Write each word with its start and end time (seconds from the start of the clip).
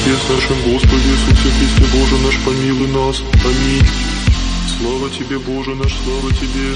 Отец 0.00 0.28
нашим 0.30 0.72
Господи 0.72 1.08
Иисусе 1.08 1.50
Христе, 1.50 1.84
Боже 1.92 2.16
наш, 2.24 2.36
помилуй 2.44 2.88
нас. 2.88 3.22
Аминь. 3.44 3.86
Слава 4.80 5.10
Тебе, 5.10 5.38
Боже 5.38 5.74
наш, 5.74 5.92
слава 5.92 6.32
Тебе, 6.32 6.74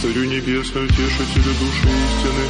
Царю 0.00 0.24
Небесный, 0.24 0.86
Утешителю 0.86 1.52
души 1.60 1.84
истины, 1.84 2.44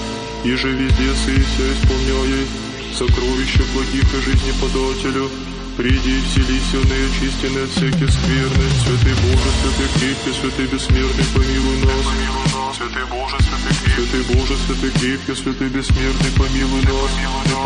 и 0.44 0.54
же 0.54 0.70
везде 0.70 1.12
сыся 1.12 1.72
исполняя 1.74 2.46
сокровища 2.94 3.62
благих 3.74 4.14
и 4.14 4.20
жизни 4.22 4.52
подателю. 4.60 5.28
Приди 5.76 6.16
и 6.16 6.22
вселися 6.22 6.78
в 6.78 6.86
неочистенные 6.86 7.64
от 7.64 7.70
всяких 7.70 8.10
скверны, 8.10 8.66
Святый 8.80 9.14
Боже, 9.26 9.50
Святый 9.60 9.88
крепкий, 9.98 10.32
Святый 10.40 10.66
бессмертный, 10.66 11.26
помилуй 11.34 11.78
нас. 11.84 12.76
Святый 12.76 13.04
Боже, 13.10 13.36
Святый 13.42 13.74
крепкий, 13.76 14.06
Святый 14.06 14.36
Боже, 14.36 14.54
Святый 14.56 14.90
крепкий, 14.90 15.34
Святый 15.34 15.68
бессмертный, 15.68 16.32
помилуй 16.38 16.82
нас. 16.82 17.10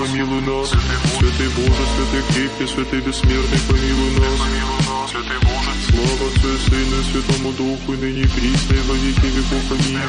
Помилуй 0.00 0.40
нас. 0.40 0.68
Святый 0.70 1.48
Боже, 1.54 1.84
Святый 1.94 2.22
крепкий, 2.32 2.66
Святый 2.66 3.00
бессмертный, 3.00 3.60
помилуй 3.68 4.10
нас. 4.18 4.40
Святый 5.89 5.89
Боже, 5.89 5.89
слава 5.89 6.31
Отцу 6.31 6.47
и 6.47 6.57
Сыну 6.57 6.99
и 6.99 7.03
Святому 7.03 7.51
Духу, 7.53 7.93
и 7.93 7.97
ныне 7.97 8.21
и 8.21 8.27
присно, 8.27 8.73
и 8.73 8.79
во 8.87 8.93
веки 8.95 9.25
веков. 9.25 9.71
Аминь. 9.71 9.99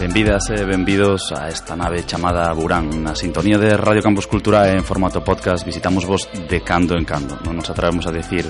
Benvidas 0.00 0.50
e 0.50 0.64
benvidos 0.64 1.32
a 1.32 1.48
esta 1.48 1.74
nave 1.76 2.04
chamada 2.04 2.52
Burán 2.52 3.02
Na 3.02 3.14
sintonía 3.14 3.56
de 3.56 3.74
Radio 3.74 4.02
Campus 4.02 4.26
Cultura 4.26 4.70
en 4.70 4.84
formato 4.84 5.24
podcast 5.24 5.64
Visitamos 5.64 6.04
vos 6.04 6.28
de 6.46 6.60
cando 6.60 6.98
en 6.98 7.06
cando 7.06 7.40
Non 7.40 7.56
nos 7.56 7.72
atrevemos 7.72 8.04
a 8.04 8.12
decir 8.12 8.44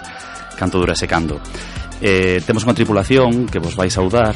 canto 0.58 0.82
dura 0.82 0.98
ese 0.98 1.06
cando 1.06 1.38
eh, 2.02 2.42
Temos 2.42 2.66
unha 2.66 2.74
tripulación 2.74 3.46
que 3.46 3.62
vos 3.62 3.78
vai 3.78 3.86
saudar 3.86 4.34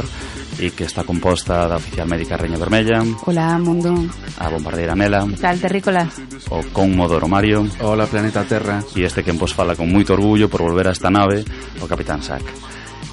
e 0.60 0.72
que 0.72 0.86
está 0.86 1.04
composta 1.04 1.68
da 1.68 1.78
oficial 1.78 2.08
médica 2.08 2.38
Reña 2.38 2.58
Vermella. 2.58 3.02
Hola, 3.26 3.58
mundo. 3.58 3.94
A 4.38 4.50
bombardeira 4.50 4.96
Mela. 4.96 5.26
Que 5.28 5.42
tal, 5.42 5.60
terrícola? 5.60 6.10
O 6.50 6.62
con 6.72 6.96
Modoro 6.96 7.28
Mario. 7.28 7.66
Hola, 7.82 8.08
planeta 8.08 8.44
Terra. 8.44 8.84
E 8.96 9.04
este 9.04 9.24
que 9.24 9.34
vos 9.34 9.54
fala 9.54 9.76
con 9.76 9.90
moito 9.90 10.14
orgullo 10.14 10.50
por 10.50 10.62
volver 10.62 10.88
a 10.90 10.96
esta 10.96 11.10
nave, 11.10 11.44
o 11.82 11.86
Capitán 11.90 12.22
Sack. 12.22 12.46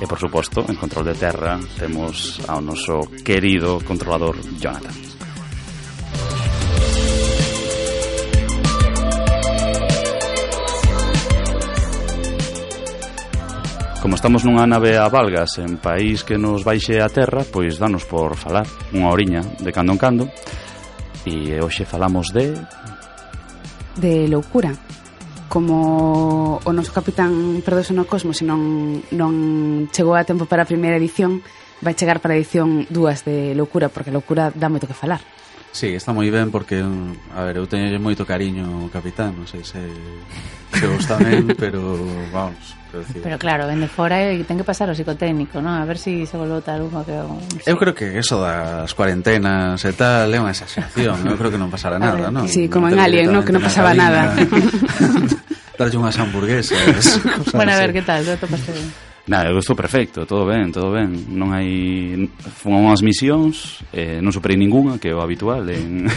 E, 0.00 0.08
por 0.08 0.16
suposto, 0.16 0.64
en 0.64 0.80
control 0.80 1.12
de 1.12 1.16
terra 1.16 1.60
temos 1.77 2.41
ao 2.48 2.64
noso 2.64 3.05
querido 3.20 3.84
controlador 3.84 4.41
Jonathan. 4.56 5.09
Como 14.01 14.17
estamos 14.17 14.48
nunha 14.48 14.65
nave 14.65 14.97
a 14.97 15.12
valgas 15.12 15.61
en 15.61 15.77
país 15.77 16.25
que 16.25 16.41
nos 16.41 16.65
baixe 16.65 17.05
a 17.05 17.12
terra, 17.12 17.45
pois 17.45 17.77
danos 17.77 18.09
por 18.09 18.33
falar 18.33 18.65
unha 18.97 19.12
oriña 19.12 19.45
de 19.61 19.69
cando 19.77 19.93
en 19.93 20.01
cando. 20.01 20.25
E 21.29 21.61
hoxe 21.61 21.84
falamos 21.84 22.33
de... 22.33 22.56
De 24.01 24.25
loucura. 24.25 24.73
Como 25.53 26.56
o 26.65 26.71
noso 26.73 26.97
capitán 26.97 27.61
perdose 27.61 27.93
no 27.93 28.09
cosmos 28.09 28.41
e 28.41 28.48
non, 28.48 29.05
non 29.12 29.33
chegou 29.93 30.16
a 30.16 30.25
tempo 30.25 30.49
para 30.49 30.65
a 30.65 30.71
primeira 30.71 30.97
edición, 30.97 31.44
vai 31.84 31.93
chegar 31.93 32.25
para 32.25 32.33
a 32.33 32.41
edición 32.41 32.89
dúas 32.89 33.28
de 33.28 33.53
loucura, 33.53 33.93
porque 33.93 34.09
loucura 34.09 34.49
dá 34.49 34.72
moito 34.72 34.89
que 34.89 34.97
falar. 34.97 35.21
Sí, 35.72 35.94
está 35.94 36.10
moi 36.10 36.26
ben 36.34 36.50
porque, 36.50 36.82
a 36.82 37.42
ver, 37.47 37.62
eu 37.62 37.66
teño 37.70 37.94
moito 38.03 38.26
cariño 38.26 38.66
ao 38.66 38.91
capitán, 38.91 39.38
non 39.38 39.47
sei 39.47 39.62
se, 39.62 39.78
se 40.75 40.84
gusta 40.91 41.14
ben, 41.22 41.47
pero 41.62 41.94
vamos, 42.34 42.75
decir. 42.91 43.22
Pero 43.22 43.38
claro, 43.38 43.70
vende 43.70 43.86
fora 43.86 44.19
e 44.19 44.42
ten 44.42 44.59
que 44.59 44.66
pasar 44.66 44.91
o 44.91 44.94
psicotécnico, 44.98 45.62
non? 45.62 45.78
A 45.78 45.86
ver 45.86 45.94
se 45.94 46.26
si 46.26 46.26
se 46.26 46.34
volve 46.34 46.59
tal 46.66 46.82
unha 46.91 47.06
que... 47.06 47.14
Eu 47.70 47.78
creo 47.78 47.94
que 47.94 48.19
eso 48.19 48.42
das 48.42 48.91
cuarentenas 48.98 49.78
e 49.86 49.92
tal 49.94 50.26
é 50.26 50.38
unha 50.42 50.50
exageración, 50.50 51.22
eu 51.22 51.38
creo 51.38 51.54
que 51.54 51.60
non 51.60 51.70
pasará 51.70 52.03
nada, 52.03 52.28
ver, 52.28 52.34
non? 52.34 52.50
Sí, 52.50 52.66
como 52.66 52.91
en 52.91 52.98
Alien, 52.98 53.30
no, 53.30 53.47
Que 53.47 53.54
non 53.54 53.62
pasaba 53.62 53.94
nada. 53.94 54.34
Darlle 55.78 55.97
unhas 55.97 56.19
hamburguesas. 56.19 57.22
bueno, 57.56 57.72
a 57.72 57.78
ver, 57.78 57.94
que 57.94 58.03
tal, 58.03 58.26
eu 58.26 58.36
topaste 58.36 58.75
ben. 58.75 59.09
Nada, 59.26 59.50
eu 59.50 59.58
estou 59.58 59.76
perfecto, 59.76 60.26
todo 60.26 60.47
ben, 60.47 60.72
todo 60.72 60.92
ben. 60.92 61.12
Non 61.28 61.53
hai... 61.53 62.28
Fomos 62.56 62.81
unhas 62.81 63.03
misións, 63.04 63.84
eh, 63.92 64.19
non 64.19 64.32
superei 64.32 64.56
ninguna, 64.56 64.97
que 64.97 65.12
é 65.12 65.14
o 65.14 65.20
habitual 65.20 65.69
en, 65.70 66.08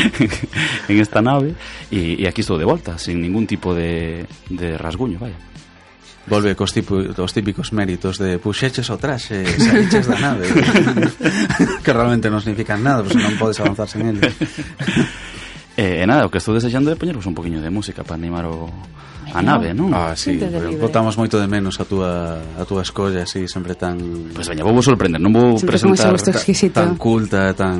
en 0.92 0.96
esta 1.00 1.24
nave, 1.24 1.56
e, 1.88 2.20
e 2.20 2.24
aquí 2.28 2.44
estou 2.44 2.60
de 2.60 2.68
volta, 2.68 3.00
sin 3.00 3.18
ningún 3.18 3.48
tipo 3.48 3.72
de, 3.72 4.28
de 4.52 4.76
rasguño, 4.76 5.18
vaya. 5.18 5.38
Volve 6.26 6.58
cos, 6.58 6.74
tipo, 6.74 6.98
os 6.98 7.32
típicos 7.32 7.72
méritos 7.72 8.18
de 8.18 8.38
puxeches 8.42 8.90
o 8.90 8.98
traxe, 8.98 9.46
saliches 9.56 10.06
da 10.10 10.18
nave, 10.18 10.46
que 11.84 11.92
realmente 11.94 12.28
non 12.28 12.44
significan 12.44 12.84
nada, 12.84 13.06
pois 13.06 13.16
non 13.16 13.38
podes 13.40 13.58
avanzar 13.58 13.88
sen 13.88 14.12
ele. 14.12 14.22
Eh, 15.76 16.00
e, 16.00 16.02
eh, 16.02 16.06
nada, 16.08 16.24
o 16.24 16.32
que 16.32 16.40
estou 16.40 16.56
desexando 16.56 16.88
é 16.88 16.96
poñervos 16.96 17.28
un 17.28 17.36
poquinho 17.36 17.60
de 17.60 17.68
música 17.68 18.00
para 18.00 18.16
animar 18.16 18.48
o, 18.48 18.64
a 19.36 19.44
nave, 19.44 19.76
non? 19.76 19.92
Ah, 19.92 20.16
sí, 20.16 20.40
botamos 20.80 21.20
moito 21.20 21.36
de 21.36 21.44
menos 21.44 21.76
a 21.76 21.84
túa, 21.84 22.40
a 22.56 22.64
túa 22.64 22.80
escolla 22.80 23.28
así, 23.28 23.44
sempre 23.44 23.76
tan... 23.76 24.00
Pois 24.32 24.42
pues, 24.42 24.48
veña, 24.48 24.64
vou 24.64 24.72
vos 24.72 24.88
sorprender, 24.88 25.20
non 25.20 25.30
vou 25.36 25.60
sempre 25.60 25.76
presentar 25.76 26.16
ta, 26.16 26.32
tan 26.72 26.96
culta, 26.96 27.52
tan, 27.52 27.78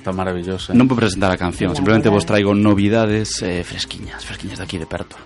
tan 0.00 0.14
maravillosa. 0.16 0.72
Non 0.72 0.88
vou 0.88 0.96
presentar 0.96 1.28
a 1.28 1.38
canción, 1.38 1.76
simplemente 1.76 2.08
vos 2.08 2.24
traigo 2.24 2.56
novidades 2.56 3.44
eh, 3.44 3.60
fresquiñas, 3.60 4.24
fresquiñas 4.24 4.58
de 4.58 4.64
aquí 4.64 4.80
de 4.80 4.88
perto. 4.88 5.20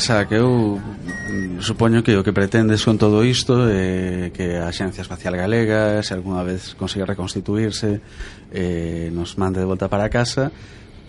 xa 0.00 0.24
que 0.24 0.40
eu 0.40 0.80
mm, 0.80 1.60
supoño 1.60 2.00
que 2.00 2.16
o 2.16 2.24
que 2.24 2.32
pretendes 2.32 2.80
con 2.88 2.96
todo 2.96 3.20
isto 3.20 3.68
é 3.68 4.32
eh, 4.32 4.32
que 4.32 4.56
a 4.56 4.72
Xencia 4.72 5.04
Espacial 5.04 5.36
Galega 5.36 6.00
se 6.00 6.16
algunha 6.16 6.40
vez 6.40 6.72
consiga 6.74 7.04
reconstituirse 7.04 8.00
eh, 8.48 9.12
nos 9.12 9.36
mande 9.36 9.60
de 9.60 9.68
volta 9.68 9.92
para 9.92 10.08
casa 10.08 10.48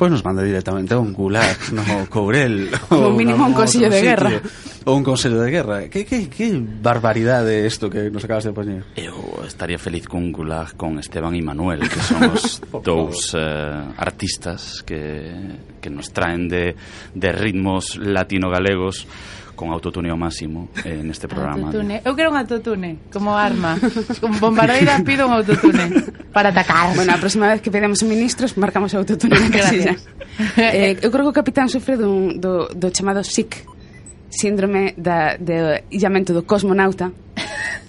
pois 0.02 0.10
nos 0.10 0.26
manda 0.26 0.42
directamente 0.42 0.96
a 0.96 0.98
un 0.98 1.14
gulag 1.14 1.62
no 1.78 1.86
Courel 2.10 2.74
ou 2.90 3.14
mínimo 3.14 3.46
un 3.46 3.54
consello 3.54 3.86
de 3.86 4.02
sitio, 4.02 4.10
guerra. 4.10 4.42
ou 4.90 4.98
un 4.98 5.06
consello 5.06 5.38
de 5.38 5.54
guerra. 5.54 5.78
Que, 5.94 6.10
que, 6.10 6.26
que 6.26 6.58
barbaridade 6.58 7.70
isto 7.70 7.86
que 7.86 8.10
nos 8.10 8.26
acabas 8.26 8.50
de 8.50 8.50
poñer 8.50 8.82
eu 8.98 9.46
estaría 9.46 9.78
feliz 9.78 10.10
con 10.10 10.34
gulag 10.34 10.74
con 10.74 10.98
Esteban 10.98 11.38
e 11.38 11.46
Manuel 11.46 11.86
que 11.86 12.02
son 12.02 12.34
os 12.34 12.66
dous 12.82 13.38
eh, 13.38 13.78
artistas 13.94 14.82
que, 14.82 15.30
que 15.78 15.94
nos 15.94 16.10
traen 16.10 16.50
de, 16.50 16.74
de 17.14 17.30
ritmos 17.30 17.94
latino-galegos 18.02 19.06
con 19.62 19.70
autotune 19.70 20.10
ao 20.10 20.18
máximo 20.18 20.74
eh, 20.82 21.06
neste 21.06 21.30
programa. 21.30 21.70
Autotune. 21.70 22.02
Eu 22.02 22.18
quero 22.18 22.34
un 22.34 22.38
autotune 22.42 22.98
como 23.14 23.38
arma. 23.38 23.78
Como 24.18 24.34
bombardeira 24.42 24.98
pido 25.06 25.30
un 25.30 25.38
autotune 25.38 26.02
para 26.34 26.50
atacar. 26.50 26.98
Bueno, 26.98 27.14
a 27.14 27.22
próxima 27.22 27.46
vez 27.46 27.62
que 27.62 27.70
pedamos 27.70 28.02
ministros 28.02 28.58
marcamos 28.58 28.98
autotune 28.98 29.38
na 29.38 29.54
casilla. 29.54 29.94
eh, 30.58 30.98
eu 30.98 31.14
creo 31.14 31.30
que 31.30 31.34
o 31.34 31.38
capitán 31.38 31.70
sofre 31.70 31.94
dun, 31.94 32.42
do, 32.42 32.74
do 32.74 32.90
chamado 32.90 33.22
SIC, 33.22 33.62
síndrome 34.34 34.98
da, 34.98 35.38
de 35.38 35.86
illamento 35.94 36.34
do 36.34 36.42
cosmonauta, 36.42 37.14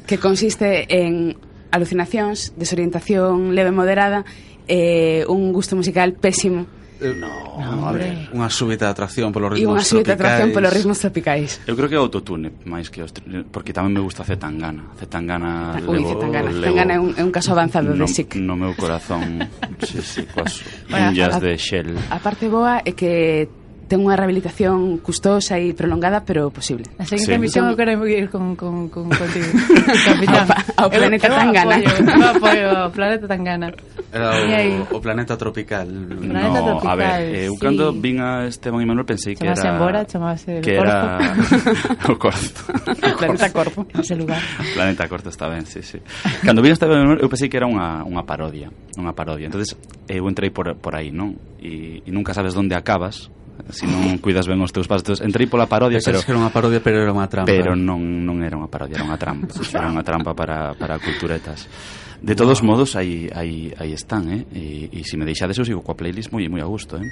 que 0.05 0.21
consiste 0.21 0.85
en 0.93 1.41
alucinacións, 1.73 2.53
desorientación 2.53 3.57
leve 3.57 3.73
moderada 3.73 4.29
e 4.69 5.25
eh, 5.25 5.33
un 5.33 5.57
gusto 5.57 5.73
musical 5.73 6.13
pésimo 6.21 6.69
Eh, 7.03 7.15
no, 7.19 7.59
no 7.59 7.91
hombre. 7.91 8.31
Unha 8.31 8.47
súbita 8.47 8.87
atracción 8.87 9.35
polos 9.35 9.59
ritmos 9.59 9.59
tropicais. 9.59 9.67
E 9.67 9.75
unha 9.75 9.83
súbita 9.83 10.15
tropicais. 10.15 10.23
atracción 10.23 10.49
polos 10.55 10.71
ritmos 10.71 10.99
tropicais. 11.03 11.51
Eu 11.67 11.75
creo 11.75 11.89
que 11.91 11.97
é 11.99 12.01
autotune, 12.01 12.49
máis 12.63 12.87
que 12.95 13.03
os... 13.03 13.11
Porque 13.51 13.75
tamén 13.75 13.91
me 13.91 13.99
gusta 13.99 14.23
Zetangana. 14.23 14.87
Zetangana... 14.95 15.83
Ui, 15.83 15.99
levo, 15.99 16.15
Zetangana. 16.15 16.49
Levo, 16.55 16.63
Zetangana 16.63 16.93
é 16.95 17.01
un, 17.03 17.11
é 17.19 17.23
un 17.27 17.35
caso 17.35 17.51
avanzado 17.51 17.91
no, 17.91 18.07
de 18.07 18.15
SIC. 18.15 18.39
No 18.39 18.55
meu 18.55 18.79
corazón, 18.79 19.43
sí, 19.83 19.99
sí, 19.99 20.23
coas 20.31 20.63
bueno, 20.87 21.11
unhas 21.11 21.43
de 21.43 21.59
Shell. 21.59 21.91
A 22.07 22.23
parte 22.23 22.47
boa 22.47 22.87
é 22.87 22.95
que 22.95 23.51
ten 23.93 24.01
unha 24.01 24.17
rehabilitación 24.17 25.05
custosa 25.05 25.61
e 25.61 25.77
prolongada, 25.77 26.25
pero 26.25 26.49
posible. 26.49 26.89
A 26.97 27.05
seguinte 27.05 27.37
sí. 27.37 27.45
misión 27.45 27.69
eu 27.69 27.77
quero 27.77 27.93
ir 28.09 28.33
con, 28.33 28.57
con, 28.57 28.89
con 28.89 29.13
contigo, 29.13 29.53
capitán. 30.09 30.49
Ao, 30.81 30.89
ao 30.89 30.89
planeta 30.89 31.29
eu, 31.29 31.37
Tangana. 31.37 31.77
Eu 31.77 32.25
apoio, 32.33 32.67
ao 32.73 32.89
planeta 32.89 33.29
Tangana. 33.29 33.69
Era 34.09 34.33
o, 34.89 34.97
o 34.97 34.99
planeta 35.05 35.37
tropical. 35.37 35.85
Planeta 35.85 36.57
no, 36.65 36.81
tropical, 36.81 36.89
a 36.89 36.97
ver, 36.97 37.13
eh, 37.37 37.53
eu 37.53 37.53
sí. 37.53 37.61
cando 37.61 37.93
vin 37.93 38.17
a 38.25 38.49
Esteban 38.49 38.81
e 38.81 38.89
Manuel 38.89 39.05
pensei 39.05 39.37
que 39.37 39.45
chamase 39.45 39.61
era... 39.61 39.77
Embora, 39.77 39.99
chamase 40.09 40.65
que 40.65 40.73
Corpo. 40.73 40.89
era 40.89 41.37
o 42.09 42.15
Corzo. 42.17 42.65
o 42.73 43.17
planeta 43.21 43.53
Corpo, 43.53 43.85
ese 43.93 44.17
lugar. 44.17 44.41
Planeta 44.73 45.05
Corto 45.05 45.29
está 45.29 45.53
ben, 45.53 45.69
sí, 45.69 45.85
sí. 45.85 46.01
Cando 46.41 46.65
vin 46.65 46.73
a 46.73 46.81
Esteban 46.81 46.97
e 46.97 47.01
Manuel 47.05 47.21
eu 47.21 47.29
pensei 47.29 47.53
que 47.53 47.61
era 47.61 47.69
unha, 47.69 48.09
unha 48.09 48.25
parodia, 48.25 48.73
unha 48.97 49.13
parodia. 49.13 49.53
Entonces 49.53 49.77
eu 50.09 50.25
entrei 50.33 50.49
por, 50.49 50.73
por 50.81 50.97
aí, 50.97 51.13
non? 51.13 51.37
E, 51.61 52.01
e 52.01 52.09
nunca 52.09 52.33
sabes 52.33 52.57
onde 52.57 52.73
acabas 52.73 53.29
se 53.71 53.85
si 53.85 53.87
non 53.87 54.19
cuidas 54.19 54.49
ben 54.49 54.61
os 54.61 54.73
teus 54.73 54.89
pasos 54.89 55.21
entón, 55.21 55.29
entrei 55.29 55.47
pola 55.47 55.69
parodia 55.69 56.01
pero, 56.01 56.21
pero 56.21 56.25
que 56.25 56.31
era 56.33 56.41
unha 56.41 56.53
parodia 56.53 56.81
pero 56.81 56.97
era 57.01 57.13
unha 57.13 57.29
trampa 57.29 57.53
pero 57.53 57.73
non, 57.77 58.01
non 58.25 58.43
era 58.43 58.57
unha 58.57 58.69
parodia 58.69 59.01
era 59.01 59.07
unha 59.07 59.21
trampa 59.21 59.53
era 59.77 59.89
unha 59.89 60.05
trampa 60.05 60.33
para, 60.33 60.75
para 60.75 60.99
culturetas 60.99 61.69
de 62.23 62.35
todos 62.39 62.63
wow. 62.63 62.75
modos 62.75 62.95
aí, 62.95 63.27
aí, 63.35 63.75
aí 63.77 63.93
están 63.93 64.31
eh? 64.31 64.43
e, 64.55 64.65
e 64.93 65.01
se 65.05 65.19
me 65.19 65.27
deixades 65.27 65.59
eu 65.59 65.65
sigo 65.67 65.83
coa 65.83 65.99
playlist 65.99 66.31
moi 66.33 66.47
moi 66.49 66.63
a 66.63 66.69
gusto 66.69 66.99
eh? 66.99 67.07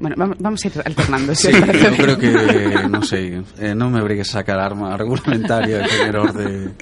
Bueno, 0.00 0.16
vamos 0.38 0.64
a 0.64 0.68
ir 0.68 0.72
alternando. 0.82 1.34
Sí, 1.34 1.52
yo 1.52 1.92
creo 1.92 2.16
que, 2.16 2.32
non 2.88 3.04
sei, 3.04 3.36
eh, 3.60 3.76
non 3.76 3.92
me 3.92 4.00
obrigues 4.00 4.32
a 4.32 4.40
sacar 4.40 4.56
arma 4.56 4.96
regulamentaria 4.96 5.84
en 5.84 6.16
orde 6.16 6.72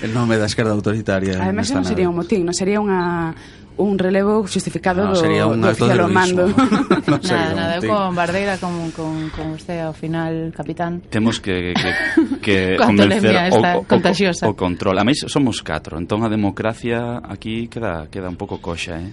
en 0.00 0.10
nome 0.16 0.40
da 0.40 0.48
esquerda 0.48 0.72
autoritaria. 0.72 1.36
Ademais, 1.36 1.68
non 1.68 1.84
sería 1.84 2.08
un 2.08 2.16
motín, 2.16 2.48
non 2.48 2.56
sería 2.56 2.80
unha 2.80 3.36
un 3.76 3.98
relevo 3.98 4.42
justificado 4.42 5.04
no, 5.04 5.14
sería 5.14 5.46
un 5.46 5.60
do, 5.60 5.68
do 5.68 5.72
oficial 5.72 6.00
ao 6.00 6.10
mando. 6.12 6.44
no, 7.08 7.16
nada, 7.18 7.52
nada, 7.56 7.74
eu 7.80 7.88
con 7.88 8.14
Bardeira 8.14 8.56
como 8.60 8.92
con, 8.92 9.32
con 9.32 9.56
usted 9.56 9.80
ao 9.80 9.96
final 9.96 10.52
capitán. 10.52 11.02
Temos 11.08 11.40
que 11.40 11.72
que, 11.72 11.90
que 12.40 12.56
convencer 12.80 13.52
o, 13.52 13.80
o, 13.80 13.84
contagiosa. 13.84 14.46
o, 14.46 14.52
o 14.52 14.56
control. 14.56 14.96
A 15.00 15.04
máis 15.04 15.24
somos 15.26 15.64
catro, 15.64 15.96
entón 15.98 16.22
a 16.22 16.28
democracia 16.28 17.20
aquí 17.24 17.66
queda 17.66 18.06
queda 18.12 18.28
un 18.28 18.36
pouco 18.36 18.60
coxa, 18.60 19.00
eh? 19.00 19.10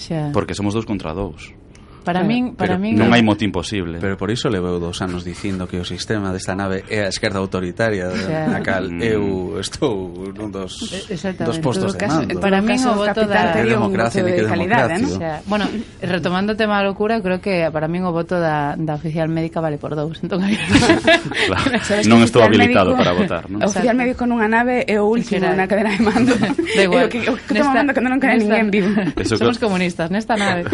Xa. 0.00 0.32
Porque 0.32 0.56
somos 0.56 0.72
dous 0.74 0.88
contra 0.88 1.12
dous. 1.12 1.61
Para 2.02 2.26
min, 2.26 2.58
para 2.58 2.74
pero, 2.74 2.82
min 2.82 2.98
non 2.98 3.14
hai 3.14 3.22
motivo 3.22 3.54
imposible. 3.54 4.02
Pero 4.02 4.18
por 4.18 4.30
iso 4.34 4.50
leveu 4.50 4.82
dous 4.82 4.98
anos 5.02 5.22
dicindo 5.22 5.70
que 5.70 5.78
o 5.78 5.86
sistema 5.86 6.34
desta 6.34 6.58
nave 6.58 6.82
é 6.90 7.06
a 7.06 7.10
esquerda 7.10 7.38
autoritaria 7.38 8.10
yeah. 8.10 8.50
na 8.50 8.60
cal 8.60 8.90
mm. 8.90 9.02
eu 9.02 9.22
estou 9.62 10.10
nun 10.34 10.50
dos 10.50 10.82
dos 10.82 11.58
postos 11.62 11.94
caso, 11.94 12.26
de 12.26 12.34
mando. 12.34 12.42
Para 12.42 12.58
min 12.58 12.82
o 12.82 12.94
voto 12.98 13.22
da 13.22 13.54
que 13.54 13.62
democracia 13.62 14.22
ni 14.26 14.34
que 14.34 14.42
calidade, 14.42 14.98
¿eh? 14.98 15.02
¿no? 15.02 15.08
o 15.08 15.18
sea, 15.18 15.34
bueno, 15.46 15.64
retomando 16.02 16.52
o 16.52 16.56
tema 16.58 16.82
da 16.82 16.90
locura, 16.90 17.22
creo 17.22 17.38
que 17.38 17.70
para 17.70 17.86
min 17.86 18.02
o 18.02 18.10
voto 18.10 18.38
da, 18.38 18.74
da 18.74 18.98
oficial 18.98 19.30
médica 19.30 19.62
vale 19.62 19.78
por 19.78 19.94
dous, 19.94 20.18
entón 20.22 20.42
claro. 20.42 21.78
non 22.10 22.26
estou 22.26 22.42
habilitado 22.42 22.92
médico, 22.92 22.98
para 22.98 23.12
votar, 23.14 23.44
¿no? 23.46 23.62
O 23.62 23.70
oficial 23.70 23.94
médico 23.94 24.26
nunha 24.26 24.50
nave 24.50 24.82
é 24.90 24.98
o 24.98 25.06
último 25.06 25.46
na 25.54 25.70
cadena 25.70 25.94
de 25.94 26.02
mando. 26.02 26.34
Da 26.72 26.88
igual. 26.88 27.04
o 27.04 27.08
que, 27.12 27.20
o 27.28 27.36
que 27.36 27.52
nesta, 27.52 27.74
mando 27.74 27.92
cando 27.92 28.08
non 28.08 28.18
queda 28.18 28.34
ninguén 28.34 28.72
vivo. 28.72 28.90
Somos 29.28 29.60
comunistas 29.60 30.08
nesta 30.08 30.40
nave. 30.40 30.64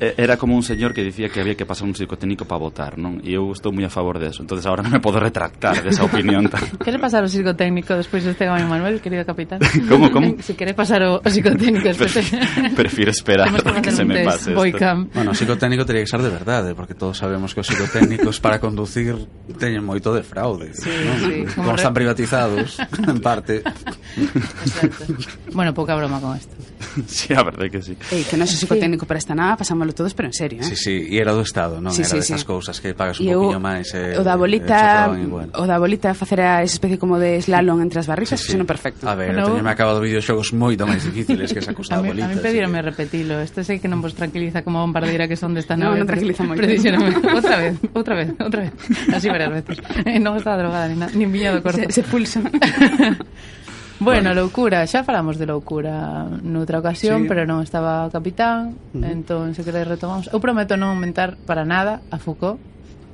Era 0.00 0.36
como 0.36 0.58
un 0.58 0.65
señor 0.66 0.90
que 0.92 1.06
dicía 1.06 1.30
que 1.30 1.40
había 1.40 1.54
que 1.54 1.64
pasar 1.64 1.86
un 1.86 1.94
psicotécnico 1.94 2.44
para 2.44 2.58
votar, 2.58 2.98
non? 2.98 3.22
E 3.22 3.38
eu 3.38 3.54
estou 3.54 3.70
moi 3.70 3.86
a 3.86 3.92
favor 3.92 4.18
deso. 4.18 4.42
entonces 4.42 4.66
agora 4.66 4.82
non 4.82 4.90
me 4.90 4.98
podo 4.98 5.22
retractar 5.22 5.80
desa 5.86 6.02
de 6.02 6.08
opinión. 6.10 6.50
Tan... 6.50 6.66
quere 6.86 6.98
pasar 6.98 7.22
o 7.22 7.30
psicotécnico 7.30 7.94
despois 7.94 8.26
de 8.26 8.34
deste 8.34 8.44
Gabi 8.44 8.66
Manuel, 8.66 8.98
querido 8.98 9.22
capitán? 9.22 9.62
como, 9.90 10.10
como? 10.10 10.34
Se 10.42 10.50
si 10.50 10.58
quere 10.58 10.74
pasar 10.74 11.06
o, 11.06 11.22
o 11.22 11.28
psicotécnico 11.30 11.86
despois... 11.86 12.12
de... 12.12 12.22
prefiro 12.74 13.14
esperar 13.14 13.48
que, 13.54 13.62
que 13.80 13.92
se 13.94 14.04
me 14.04 14.26
pase 14.26 14.50
isto. 14.50 14.90
Bueno, 15.14 15.30
o 15.30 15.36
psicotécnico 15.38 15.86
teria 15.86 16.02
que 16.02 16.10
ser 16.10 16.20
de 16.20 16.32
verdade, 16.34 16.72
¿eh? 16.72 16.74
porque 16.74 16.98
todos 16.98 17.16
sabemos 17.16 17.54
que 17.54 17.62
os 17.62 17.66
psicotécnicos 17.70 18.42
para 18.42 18.58
conducir 18.58 19.14
teñen 19.54 19.86
moito 19.86 20.10
de 20.10 20.26
fraude. 20.26 20.74
Sí, 20.74 20.90
non? 20.90 21.16
sí. 21.22 21.36
Como, 21.54 21.70
como 21.70 21.70
re... 21.72 21.80
están 21.80 21.94
privatizados, 21.94 22.80
en 23.06 23.18
parte. 23.22 23.62
Exacto. 23.62 25.04
Bueno, 25.52 25.72
pouca 25.72 25.94
broma 25.94 26.20
con 26.20 26.36
isto. 26.36 26.54
Sí, 27.06 27.34
a 27.34 27.42
verdade 27.42 27.70
que 27.70 27.82
sí. 27.82 27.94
Ei, 28.10 28.24
que 28.24 28.36
non 28.36 28.48
é 28.48 28.50
psicotécnico 28.50 29.04
sí. 29.04 29.08
para 29.08 29.20
esta 29.20 29.34
nada, 29.36 29.56
pasámoslo 29.56 29.92
todos, 29.92 30.12
pero 30.16 30.28
en 30.28 30.36
serio 30.36 30.55
historia. 30.56 30.72
Eh? 30.72 30.76
Sí, 30.76 30.76
sí, 30.76 31.14
e 31.14 31.20
era 31.20 31.32
do 31.32 31.42
Estado, 31.42 31.80
non 31.80 31.92
sí, 31.92 32.02
era 32.02 32.16
sí, 32.16 32.16
desas 32.22 32.40
sí. 32.42 32.46
cousas 32.46 32.80
que 32.80 32.94
pagas 32.96 33.20
un 33.20 33.28
poquinho 33.28 33.60
máis. 33.60 33.92
Eh, 33.92 34.16
o 34.16 34.22
da 34.24 34.34
eh, 34.34 34.40
bolita, 34.40 35.12
o 35.56 35.64
da 35.68 35.76
bolita 35.76 36.14
facer 36.16 36.40
a 36.40 36.62
esa 36.62 36.76
especie 36.80 36.98
como 36.98 37.18
de 37.20 37.40
slalom 37.42 37.82
entre 37.82 38.00
as 38.00 38.08
barricas, 38.08 38.40
sí, 38.40 38.50
sí. 38.50 38.52
senón 38.56 38.66
perfecto. 38.66 39.04
A 39.08 39.14
ver, 39.14 39.36
bueno, 39.36 39.52
teñeme 39.52 39.70
acabado 39.70 40.00
videoxogos 40.00 40.56
moito 40.56 40.88
máis 40.88 41.04
difíciles 41.04 41.52
que 41.52 41.60
esa 41.60 41.76
cousa 41.78 42.00
da 42.00 42.02
bolita. 42.04 42.28
A 42.28 42.32
mí 42.32 42.40
pedíronme 42.40 42.80
que... 42.80 42.88
repetilo, 42.92 43.40
este 43.40 43.62
sei 43.62 43.78
que 43.78 43.90
non 43.90 44.00
vos 44.00 44.16
tranquiliza 44.16 44.64
como 44.64 44.80
bombardeira 44.80 45.28
que 45.28 45.36
son 45.36 45.52
desta 45.52 45.76
nave. 45.76 46.00
No, 46.00 46.06
non 46.06 46.08
tranquiliza 46.08 46.42
moito. 46.46 46.64
outra 46.64 47.56
vez, 47.60 47.74
outra 47.92 48.14
vez, 48.16 48.28
outra 48.40 48.60
vez. 48.68 48.72
Así 49.12 49.28
varias 49.28 49.52
veces. 49.52 49.76
Eh, 50.06 50.22
non 50.22 50.38
estaba 50.38 50.60
drogada 50.60 50.86
ni, 50.86 50.94
na, 50.94 51.10
ni 51.10 51.26
viña 51.26 51.50
do 51.50 51.60
corto. 51.64 51.82
Se, 51.90 52.00
se 52.00 52.02
pulsa. 52.06 52.38
Bueno, 53.98 54.28
bueno, 54.28 54.34
loucura, 54.34 54.84
xa 54.86 55.04
falamos 55.04 55.40
de 55.40 55.46
loucura 55.48 56.28
noutra 56.44 56.84
ocasión, 56.84 57.24
sí. 57.24 57.28
pero 57.28 57.48
non 57.48 57.64
estaba 57.64 58.12
capitán, 58.12 58.76
uh 58.92 59.00
-huh. 59.00 59.08
entón 59.08 59.56
se 59.56 59.64
queréis 59.64 59.88
retomamos. 59.88 60.28
Eu 60.28 60.36
prometo 60.36 60.76
non 60.76 60.92
aumentar 60.92 61.40
para 61.48 61.64
nada 61.64 62.04
a 62.12 62.20
Foucault. 62.20 62.60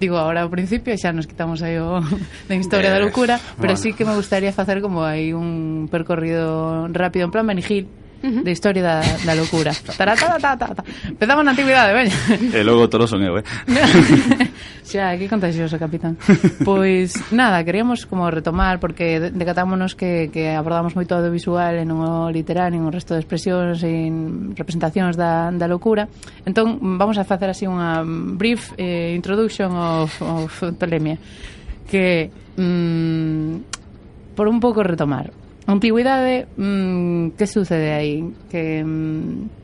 Digo, 0.02 0.18
agora 0.18 0.42
ao 0.42 0.50
principio 0.50 0.90
xa 0.98 1.14
nos 1.14 1.30
quitamos 1.30 1.62
aí 1.62 1.78
o 1.78 2.02
da 2.50 2.58
historia 2.58 2.90
eh, 2.90 2.94
da 2.94 3.00
loucura, 3.00 3.38
pero 3.62 3.78
bueno. 3.78 3.82
sí 3.82 3.94
que 3.94 4.02
me 4.02 4.18
gustaría 4.18 4.50
facer 4.50 4.82
como 4.82 5.06
aí 5.06 5.30
un 5.30 5.86
percorrido 5.86 6.90
rápido 6.90 7.30
en 7.30 7.30
plan 7.30 7.46
Benigil, 7.46 7.86
uh 7.86 8.26
-huh. 8.26 8.42
de 8.42 8.50
historia 8.50 8.82
da, 8.82 8.98
da 9.22 9.38
loucura. 9.38 9.70
Ta 9.70 10.18
ta, 10.18 10.58
ta, 10.58 10.58
ta. 10.58 10.82
Empezamos 11.06 11.46
na 11.46 11.54
antigüidade, 11.54 11.94
veña. 11.94 12.16
E 12.58 12.66
logo 12.66 12.90
todos 12.90 13.06
son 13.06 13.22
eu, 13.22 13.38
eh. 13.38 13.46
Xa, 14.82 15.14
que 15.16 15.30
contagioso, 15.30 15.78
capitán. 15.78 16.18
Pois, 16.66 17.14
nada, 17.30 17.62
queríamos 17.64 18.06
como 18.06 18.30
retomar, 18.30 18.78
porque 18.78 19.18
decatámonos 19.32 19.94
que, 19.94 20.30
que 20.34 20.50
abordamos 20.50 20.98
moito 20.98 21.14
o 21.14 21.30
visual 21.30 21.78
e 21.78 21.86
non 21.86 22.02
o 22.02 22.12
literal, 22.30 22.74
nin 22.74 22.82
o 22.82 22.90
resto 22.90 23.14
de 23.14 23.22
expresións 23.22 23.80
e 23.86 24.10
representacións 24.58 25.14
da, 25.14 25.54
da 25.54 25.66
locura. 25.70 26.10
Entón, 26.42 26.82
vamos 26.98 27.16
a 27.16 27.24
facer 27.24 27.50
así 27.50 27.64
unha 27.70 28.02
brief 28.36 28.74
eh, 28.74 29.14
introduction 29.14 29.70
of, 29.74 30.10
of 30.22 30.50
Tolemia 30.76 31.18
que, 31.92 32.30
mm, 32.56 33.56
por 34.34 34.48
un 34.48 34.60
pouco 34.60 34.82
retomar. 34.82 35.30
Antigüidade, 35.66 36.48
mm, 36.56 37.36
que 37.36 37.46
sucede 37.46 37.92
aí? 37.92 38.24
Que... 38.50 38.82
Mm, 38.82 39.61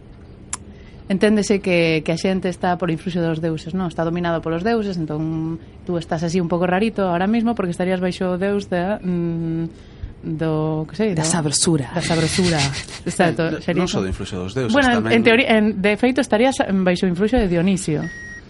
enténdese 1.08 1.60
que, 1.60 2.04
que 2.04 2.12
a 2.12 2.18
xente 2.20 2.52
está 2.52 2.76
por 2.76 2.92
influxo 2.92 3.24
dos 3.24 3.40
deuses, 3.40 3.72
non? 3.72 3.88
Está 3.88 4.04
dominado 4.04 4.44
polos 4.44 4.60
deuses, 4.62 5.00
entón 5.00 5.56
tú 5.88 5.96
estás 5.96 6.20
así 6.22 6.38
un 6.38 6.52
pouco 6.52 6.68
rarito 6.68 7.08
ahora 7.08 7.26
mismo 7.26 7.56
porque 7.56 7.72
estarías 7.72 8.00
baixo 8.00 8.36
o 8.36 8.38
deus 8.38 8.68
da... 8.68 9.00
Mm, 9.00 9.96
do, 10.22 10.84
que 10.90 10.96
sei, 10.96 11.14
da 11.14 11.22
do, 11.22 11.28
sabrosura. 11.28 11.88
Da 11.94 12.02
sabrosura. 12.02 12.58
Exacto, 13.06 13.62
sería 13.62 13.86
non 13.86 13.88
só 13.88 14.02
do 14.02 14.10
influxo 14.10 14.36
dos 14.36 14.52
deuses, 14.52 14.74
bueno, 14.74 14.98
tamén. 14.98 15.16
en 15.16 15.22
teoría, 15.22 15.46
en, 15.56 15.64
de 15.78 15.94
feito 15.96 16.20
estarías 16.20 16.58
baixo 16.60 17.06
o 17.06 17.10
influxo 17.10 17.38
de 17.38 17.48
Dionisio. 17.48 18.02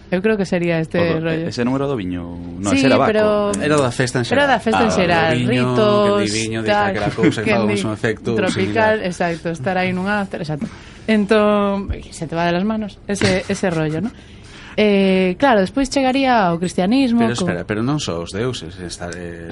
Eu 0.09 0.25
creo 0.25 0.41
que 0.41 0.45
sería 0.45 0.81
este 0.81 0.97
o 0.97 1.21
do, 1.21 1.29
rollo. 1.29 1.45
Ese 1.45 1.61
número 1.61 1.85
do 1.85 1.93
viño, 1.93 2.25
non, 2.57 2.73
sí, 2.73 2.81
era 2.81 2.97
Baco. 2.97 3.13
Pero... 3.13 3.53
Era 3.61 3.77
da 3.77 3.93
festa 3.93 4.17
en 4.17 4.25
xeral. 4.25 4.41
Era 4.41 4.45
da 4.49 4.59
festa 4.59 4.81
ah, 4.81 4.89
en 4.89 4.91
xeral, 4.91 5.33
viño, 5.37 5.69
ritos, 5.69 6.17
que 6.17 6.31
viño, 6.33 6.59
tal, 6.65 6.89
que, 6.89 6.97
que 6.97 6.97
era 6.97 7.09
cousa, 7.13 7.39
que 7.45 7.53
un 7.53 7.93
efecto 7.93 8.29
tropical, 8.33 9.05
similar. 9.05 9.05
exacto, 9.05 9.47
estar 9.53 9.77
aí 9.77 9.93
nun 9.93 10.09
after, 10.09 10.41
exacto. 10.41 10.65
Entón, 11.09 11.89
se 12.11 12.27
te 12.27 12.35
va 12.35 12.45
de 12.45 12.51
las 12.51 12.63
manos 12.63 12.99
ese, 13.07 13.43
ese 13.49 13.69
rollo, 13.71 14.01
¿no? 14.01 14.11
Eh, 14.77 15.35
claro, 15.39 15.59
despois 15.59 15.89
chegaría 15.89 16.53
o 16.53 16.59
cristianismo 16.61 17.19
Pero 17.19 17.33
espera, 17.33 17.61
co... 17.65 17.67
pero 17.67 17.81
non 17.81 17.97
só 17.99 18.21
os 18.21 18.31
deuses 18.31 18.77
esta, 18.79 19.09
eh, 19.11 19.51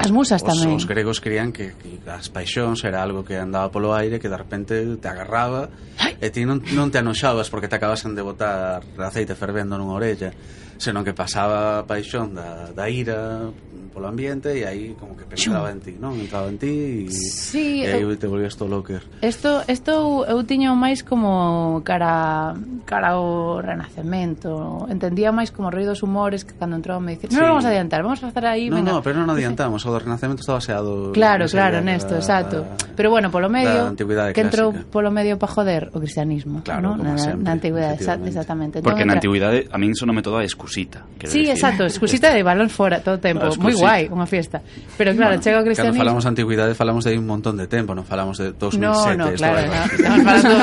As 0.00 0.10
musas 0.10 0.40
os, 0.40 0.48
tamén 0.48 0.74
Os 0.74 0.88
gregos 0.88 1.20
creían 1.20 1.52
que, 1.54 1.76
que 1.78 2.00
as 2.08 2.26
paixóns 2.32 2.82
era 2.82 3.04
algo 3.04 3.22
que 3.22 3.36
andaba 3.38 3.70
polo 3.70 3.94
aire 3.94 4.18
Que 4.18 4.26
de 4.26 4.34
repente 4.34 4.82
te 4.98 5.06
agarraba 5.06 5.68
Ai. 6.00 6.16
E 6.18 6.32
ti 6.32 6.42
non, 6.42 6.58
non 6.74 6.90
te 6.90 6.98
anoxabas 6.98 7.52
porque 7.52 7.70
te 7.70 7.76
acabasen 7.76 8.18
de 8.18 8.24
botar 8.24 8.82
aceite 8.98 9.38
fervendo 9.38 9.78
nunha 9.78 9.94
orella 9.94 10.34
senón 10.78 11.04
que 11.04 11.14
pasaba 11.14 11.80
a 11.80 11.86
paixón 11.86 12.34
da, 12.34 12.72
da 12.72 12.86
ira 12.90 13.50
polo 13.94 14.08
ambiente 14.08 14.58
e 14.58 14.66
aí 14.66 14.96
como 14.98 15.16
que 15.16 15.22
penetraba 15.22 15.70
en 15.70 15.78
ti, 15.78 15.94
non? 15.94 16.18
Entraba 16.18 16.50
en 16.50 16.58
ti 16.58 17.06
e, 17.06 17.14
sí, 17.14 17.86
e 17.86 17.94
aí 17.94 18.02
te 18.18 18.26
volvías 18.26 18.58
todo 18.58 18.66
locker. 18.66 19.06
Esto, 19.22 19.62
esto 19.70 20.26
eu 20.26 20.42
tiño 20.42 20.74
máis 20.74 21.06
como 21.06 21.78
cara 21.86 22.58
cara 22.82 23.14
ao 23.14 23.62
renacemento, 23.62 24.84
entendía 24.90 25.30
máis 25.30 25.54
como 25.54 25.70
ruidos 25.70 26.02
humores 26.02 26.42
que 26.42 26.58
cando 26.58 26.74
entrou 26.74 26.98
me 26.98 27.14
dicir, 27.14 27.30
sí. 27.30 27.38
non, 27.38 27.54
vamos 27.54 27.64
a 27.64 27.70
adiantar, 27.70 28.02
vamos 28.02 28.18
a 28.18 28.34
estar 28.34 28.44
aí, 28.50 28.66
no, 28.66 28.82
venga. 28.82 28.98
No, 28.98 29.00
pero 29.00 29.22
non 29.22 29.30
adiantamos, 29.38 29.86
o 29.86 29.88
do 29.94 30.02
renacemento 30.02 30.42
está 30.42 30.58
baseado 30.58 31.14
Claro, 31.14 31.46
claro, 31.46 31.78
nesto, 31.78 32.18
exacto. 32.18 32.66
Pero 32.98 33.14
bueno, 33.14 33.30
polo 33.30 33.46
medio 33.46 33.94
que 34.34 34.42
entrou 34.42 34.74
polo 34.90 35.14
medio 35.14 35.38
para 35.38 35.54
joder 35.54 35.82
o 35.94 36.02
cristianismo, 36.02 36.66
claro, 36.66 36.98
¿no? 36.98 36.98
na, 36.98 37.14
sempre, 37.14 37.38
entón 37.38 37.46
na 37.46 37.52
antigüidade, 37.54 38.02
exactamente. 38.02 38.82
Entón, 38.82 38.90
Porque 38.90 39.06
na 39.06 39.14
antigüidade 39.14 39.70
a 39.70 39.78
min 39.78 39.94
sonome 39.94 40.18
todo 40.18 40.42
a 40.42 40.44
escuela 40.44 40.63
excusita. 40.64 41.04
Sí, 41.24 41.44
decir. 41.44 41.50
exacto, 41.50 41.84
excusita 41.84 42.32
de 42.32 42.42
balón 42.42 42.68
fora 42.72 43.00
todo 43.04 43.16
o 43.16 43.20
tempo, 43.20 43.44
Ah, 43.44 43.56
moi 43.60 43.76
guai, 43.76 44.08
unha 44.08 44.24
fiesta. 44.24 44.64
Pero 44.96 45.12
claro, 45.12 45.36
chega 45.40 45.60
o 45.60 45.64
Cando 45.64 45.68
cristianismo. 45.76 46.00
falamos 46.00 46.24
de 46.24 46.28
antigüidade 46.32 46.72
falamos 46.72 47.04
de 47.04 47.12
un 47.20 47.28
montón 47.28 47.60
de 47.60 47.68
tempo, 47.68 47.92
non 47.92 48.04
falamos 48.08 48.40
de 48.40 48.56
2007. 48.56 48.80
No, 48.80 48.96
no, 49.16 49.26
claro, 49.36 49.60
no, 49.68 49.82
estamos 49.84 50.20
falando 50.24 50.54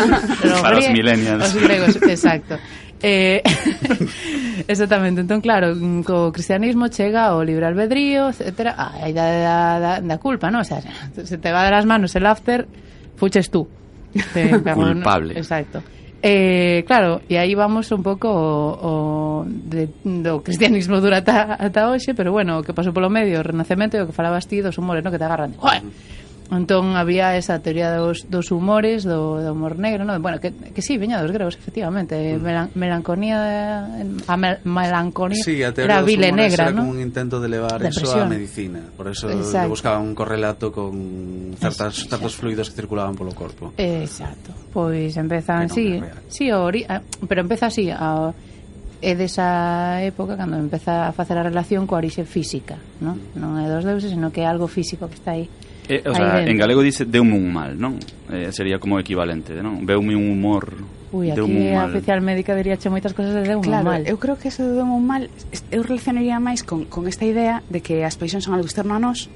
de 0.42 0.62
Para 0.62 0.78
os 0.82 0.90
millennials. 0.90 1.42
Os 1.46 1.54
gregos, 1.62 1.94
exacto. 2.02 2.58
Eh, 3.02 3.42
exactamente, 4.68 5.22
entón 5.22 5.42
claro, 5.42 5.74
co 6.06 6.30
cristianismo 6.30 6.90
chega 6.90 7.34
o 7.34 7.42
libre 7.42 7.66
albedrío, 7.66 8.30
etcétera, 8.30 8.78
a 8.78 9.10
idade 9.10 9.42
da, 9.42 9.80
da, 9.82 9.92
da 10.02 10.18
culpa, 10.22 10.50
¿no? 10.54 10.62
O 10.62 10.68
sea, 10.68 10.82
se 11.14 11.38
te 11.38 11.50
va 11.50 11.66
de 11.66 11.72
las 11.72 11.86
manos 11.86 12.14
el 12.14 12.26
after, 12.26 12.68
fuches 13.18 13.50
tú. 13.50 13.66
Te 14.34 14.50
Culpable. 14.76 15.34
Exacto. 15.38 15.82
Eh, 16.24 16.84
claro, 16.86 17.22
e 17.26 17.42
aí 17.42 17.58
vamos 17.58 17.90
un 17.90 18.06
pouco 18.06 18.30
o, 18.30 19.42
o 19.42 19.46
de, 19.50 19.90
do 20.06 20.46
cristianismo 20.46 21.02
dura 21.02 21.26
ata, 21.26 21.58
ata 21.58 21.90
hoxe, 21.90 22.14
pero 22.14 22.30
bueno, 22.30 22.62
o 22.62 22.64
que 22.64 22.78
pasou 22.78 22.94
polo 22.94 23.10
medio, 23.10 23.42
o 23.42 23.46
renacemento 23.46 23.98
e 23.98 24.06
o 24.06 24.08
que 24.08 24.14
falabas 24.14 24.46
ti 24.46 24.62
do 24.62 24.70
humores, 24.70 25.02
moreno 25.02 25.10
que 25.10 25.18
te 25.18 25.26
agarran. 25.26 25.58
Joder, 25.58 25.82
Entón 26.52 26.98
había 27.00 27.38
esa 27.38 27.64
teoría 27.64 27.96
dos, 27.96 28.28
dos 28.28 28.52
humores 28.52 29.08
do, 29.08 29.40
do 29.40 29.56
humor 29.56 29.80
negro, 29.80 30.04
no? 30.04 30.20
bueno, 30.20 30.44
que, 30.44 30.52
que 30.52 30.82
sí, 30.84 31.00
veña 31.00 31.24
dos 31.24 31.32
gregos, 31.32 31.56
efectivamente, 31.56 32.20
eh, 32.20 32.36
mm. 32.36 32.44
Melan, 32.44 32.68
melanconía 32.76 33.88
a 34.28 34.36
mel, 34.36 34.60
melanconía 34.68 35.42
sí, 35.42 35.64
a 35.64 35.72
teoría 35.72 35.96
era 35.96 36.02
dos 36.04 36.12
vile 36.12 36.30
negra, 36.36 36.68
era 36.68 36.72
¿no? 36.76 36.84
como 36.84 36.92
un 36.92 37.00
intento 37.00 37.40
de 37.40 37.48
levar 37.48 37.80
Depresión. 37.80 38.04
eso 38.04 38.22
a 38.22 38.26
medicina, 38.26 38.82
por 38.98 39.08
eso 39.08 39.32
Exacto. 39.32 39.70
buscaba 39.70 40.00
un 40.00 40.14
correlato 40.14 40.74
con 40.74 41.56
certas, 41.56 41.96
Exacto. 41.96 42.18
certos 42.18 42.36
fluidos 42.36 42.70
que 42.70 42.76
circulaban 42.76 43.16
polo 43.16 43.32
corpo. 43.32 43.72
Exacto. 43.78 44.52
Pois 44.74 45.16
empezan, 45.16 45.70
sí, 45.70 46.02
sí, 46.28 46.52
ori, 46.52 46.86
pero 47.30 47.42
empeza 47.48 47.68
así, 47.68 47.90
a 47.90 48.34
é 49.02 49.16
desa 49.16 49.98
época 50.06 50.38
cando 50.38 50.60
empeza 50.62 51.08
a 51.08 51.12
facer 51.12 51.34
a 51.40 51.44
relación 51.48 51.90
coa 51.90 51.98
orixe 51.98 52.22
física, 52.22 52.78
non? 53.02 53.18
Mm. 53.18 53.40
Non 53.40 53.52
é 53.58 53.66
dos 53.66 53.82
deuses, 53.82 54.14
senón 54.14 54.30
que 54.30 54.44
é 54.44 54.48
algo 54.48 54.70
físico 54.70 55.10
que 55.10 55.18
está 55.18 55.34
aí. 55.34 55.50
Eh, 55.90 56.04
o 56.06 56.14
sea, 56.14 56.44
en 56.44 56.58
galego 56.58 56.82
dice 56.82 57.06
deume 57.06 57.34
un 57.36 57.52
mal, 57.52 57.78
non? 57.80 57.98
Eh, 58.30 58.54
sería 58.54 58.78
como 58.78 59.00
equivalente, 59.00 59.58
non? 59.60 59.86
Veume 59.86 60.16
un 60.16 60.30
humor 60.30 60.78
Ui, 61.12 61.28
aquí 61.30 61.42
un 61.42 61.76
a 61.76 61.92
oficial 61.92 62.22
médica 62.22 62.56
diría 62.56 62.80
che 62.80 62.88
moitas 62.88 63.12
cosas 63.12 63.36
de 63.36 63.44
deume 63.44 63.68
claro, 63.68 63.84
un 63.84 63.92
mal. 64.00 64.02
eu 64.08 64.16
creo 64.16 64.40
que 64.40 64.48
eso 64.48 64.64
de 64.64 64.80
deume 64.80 64.96
un 64.96 65.04
mal 65.04 65.28
eu 65.74 65.82
relacionaría 65.84 66.40
máis 66.40 66.64
con, 66.64 66.88
con 66.88 67.10
esta 67.12 67.28
idea 67.28 67.60
de 67.68 67.84
que 67.84 68.08
as 68.08 68.16
paixóns 68.16 68.48
son 68.48 68.56
algo 68.56 68.70
externo 68.70 68.96
a 68.96 69.02
nós 69.04 69.28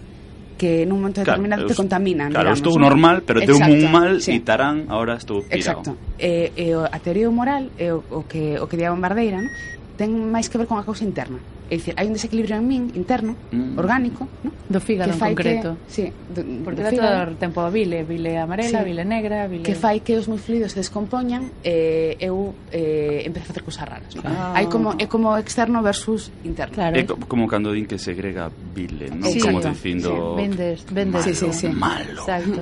que 0.55 0.87
nun 0.87 1.03
momento 1.03 1.19
claro, 1.19 1.35
determinado 1.35 1.67
claro, 1.67 1.71
te 1.71 1.75
contaminan. 1.75 2.31
Claro, 2.31 2.55
digamos, 2.55 2.63
estou 2.63 2.75
¿no? 2.79 2.87
normal, 2.87 3.27
pero 3.27 3.43
Exacto, 3.43 3.75
deume 3.75 3.75
un 3.75 3.91
mal 3.91 4.11
sí. 4.23 4.31
e 4.31 4.39
tarán, 4.39 4.87
ahora 4.87 5.19
estou 5.19 5.43
pirado. 5.43 5.83
Exacto. 5.83 5.91
Eh, 6.15 6.55
eh, 6.55 6.79
a 6.79 6.97
teoría 7.03 7.27
moral, 7.27 7.75
eh, 7.75 7.91
o, 7.91 7.99
o 8.07 8.23
que 8.23 8.55
o 8.55 8.65
que 8.71 8.79
di 8.79 8.87
a 8.87 8.95
Bombardeira, 8.95 9.43
¿no? 9.43 9.51
ten 9.99 10.11
máis 10.31 10.47
que 10.47 10.55
ver 10.55 10.67
con 10.67 10.79
a 10.79 10.87
causa 10.87 11.03
interna. 11.03 11.39
É 11.65 11.81
dicir, 11.81 11.98
hai 11.98 12.05
un 12.05 12.13
desequilibrio 12.13 12.62
en 12.62 12.65
min 12.69 12.93
interno, 12.93 13.34
mm. 13.50 13.74
orgánico, 13.74 14.29
no? 14.45 14.53
do 14.69 14.77
fígado 14.77 15.10
que 15.10 15.17
fai 15.17 15.34
en 15.34 15.36
concreto. 15.36 15.69
Que, 15.81 15.89
sí, 15.89 16.05
do, 16.29 16.41
Porque 16.62 16.86
do 16.86 16.93
fígado, 16.93 17.34
todo 17.34 17.41
tempo 17.41 17.65
a 17.65 17.74
bile, 17.74 18.05
bile 18.05 18.38
amarela, 18.38 18.81
sí, 18.81 18.86
bile 18.86 19.01
negra, 19.01 19.50
bile... 19.50 19.65
Que 19.65 19.74
fai 19.74 20.05
que 20.05 20.13
os 20.13 20.29
meus 20.29 20.45
fluidos 20.45 20.77
se 20.77 20.86
descompoñan 20.86 21.50
e 21.65 22.22
eh, 22.22 22.29
eu 22.29 22.53
eh, 22.69 23.25
empezo 23.25 23.50
a 23.50 23.53
facer 23.53 23.63
cousas 23.65 23.81
raras. 23.81 24.13
No? 24.13 24.22
Ah. 24.29 24.53
Hai 24.53 24.69
como, 24.69 24.93
é 25.01 25.10
como 25.10 25.34
externo 25.41 25.81
versus 25.81 26.29
interno. 26.45 26.77
Claro. 26.77 26.93
É 26.98 27.03
como 27.05 27.50
cando 27.50 27.74
din 27.74 27.89
que 27.89 27.98
segrega 27.98 28.53
bile, 28.53 29.10
non? 29.10 29.25
Sí, 29.25 29.41
como 29.41 29.57
dicindo... 29.57 30.38
Sí. 30.38 30.45
Vendes, 30.45 30.77
vendes. 30.93 31.25
Malo, 31.25 31.34
sí, 31.34 31.50
sí, 31.50 31.50
sí. 31.50 31.67
malo. 31.74 32.22
Exacto. 32.22 32.62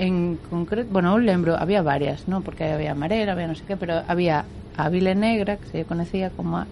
en 0.00 0.38
concreto, 0.48 0.88
bueno, 0.90 1.12
eu 1.12 1.20
lembro, 1.20 1.60
había 1.60 1.82
varias, 1.82 2.24
¿no? 2.26 2.40
Porque 2.40 2.64
había 2.64 2.92
amarela, 2.92 3.32
había 3.32 3.46
no 3.46 3.54
sé 3.54 3.64
qué, 3.68 3.76
pero 3.76 4.00
había 4.08 4.46
a 4.76 4.88
bile 4.88 5.14
negra, 5.14 5.58
que 5.58 5.66
se 5.68 5.84
conocía 5.84 6.30
como 6.30 6.64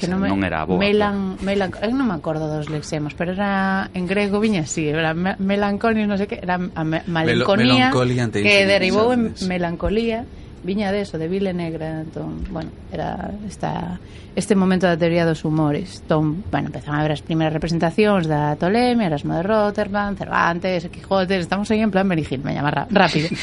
que 0.00 0.08
non, 0.08 0.24
me, 0.24 0.32
non 0.32 0.40
era 0.40 0.64
boa. 0.64 0.80
Melan, 0.80 1.36
melan, 1.44 1.76
eu 1.84 1.92
non 1.92 2.08
me 2.08 2.16
acordo 2.16 2.48
dos 2.48 2.72
lexemos, 2.72 3.12
pero 3.12 3.36
era 3.36 3.92
en 3.92 4.08
grego 4.08 4.40
viña 4.40 4.64
así, 4.64 4.88
era 4.88 5.12
me, 5.12 5.36
melanconios, 5.36 6.08
non 6.08 6.16
sei 6.16 6.24
que, 6.24 6.40
era 6.40 6.56
a 6.56 6.82
me, 6.82 7.04
malenconía 7.04 7.92
que 7.92 8.64
derivou 8.64 9.12
en 9.12 9.36
melancolía 9.44 10.24
viña 10.62 10.92
de 10.92 11.00
eso, 11.02 11.16
de 11.18 11.28
vile 11.28 11.52
negra 11.52 12.00
entón, 12.00 12.44
bueno, 12.50 12.70
era 12.92 13.30
esta, 13.48 13.98
este 14.36 14.54
momento 14.54 14.86
da 14.86 14.96
teoría 14.96 15.24
dos 15.24 15.44
humores. 15.44 16.00
Entón, 16.04 16.44
bueno, 16.50 16.68
empezaron 16.68 17.00
a 17.00 17.02
ver 17.02 17.12
as 17.16 17.22
primeiras 17.24 17.52
representacións 17.56 18.28
da 18.28 18.54
Ptolemy, 18.60 19.08
Erasmo 19.08 19.34
de 19.34 19.42
Rotterdam 19.42 20.16
Cervantes, 20.16 20.84
Quijote, 20.92 21.38
estamos 21.40 21.70
aí 21.70 21.80
en 21.80 21.90
plan 21.90 22.04
Hill, 22.12 22.44
me 22.44 22.52
llama 22.54 22.70
rápido. 22.90 23.28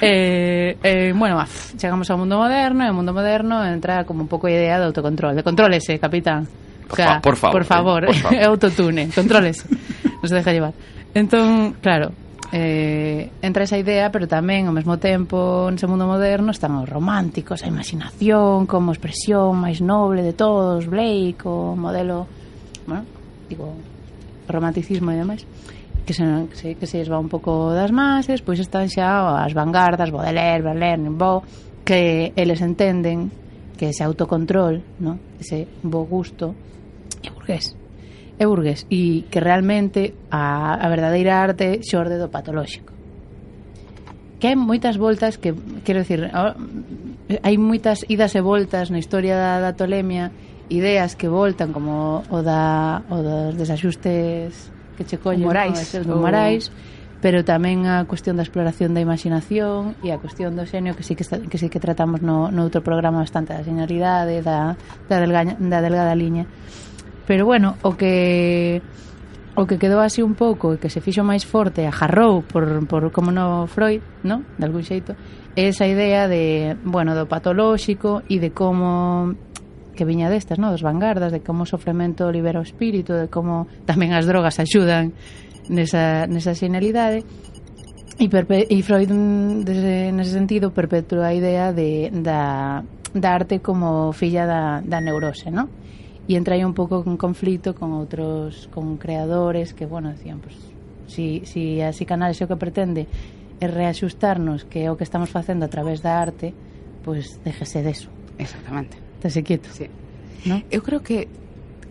Eh, 0.00 0.76
eh, 0.82 1.12
bueno, 1.16 1.40
af, 1.40 1.74
chegamos 1.76 2.10
ao 2.10 2.18
mundo 2.18 2.36
moderno 2.38 2.84
e 2.84 2.90
o 2.90 2.94
mundo 2.94 3.12
moderno 3.12 3.64
entra 3.64 4.04
como 4.04 4.22
un 4.22 4.28
pouco 4.28 4.46
a 4.46 4.52
idea 4.52 4.78
de 4.78 4.84
autocontrol 4.86 5.34
de 5.34 5.42
contrólese, 5.42 5.98
capitán. 5.98 6.46
Por 6.86 6.98
fa- 7.00 7.18
por 7.20 7.34
favor, 7.34 7.52
por 7.58 7.64
favor, 7.64 8.00
eh, 8.04 8.06
por 8.06 8.16
favor. 8.16 8.38
autotune, 8.54 9.08
contrólese 9.10 9.66
non 10.22 10.28
se 10.30 10.34
deja 10.38 10.52
llevar. 10.52 10.72
Entón, 11.14 11.74
claro 11.82 12.12
eh, 12.52 13.30
entra 13.42 13.64
esa 13.64 13.78
idea, 13.78 14.10
pero 14.10 14.30
tamén 14.30 14.70
ao 14.70 14.74
mesmo 14.74 14.98
tempo 15.02 15.66
nese 15.72 15.90
mundo 15.90 16.06
moderno 16.06 16.54
están 16.54 16.78
os 16.78 16.86
románticos, 16.86 17.64
a 17.64 17.70
imaginación 17.70 18.66
como 18.70 18.94
expresión 18.94 19.58
máis 19.58 19.82
noble 19.82 20.22
de 20.22 20.34
todos, 20.34 20.86
Blake, 20.86 21.42
o 21.46 21.74
modelo, 21.74 22.26
bueno, 22.86 23.04
digo, 23.50 23.74
romanticismo 24.46 25.10
e 25.10 25.18
demais 25.18 25.42
que 26.06 26.14
se, 26.14 26.22
se, 26.54 26.74
que 26.78 26.86
se 26.86 27.02
les 27.02 27.10
va 27.10 27.18
un 27.18 27.28
pouco 27.28 27.74
das 27.74 27.90
masas 27.90 28.38
pois 28.40 28.62
están 28.62 28.86
xa 28.86 29.42
as 29.42 29.52
vanguardas, 29.52 30.14
Baudelaire, 30.14 30.62
Verlaine, 30.62 31.10
Bo, 31.10 31.42
que 31.82 32.30
eles 32.38 32.62
entenden 32.62 33.30
que 33.76 33.90
ese 33.90 34.06
autocontrol, 34.06 34.82
no? 35.02 35.18
ese 35.38 35.66
bo 35.82 36.06
gusto 36.06 36.54
é 37.22 37.30
burgués 37.30 37.74
e 38.38 38.44
burgués 38.44 38.84
e 38.92 39.24
que 39.32 39.40
realmente 39.40 40.14
a, 40.30 40.76
a 40.76 40.86
verdadeira 40.92 41.40
arte 41.40 41.80
xorde 41.80 42.20
do 42.20 42.28
patolóxico. 42.28 42.92
Que 44.36 44.52
hai 44.52 44.56
moitas 44.56 45.00
voltas 45.00 45.40
que 45.40 45.56
quero 45.84 46.04
dicir 46.04 46.28
hai 46.28 47.56
moitas 47.56 48.04
idas 48.06 48.36
e 48.36 48.40
voltas 48.44 48.92
na 48.92 49.00
historia 49.00 49.34
da, 49.36 49.64
da 49.64 49.72
tolemia 49.72 50.30
ideas 50.68 51.16
que 51.16 51.28
voltan 51.28 51.72
como 51.72 52.22
o 52.28 52.38
da 52.42 53.02
o 53.08 53.22
dos 53.22 53.56
desaxustes 53.56 54.70
que 54.96 55.04
che 55.04 55.16
collen 55.18 55.46
morais, 55.46 55.94
no, 56.04 56.16
o... 56.16 56.22
morais 56.22 56.68
pero 57.20 57.42
tamén 57.48 57.88
a 57.88 58.04
cuestión 58.04 58.36
da 58.36 58.44
exploración 58.44 58.92
da 58.92 59.00
imaginación 59.00 59.96
e 60.04 60.12
a 60.12 60.20
cuestión 60.20 60.52
do 60.52 60.68
xenio 60.68 60.92
que 60.92 61.02
sí 61.02 61.16
que, 61.16 61.24
está, 61.24 61.40
que, 61.40 61.56
sí 61.56 61.72
que 61.72 61.80
tratamos 61.80 62.20
no, 62.20 62.52
no 62.52 62.60
outro 62.62 62.84
programa 62.84 63.24
bastante 63.24 63.56
da 63.56 63.64
señoridade 63.64 64.44
da, 64.44 64.76
da, 65.08 65.16
delga, 65.18 65.56
da 65.56 65.78
delgada 65.80 66.12
liña 66.12 66.44
pero 67.26 67.44
bueno, 67.44 67.76
o 67.82 67.96
que 67.96 68.82
o 69.56 69.64
que 69.66 69.78
quedou 69.78 70.00
así 70.00 70.20
un 70.20 70.36
pouco 70.36 70.76
e 70.76 70.78
que 70.78 70.92
se 70.92 71.00
fixo 71.00 71.24
máis 71.24 71.48
forte 71.48 71.88
ajarrou 71.88 72.44
por, 72.44 72.84
por 72.84 73.08
como 73.08 73.32
no 73.32 73.64
Freud, 73.64 74.04
¿no? 74.20 74.44
de 74.60 74.64
algún 74.68 74.84
xeito, 74.84 75.16
é 75.56 75.72
esa 75.72 75.88
idea 75.88 76.28
de, 76.28 76.76
bueno, 76.84 77.16
do 77.16 77.24
patolóxico 77.24 78.20
e 78.28 78.36
de 78.36 78.52
como 78.52 79.32
que 79.96 80.04
viña 80.04 80.28
destas, 80.28 80.60
¿no? 80.60 80.68
dos 80.68 80.84
vanguardas, 80.84 81.32
de 81.32 81.40
como 81.40 81.64
o 81.64 81.68
sofremento 81.68 82.28
libera 82.28 82.60
o 82.60 82.68
espírito, 82.68 83.16
de 83.16 83.32
como 83.32 83.64
tamén 83.88 84.12
as 84.12 84.28
drogas 84.28 84.60
axudan 84.60 85.16
nesa, 85.72 86.28
nesa 86.28 86.52
senilidade 86.52 87.24
e, 88.20 88.28
perpe, 88.28 88.68
e 88.68 88.76
Freud 88.84 89.08
desde, 89.64 90.12
nese 90.12 90.36
sentido 90.36 90.68
perpetua 90.68 91.32
a 91.32 91.36
idea 91.36 91.72
de, 91.72 92.12
da, 92.12 92.84
da 93.16 93.28
arte 93.32 93.64
como 93.64 94.12
filla 94.12 94.44
da, 94.44 94.84
da 94.84 95.00
neurose, 95.00 95.48
non? 95.48 95.72
y 96.26 96.34
entra 96.34 96.54
aí 96.54 96.64
un 96.64 96.74
pouco 96.74 97.02
en 97.06 97.16
conflito 97.16 97.74
con 97.74 97.94
outros 97.94 98.66
con 98.74 98.98
creadores 98.98 99.72
que, 99.72 99.86
bueno, 99.86 100.10
decían, 100.10 100.42
pues, 100.42 100.58
si, 101.06 101.46
si 101.46 101.80
a 101.80 101.94
psicanálise 101.94 102.44
o 102.44 102.50
que 102.50 102.58
pretende 102.58 103.06
é 103.62 103.66
reaxustarnos 103.70 104.68
que 104.68 104.84
é 104.84 104.90
o 104.90 104.98
que 104.98 105.06
estamos 105.06 105.30
facendo 105.30 105.64
a 105.64 105.70
través 105.70 106.02
da 106.02 106.18
arte, 106.18 106.52
pois 107.06 107.38
pues, 107.38 107.44
déjese 107.46 107.80
deso. 107.82 108.08
Exactamente. 108.38 108.98
Tese 109.22 109.42
quieto. 109.42 109.70
Sí. 109.72 109.88
¿No? 110.44 110.62
Eu 110.70 110.82
creo 110.82 111.00
que 111.00 111.28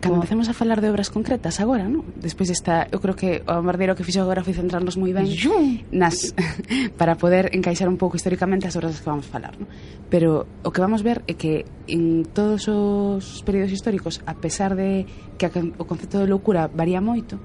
cando 0.06 0.18
empecemos 0.22 0.50
a 0.50 0.54
falar 0.54 0.82
de 0.82 0.90
obras 0.90 1.10
concretas 1.10 1.60
agora, 1.60 1.90
non? 1.90 2.06
Despois 2.22 2.54
desta, 2.54 2.86
eu 2.94 3.02
creo 3.02 3.18
que 3.18 3.42
o 3.42 3.54
bombardeiro 3.58 3.98
que 3.98 4.06
fixo 4.06 4.22
agora 4.22 4.46
foi 4.46 4.54
centrarnos 4.54 5.02
moi 5.02 5.10
ben 5.12 5.26
nas 5.90 6.38
para 7.00 7.18
poder 7.18 7.50
encaixar 7.58 7.90
un 7.90 7.98
pouco 7.98 8.14
históricamente 8.14 8.70
as 8.70 8.78
obras 8.78 9.02
que 9.02 9.10
vamos 9.10 9.26
falar, 9.26 9.58
non? 9.58 9.66
Pero 10.14 10.46
o 10.62 10.70
que 10.70 10.80
vamos 10.80 11.02
ver 11.02 11.26
é 11.26 11.34
que 11.34 11.66
en 11.90 12.22
todos 12.30 12.70
os 12.70 13.42
períodos 13.42 13.74
históricos, 13.74 14.22
a 14.30 14.38
pesar 14.38 14.78
de 14.78 15.10
que 15.42 15.50
o 15.50 15.86
concepto 15.90 16.22
de 16.22 16.30
loucura 16.30 16.70
varía 16.70 17.02
moito, 17.02 17.42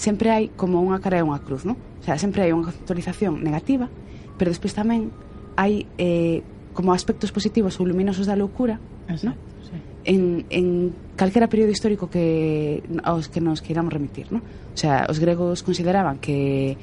sempre 0.00 0.32
hai 0.32 0.44
como 0.56 0.80
unha 0.80 0.98
cara 1.04 1.20
e 1.20 1.24
unha 1.24 1.44
cruz, 1.44 1.68
non? 1.68 1.76
O 1.76 2.04
sea, 2.04 2.16
sempre 2.16 2.48
hai 2.48 2.56
unha 2.56 2.64
conceptualización 2.64 3.44
negativa, 3.44 3.92
pero 4.40 4.48
despois 4.48 4.72
tamén 4.72 5.12
hai 5.60 5.84
eh, 6.00 6.40
como 6.72 6.96
aspectos 6.96 7.28
positivos 7.34 7.76
ou 7.76 7.84
luminosos 7.84 8.24
da 8.24 8.38
loucura, 8.38 8.80
¿no? 9.12 9.34
non? 9.34 9.36
Sí 9.60 9.87
en, 10.08 10.48
en 10.48 10.92
calquera 11.16 11.52
período 11.52 11.70
histórico 11.70 12.08
que 12.08 12.82
aos 13.04 13.28
que 13.28 13.44
nos 13.44 13.60
queiramos 13.60 13.92
remitir, 13.92 14.32
¿no? 14.32 14.40
O 14.40 14.78
sea, 14.78 15.04
os 15.08 15.20
gregos 15.20 15.60
consideraban 15.62 16.16
que 16.18 16.76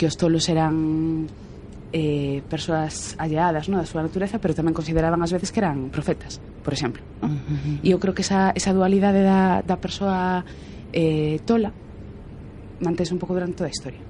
que 0.00 0.08
os 0.08 0.16
tolos 0.16 0.48
eran 0.48 1.28
eh, 1.92 2.42
persoas 2.48 3.14
alleadas 3.20 3.68
no, 3.68 3.76
da 3.76 3.84
súa 3.84 4.00
natureza, 4.00 4.40
pero 4.40 4.56
tamén 4.56 4.72
consideraban 4.72 5.20
ás 5.20 5.30
veces 5.30 5.52
que 5.52 5.60
eran 5.60 5.92
profetas, 5.92 6.40
por 6.64 6.72
exemplo. 6.72 7.04
No? 7.20 7.28
Uh 7.28 7.36
-huh. 7.36 7.86
E 7.86 7.88
eu 7.92 8.00
creo 8.00 8.16
que 8.16 8.24
esa, 8.24 8.56
esa 8.56 8.72
dualidade 8.72 9.20
da, 9.20 9.60
da 9.60 9.76
persoa 9.76 10.42
eh, 10.96 11.44
tola 11.44 11.70
mantese 12.80 13.12
un 13.12 13.20
pouco 13.20 13.36
durante 13.36 13.60
toda 13.60 13.68
a 13.68 13.76
historia. 13.76 14.00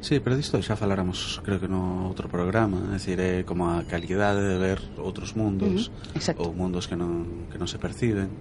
Sí, 0.00 0.18
pero 0.18 0.32
disto 0.36 0.56
xa 0.64 0.80
faláramos, 0.80 1.44
creo 1.44 1.60
que 1.60 1.68
no 1.68 2.08
outro 2.08 2.32
programa, 2.32 2.80
é 2.88 2.96
dicir, 2.96 3.20
é 3.20 3.44
como 3.44 3.68
a 3.68 3.84
calidade 3.84 4.40
de 4.40 4.56
ver 4.56 4.80
outros 4.96 5.36
mundos 5.36 5.92
uh 5.92 6.16
-huh. 6.16 6.16
Exacto. 6.16 6.40
ou 6.40 6.56
mundos 6.56 6.88
que 6.88 6.96
non, 6.96 7.46
que 7.52 7.60
non 7.60 7.68
se 7.68 7.76
perciben 7.76 8.32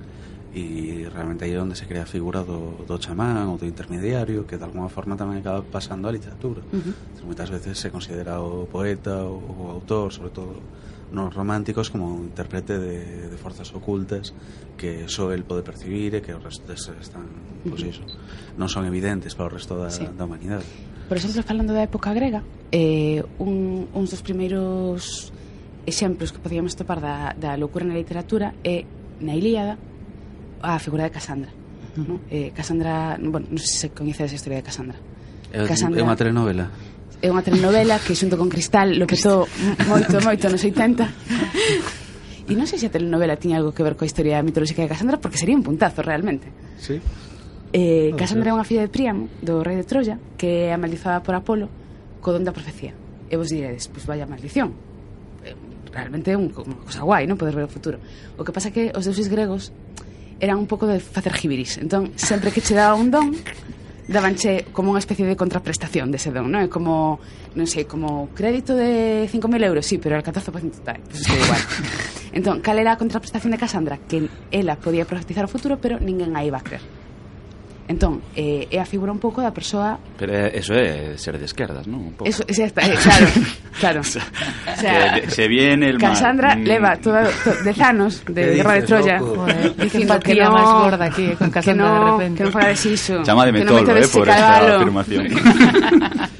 e 0.55 1.05
realmente 1.13 1.45
aí 1.45 1.53
é 1.53 1.61
onde 1.61 1.77
se 1.77 1.85
crea 1.85 2.03
a 2.03 2.09
figura 2.09 2.41
do, 2.41 2.81
do 2.87 2.95
chamán 2.97 3.53
ou 3.53 3.61
do 3.61 3.69
intermediario 3.69 4.49
que 4.49 4.57
de 4.57 4.65
alguma 4.65 4.89
forma 4.89 5.13
tamén 5.13 5.43
acaba 5.43 5.61
pasando 5.61 6.07
á 6.07 6.11
literatura 6.15 6.63
uh 6.63 6.79
-huh. 6.79 6.95
Entón, 7.13 7.25
moitas 7.27 7.51
veces 7.53 7.77
se 7.77 7.91
considera 7.93 8.41
o 8.41 8.65
poeta 8.65 9.27
ou 9.27 9.37
o 9.37 9.63
autor, 9.69 10.09
sobre 10.09 10.31
todo 10.33 10.57
nos 11.11 11.33
románticos 11.33 11.89
como 11.89 12.21
intérprete 12.21 12.77
de, 12.77 13.29
de 13.29 13.37
forzas 13.37 13.73
ocultas 13.73 14.33
que 14.77 15.07
só 15.07 15.31
eh, 15.31 15.35
el 15.35 15.43
pode 15.43 15.65
percibir 15.65 16.13
e 16.15 16.21
que 16.21 16.33
o 16.33 16.39
resto 16.39 16.69
están, 16.73 17.25
pois 17.65 17.81
pues, 17.81 17.97
iso, 17.97 18.03
non 18.55 18.69
son 18.69 18.85
evidentes 18.85 19.33
para 19.33 19.49
o 19.49 19.51
resto 19.53 19.73
da, 19.75 19.89
sí. 19.89 20.05
da 20.05 20.23
humanidade. 20.25 20.65
Por 21.09 21.17
exemplo, 21.17 21.41
falando 21.41 21.73
da 21.73 21.81
época 21.81 22.13
grega, 22.13 22.45
eh, 22.69 23.25
un, 23.41 23.89
uns 23.91 24.09
dos 24.13 24.21
primeiros 24.21 25.33
exemplos 25.89 26.29
que 26.29 26.37
podíamos 26.37 26.77
topar 26.77 27.01
da, 27.01 27.33
da 27.33 27.57
loucura 27.57 27.81
na 27.81 27.97
literatura 27.97 28.53
é 28.61 28.85
na 29.19 29.33
Ilíada 29.33 29.81
a 30.61 30.77
figura 30.77 31.09
de 31.09 31.11
Casandra. 31.11 31.49
Uh 31.49 31.97
-huh. 31.97 32.07
no? 32.07 32.15
eh, 32.29 32.53
Casandra, 32.53 33.17
bueno, 33.17 33.49
non 33.49 33.57
sei 33.57 33.73
se 33.73 33.87
coñecedes 33.89 34.31
a 34.31 34.37
historia 34.37 34.61
de 34.61 34.65
Casandra. 34.69 34.97
É, 35.49 35.65
Casandra, 35.65 35.97
é 35.97 36.05
unha 36.05 36.13
telenovela 36.13 36.69
é 37.19 37.27
unha 37.27 37.43
telenovela 37.43 37.99
que 37.99 38.15
xunto 38.15 38.39
con 38.39 38.47
Cristal 38.47 38.95
lo 38.95 39.03
petou 39.03 39.43
moito, 39.91 40.15
moito 40.23 40.47
nos 40.47 40.63
80 40.63 42.47
e 42.49 42.55
non 42.55 42.65
sei 42.65 42.79
se 42.79 42.87
a 42.87 42.93
telenovela 42.93 43.35
tiña 43.35 43.59
algo 43.59 43.75
que 43.75 43.83
ver 43.83 43.99
coa 43.99 44.07
historia 44.07 44.39
mitolóxica 44.39 44.81
de 44.81 44.89
Casandra 44.89 45.19
porque 45.19 45.37
sería 45.37 45.53
un 45.53 45.61
puntazo 45.61 46.01
realmente. 46.01 46.47
Sí. 46.79 46.97
eh, 47.73 48.09
ah, 48.09 48.17
Casandra 48.17 48.49
é 48.49 48.53
unha 48.55 48.65
filla 48.65 48.81
de 48.81 48.89
Príamo 48.89 49.29
do 49.43 49.61
rei 49.61 49.77
de 49.77 49.85
Troya 49.85 50.17
que 50.39 50.71
é 50.71 50.73
amaldizada 50.73 51.21
por 51.21 51.35
Apolo 51.35 51.67
co 52.23 52.31
don 52.31 52.47
da 52.47 52.55
profecía. 52.55 52.95
E 53.29 53.37
vos 53.37 53.53
diredes, 53.53 53.85
pois 53.91 54.07
vaya 54.09 54.25
maldición 54.25 54.73
eh, 55.45 55.53
realmente 55.91 56.33
é 56.33 56.37
un, 56.39 56.49
unha 56.49 56.87
cosa 56.87 57.05
guai, 57.05 57.27
non 57.29 57.37
poder 57.37 57.53
ver 57.53 57.67
o 57.67 57.71
futuro. 57.71 58.01
O 58.39 58.47
que 58.47 58.55
pasa 58.55 58.73
que 58.73 58.95
os 58.95 59.05
deuses 59.05 59.29
gregos 59.29 59.69
eran 60.39 60.57
un 60.57 60.65
pouco 60.65 60.87
de 60.87 61.03
facer 61.03 61.35
jibiris. 61.35 61.77
Entón, 61.77 62.15
sempre 62.15 62.49
que 62.49 62.63
che 62.63 62.73
daba 62.73 62.95
un 62.95 63.11
don 63.11 63.35
dabanche 64.09 64.65
como 64.73 64.89
unha 64.89 65.01
especie 65.01 65.29
de 65.29 65.37
contraprestación 65.37 66.09
dese 66.09 66.33
don, 66.33 66.49
non? 66.49 66.65
É 66.65 66.69
como, 66.69 67.21
non 67.53 67.69
sei, 67.69 67.85
como 67.85 68.33
crédito 68.33 68.73
de 68.73 69.29
5.000 69.29 69.69
euros, 69.69 69.85
pois 69.85 69.93
sí, 69.93 70.01
pero 70.01 70.17
al 70.17 70.25
14% 70.25 70.81
tal, 70.81 70.97
pues 71.05 71.29
é 71.29 71.37
igual. 71.37 71.61
entón, 72.33 72.57
cal 72.65 72.81
era 72.81 72.97
a 72.97 72.99
contraprestación 72.99 73.53
de 73.53 73.61
Cassandra? 73.61 74.01
Que 74.01 74.25
ela 74.49 74.81
podía 74.81 75.05
profetizar 75.05 75.45
o 75.45 75.51
futuro, 75.51 75.77
pero 75.77 76.01
ninguén 76.01 76.33
aí 76.33 76.49
va 76.49 76.57
a 76.57 76.65
creer. 76.65 76.98
Entón, 77.89 78.21
eh, 78.37 78.69
é 78.69 78.77
a 78.77 78.85
figura 78.85 79.09
un 79.09 79.17
pouco 79.17 79.41
da 79.41 79.49
persoa... 79.49 79.97
Pero 80.13 80.29
eso 80.53 80.77
é 80.77 81.17
ser 81.17 81.41
de 81.41 81.49
esquerdas, 81.49 81.89
non? 81.89 82.13
Un 82.13 82.13
pouco. 82.13 82.29
Eso, 82.29 82.45
xa 82.45 82.69
está, 82.69 82.85
eh, 82.85 82.93
claro, 82.93 83.25
claro. 83.81 83.99
o 84.05 84.77
sea, 84.77 85.17
que 85.17 85.33
se 85.33 85.49
viene 85.49 85.89
el 85.89 85.97
Cassandra 85.97 86.53
mar... 86.53 86.61
leva 86.61 87.01
toda, 87.01 87.25
to, 87.41 87.49
dez 87.65 87.81
anos 87.81 88.21
de 88.29 88.61
Guerra 88.61 88.77
de 88.77 88.83
Troya 88.85 89.17
Joder, 89.17 89.73
dicindo 89.73 90.21
que, 90.21 90.37
que 90.37 90.45
no, 90.45 90.53
máis 90.53 90.69
gorda 90.69 91.05
aquí 91.09 91.33
con 91.33 91.49
Cassandra 91.49 91.65
que 91.65 91.97
no, 91.97 92.05
de 92.05 92.11
repente. 92.13 92.37
Que 92.37 92.45
non 92.45 92.53
fagas 92.53 92.85
iso. 92.85 93.15
Chama 93.25 93.49
de 93.49 93.51
metolo, 93.57 93.81
no 93.81 93.97
eh, 93.97 94.05
por 94.05 94.29
esta 94.29 94.77
afirmación. 94.77 95.25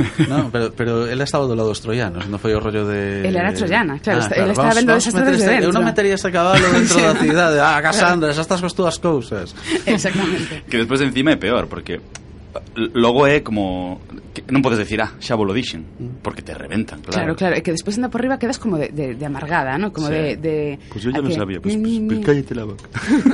no, 0.30 0.50
pero, 0.50 0.72
pero 0.72 0.92
ela 1.06 1.24
estaba 1.24 1.46
do 1.46 1.54
lado 1.54 1.68
dos 1.68 1.80
troianos, 1.80 2.26
non 2.28 2.38
foi 2.38 2.52
o 2.56 2.60
rollo 2.60 2.86
de... 2.86 3.26
Ela 3.26 3.48
era 3.48 3.52
troiana, 3.52 3.98
claro, 3.98 4.22
ah, 4.22 4.28
claro 4.28 4.42
ela 4.42 4.52
estaba 4.52 4.74
vendo 4.74 4.92
esas 4.96 5.14
desde 5.14 5.46
dentro. 5.46 5.68
Eu 5.68 5.74
non 5.74 5.84
metería 5.84 6.14
ese 6.16 6.30
cabalo 6.32 6.64
dentro 6.72 6.98
da 7.00 7.14
cidade, 7.22 7.56
ah, 7.60 7.78
Cassandra, 7.80 8.32
xa 8.32 8.42
estás 8.44 8.60
cos 8.60 8.74
túas 8.74 8.96
cousas. 8.98 9.54
Exactamente. 9.86 10.64
Que 10.68 10.76
despois 10.80 11.00
encima 11.02 11.34
é 11.34 11.38
peor, 11.38 11.68
porque 11.68 12.00
logo 12.76 13.26
é 13.26 13.36
eh, 13.36 13.42
como 13.42 14.00
que 14.32 14.40
non 14.48 14.64
podes 14.64 14.80
decir, 14.80 15.00
ah, 15.04 15.12
xa 15.20 15.36
vos 15.36 15.44
lo 15.44 15.52
dixen, 15.52 15.84
porque 16.24 16.40
te 16.40 16.56
reventan, 16.56 17.04
claro. 17.04 17.12
Claro, 17.12 17.32
claro, 17.36 17.54
e 17.56 17.60
que 17.60 17.72
despois 17.72 18.00
anda 18.00 18.08
por 18.08 18.24
riba 18.24 18.40
quedas 18.40 18.56
como 18.56 18.80
de, 18.80 18.88
de, 18.88 19.12
de 19.12 19.24
amargada, 19.28 19.76
¿no? 19.76 19.92
Como 19.92 20.08
sí. 20.08 20.16
de, 20.16 20.24
de... 20.40 20.54
Pues 20.88 21.04
yo 21.04 21.12
ya 21.12 21.20
me 21.20 21.32
sabía, 21.32 21.60
pois 21.60 21.76
pues, 21.76 22.00
pues, 22.00 22.00
pues, 22.08 22.20
cállate 22.24 22.54
la 22.56 22.64
boca. 22.64 22.84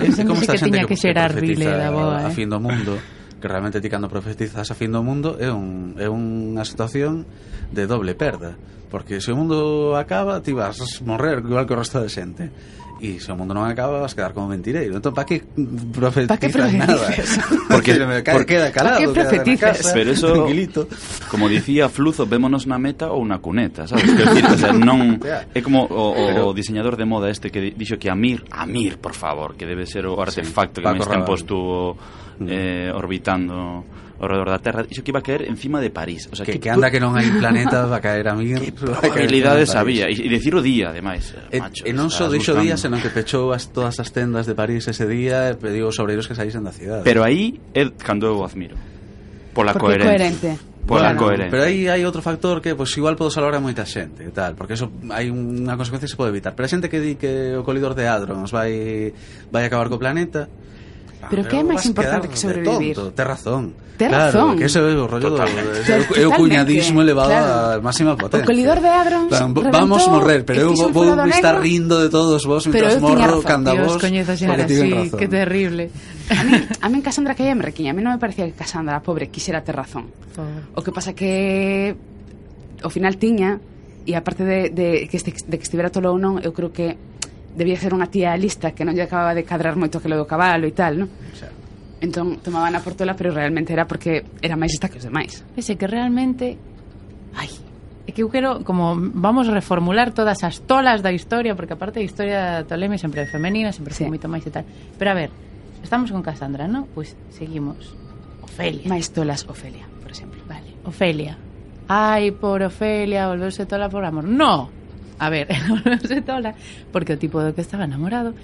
Este 0.03 0.27
como 0.27 0.43
esta 0.43 0.59
xente 0.59 0.83
que, 0.87 0.95
que, 0.95 1.31
rile 1.39 1.71
da 1.71 1.91
boa, 1.91 2.19
a, 2.19 2.23
¿eh? 2.23 2.27
a 2.27 2.31
fin 2.35 2.51
do 2.51 2.59
mundo 2.59 2.99
que 3.39 3.49
realmente 3.49 3.81
ti 3.81 3.89
cando 3.89 4.11
profetizas 4.11 4.71
a 4.71 4.75
fin 4.75 4.91
do 4.91 5.03
mundo 5.03 5.39
é, 5.39 5.51
un, 5.51 5.95
é 5.97 6.11
unha 6.11 6.63
situación 6.67 7.27
de 7.71 7.87
doble 7.87 8.19
perda 8.19 8.59
porque 8.91 9.21
se 9.21 9.33
o 9.33 9.37
mundo 9.37 9.97
acaba 9.97 10.41
ti 10.41 10.53
vas 10.57 11.05
morrer 11.05 11.45
igual 11.45 11.69
que 11.69 11.75
o 11.77 11.81
resto 11.81 12.01
de 12.01 12.09
xente 12.09 12.51
e 12.99 13.23
se 13.23 13.31
o 13.31 13.37
mundo 13.39 13.55
non 13.55 13.65
acaba 13.65 14.03
vas 14.03 14.15
quedar 14.15 14.35
como 14.35 14.51
mentireiro. 14.51 14.99
Entón 14.99 15.15
pa 15.15 15.23
que 15.23 15.47
profetizas 15.95 16.35
pa 16.35 16.37
que 16.39 16.51
profetizas? 16.51 17.39
Nada 17.47 17.71
porque, 17.71 17.93
porque 18.27 18.59
queda 18.59 18.69
calado 18.75 18.99
que 18.99 19.09
profetizas? 19.15 19.79
casa, 19.79 19.95
pero 19.95 20.11
eso 20.11 20.29
tranquilito. 20.35 20.91
como 21.31 21.47
dicía 21.47 21.87
Fluzo 21.87 22.27
vémonos 22.27 22.67
na 22.67 22.77
meta 22.77 23.15
ou 23.15 23.23
na 23.23 23.39
cuneta 23.39 23.87
sabes? 23.87 24.11
Que 24.11 24.25
decir, 24.27 24.45
o 24.47 24.59
sea, 24.59 24.73
non 24.75 25.23
é 25.57 25.61
como 25.63 25.87
o, 25.87 26.05
o, 26.15 26.25
pero, 26.27 26.51
o 26.51 26.53
diseñador 26.53 26.99
de 26.99 27.07
moda 27.07 27.31
este 27.31 27.55
que 27.55 27.71
dixo 27.71 27.97
que 27.97 28.11
Amir 28.11 28.43
Amir 28.51 28.99
por 28.99 29.15
favor 29.15 29.55
que 29.55 29.65
debe 29.65 29.87
ser 29.87 30.07
o 30.11 30.19
artefacto 30.19 30.81
sí, 30.81 30.85
que 30.85 30.91
máis 30.91 31.07
tempo 31.07 31.39
estuvo 31.39 31.95
eh, 32.47 32.91
orbitando 32.95 33.85
ao 34.19 34.27
redor 34.27 34.51
da 34.51 34.59
Terra, 34.59 34.85
iso 34.91 35.03
que 35.03 35.11
iba 35.15 35.21
a 35.21 35.23
caer 35.23 35.47
encima 35.47 35.81
de 35.81 35.91
París. 35.91 36.29
O 36.31 36.37
sea, 36.37 36.45
que, 36.45 36.59
que, 36.59 36.61
que 36.67 36.71
anda 36.71 36.91
que 36.91 36.99
non 36.99 37.15
hai 37.15 37.31
planetas 37.41 37.87
va 37.87 37.99
a 37.99 38.03
caer 38.03 38.27
a 38.33 38.35
mí. 38.35 38.51
Que 38.55 38.75
probabilidades 38.75 39.79
había, 39.79 40.11
e 40.11 40.27
decir 40.27 40.55
eh, 40.55 40.59
o 40.59 40.63
día, 40.63 40.91
ademais, 40.91 41.35
e, 41.51 41.63
macho. 41.63 41.87
E 41.87 41.95
non 41.95 42.11
só 42.11 42.27
dixo 42.27 42.59
día, 42.59 42.75
senón 42.75 42.99
que 42.99 43.15
pechou 43.15 43.55
as, 43.55 43.71
todas 43.71 43.97
as 44.03 44.11
tendas 44.11 44.51
de 44.51 44.59
París 44.59 44.91
ese 44.91 45.07
día 45.07 45.51
e 45.51 45.55
pediu 45.55 45.87
aos 45.87 45.97
obreiros 46.03 46.27
que 46.27 46.35
saísen 46.35 46.67
da 46.67 46.75
cidade. 46.75 47.07
Pero 47.07 47.23
aí 47.23 47.63
é 47.73 47.87
cando 47.95 48.27
eu 48.27 48.43
admiro. 48.43 48.75
Pola 49.55 49.75
Porque 49.75 49.99
coherencia. 49.99 50.59
Coherente 50.59 50.79
pola 50.89 51.13
bueno, 51.13 51.21
coherencia. 51.21 51.51
Pero 51.53 51.63
aí 51.69 51.87
hai 51.87 52.03
outro 52.09 52.25
factor 52.25 52.65
que 52.65 52.73
pois 52.73 52.89
pues, 52.89 52.99
igual 52.99 53.15
podo 53.15 53.29
salvar 53.29 53.55
a 53.55 53.61
moita 53.61 53.85
xente 53.85 54.25
e 54.25 54.33
tal, 54.33 54.57
porque 54.57 54.73
eso 54.73 54.89
hai 55.13 55.29
unha 55.29 55.77
consecuencia 55.77 56.09
que 56.09 56.15
se 56.17 56.19
pode 56.19 56.33
evitar. 56.33 56.57
Pero 56.57 56.65
a 56.65 56.73
xente 56.73 56.89
que 56.89 56.99
di 56.99 57.15
que 57.21 57.55
o 57.55 57.63
colidor 57.63 57.93
de 57.93 58.09
hadrons 58.09 58.49
vai 58.51 59.13
vai 59.53 59.69
acabar 59.69 59.93
co 59.93 60.01
planeta, 60.01 60.49
Ah, 61.23 61.27
pero 61.31 61.43
que 61.43 61.59
é 61.59 61.65
máis 61.67 61.83
importante 61.83 62.31
que 62.31 62.39
sobrevivir? 62.39 62.95
Tonto, 62.95 63.11
te 63.11 63.25
razón. 63.27 63.75
Ten 63.99 64.15
claro, 64.15 64.31
razón. 64.31 64.55
que 64.55 64.71
ese 64.71 64.79
é 64.79 64.95
o 64.95 65.11
rollo 65.11 65.35
do, 65.35 65.43
é 65.43 66.23
o 66.23 66.31
cuñadismo 66.31 67.03
elevado 67.03 67.35
claro. 67.35 67.83
a 67.83 67.83
máxima 67.83 68.15
potencia. 68.15 68.47
O 68.47 68.51
colidor 68.51 68.79
de 68.79 68.87
agrons 68.87 69.27
claro, 69.27 69.75
Vamos 69.75 70.07
morrer, 70.07 70.47
pero 70.47 70.71
eu 70.71 70.93
vou 70.95 71.19
estar 71.27 71.59
rindo 71.59 71.99
de 71.99 72.07
todos 72.07 72.47
vos 72.47 72.63
Mientras 72.71 73.03
morro 73.03 73.43
canda 73.43 73.75
vos 73.75 73.99
porque 73.99 74.23
tiven 74.71 75.11
razón. 75.11 75.19
Que 75.19 75.27
terrible. 75.27 75.91
A 76.31 76.45
mí, 76.45 76.53
a 76.83 76.87
mí 76.89 77.03
Cassandra 77.03 77.35
que 77.35 77.51
me 77.51 77.67
requiña, 77.67 77.91
a 77.91 77.97
mí 77.99 77.99
non 77.99 78.15
me 78.15 78.23
parecía 78.23 78.47
que 78.47 78.55
Cassandra, 78.55 79.03
pobre, 79.03 79.27
quixera 79.35 79.67
ter 79.67 79.75
razón. 79.75 80.07
O 80.79 80.87
que 80.87 80.95
pasa 80.95 81.11
que 81.11 81.99
ao 82.87 82.91
final 82.95 83.19
tiña 83.19 83.59
e 84.07 84.15
aparte 84.17 84.47
de, 84.47 84.71
de, 84.71 85.05
que 85.11 85.19
este, 85.19 85.35
de 85.35 85.57
que 85.59 85.67
estivera 85.67 85.91
tolo 85.91 86.15
ou 86.15 86.19
non, 86.23 86.39
eu 86.39 86.55
creo 86.55 86.71
que 86.73 86.97
debía 87.57 87.77
ser 87.81 87.95
unha 87.95 88.11
tía 88.11 88.37
lista 88.37 88.73
que 88.73 88.85
non 88.85 88.95
lle 88.95 89.07
acababa 89.07 89.33
de 89.33 89.45
cadrar 89.47 89.75
moito 89.79 90.03
que 90.03 90.09
lo 90.11 90.19
do 90.19 90.27
cabalo 90.29 90.69
e 90.69 90.75
tal, 90.75 91.07
non? 91.07 91.09
Entón 91.99 92.39
tomaban 92.39 92.79
a 92.79 92.81
portola, 92.81 93.19
pero 93.19 93.35
realmente 93.35 93.75
era 93.75 93.89
porque 93.89 94.23
era 94.39 94.55
máis 94.55 94.75
lista 94.77 94.87
que 94.87 95.03
os 95.03 95.07
demais. 95.07 95.43
Ese 95.59 95.75
que 95.75 95.91
realmente 95.91 96.55
ai, 97.35 97.51
é 98.07 98.11
que 98.15 98.23
eu 98.23 98.31
quero 98.31 98.63
como 98.63 98.95
vamos 98.97 99.51
reformular 99.51 100.15
todas 100.15 100.47
as 100.47 100.63
tolas 100.63 101.03
da 101.03 101.11
historia, 101.11 101.59
porque 101.59 101.75
aparte 101.75 102.01
a 102.01 102.05
historia 102.07 102.39
da 102.41 102.63
Toleme 102.65 102.97
sempre 102.97 103.23
é 103.23 103.27
femenina, 103.27 103.75
sempre 103.75 103.93
sí. 103.93 104.07
foi 104.07 104.15
moito 104.15 104.31
máis 104.31 104.47
e 104.47 104.53
tal. 104.55 104.65
Pero 104.97 105.11
a 105.11 105.17
ver, 105.19 105.31
estamos 105.83 106.15
con 106.15 106.23
Cassandra, 106.23 106.71
non? 106.71 106.87
Pois 106.95 107.19
seguimos. 107.35 107.93
Ofelia. 108.47 108.87
Máis 108.87 109.11
tolas 109.11 109.43
Ofelia, 109.51 109.85
por 110.01 110.15
exemplo. 110.15 110.39
Vale. 110.47 110.71
Ofelia. 110.87 111.35
Ai, 111.91 112.31
por 112.31 112.63
Ofelia, 112.63 113.27
volveuse 113.27 113.67
tola 113.67 113.91
por 113.91 114.07
amor. 114.07 114.25
No, 114.25 114.78
a 115.19 115.31
ver, 115.31 115.49
se 116.07 116.23
tola, 116.23 116.55
porque 116.93 117.15
o 117.15 117.19
tipo 117.19 117.43
do 117.43 117.55
que 117.55 117.61
estaba 117.61 117.85
enamorado, 117.85 118.35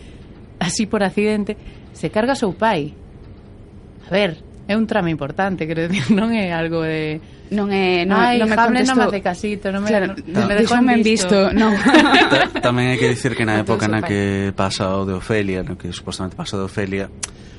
así 0.59 0.87
por 0.87 1.03
accidente, 1.03 1.57
se 1.93 2.11
carga 2.11 2.35
seu 2.35 2.53
pai. 2.53 2.95
A 4.07 4.11
ver, 4.11 4.37
é 4.67 4.77
un 4.77 4.87
trama 4.87 5.11
importante, 5.11 5.67
quero 5.67 5.87
decir, 5.87 6.11
non 6.19 6.33
é 6.33 6.53
algo 6.53 6.83
de 6.83 7.21
non 7.53 7.69
é 7.71 8.09
non, 8.09 8.19
Ai, 8.19 8.41
non 8.41 8.49
me 8.49 8.57
Hamlet 8.57 8.89
non 8.89 8.97
me 8.97 9.05
hace 9.05 9.21
casito, 9.21 9.69
non 9.69 9.85
me 9.85 9.93
claro, 9.93 10.17
no, 10.17 10.49
me 10.49 10.55
dejou 10.57 10.81
en 10.81 11.05
visto, 11.05 11.37
visto. 11.37 11.53
non. 11.53 11.77
Ta, 12.33 12.73
tamén 12.73 12.91
hai 12.91 12.99
que 12.99 13.13
dicir 13.13 13.37
que 13.37 13.45
na 13.45 13.61
época 13.61 13.85
na 13.87 14.01
que 14.01 14.51
pasa 14.57 14.97
o 14.97 15.05
de 15.05 15.15
Ofelia, 15.15 15.61
no 15.61 15.77
que 15.77 15.93
supostamente 15.93 16.35
pasa 16.35 16.57
o 16.57 16.65
de 16.65 16.67
Ofelia, 16.67 17.07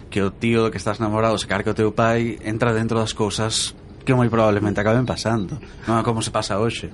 que 0.09 0.25
o 0.25 0.33
tío 0.33 0.65
do 0.65 0.69
que 0.73 0.81
estás 0.81 0.97
namorado 0.97 1.37
se 1.37 1.45
carga 1.45 1.71
o 1.71 1.77
teu 1.77 1.93
pai, 1.93 2.41
entra 2.41 2.73
dentro 2.73 2.97
das 2.97 3.13
cousas 3.13 3.77
que 4.01 4.13
moi 4.17 4.29
probablemente 4.29 4.81
acaben 4.81 5.05
pasando. 5.05 5.61
Non 5.85 6.01
é 6.01 6.03
como 6.03 6.25
se 6.25 6.33
pasa 6.33 6.57
hoxe. 6.57 6.89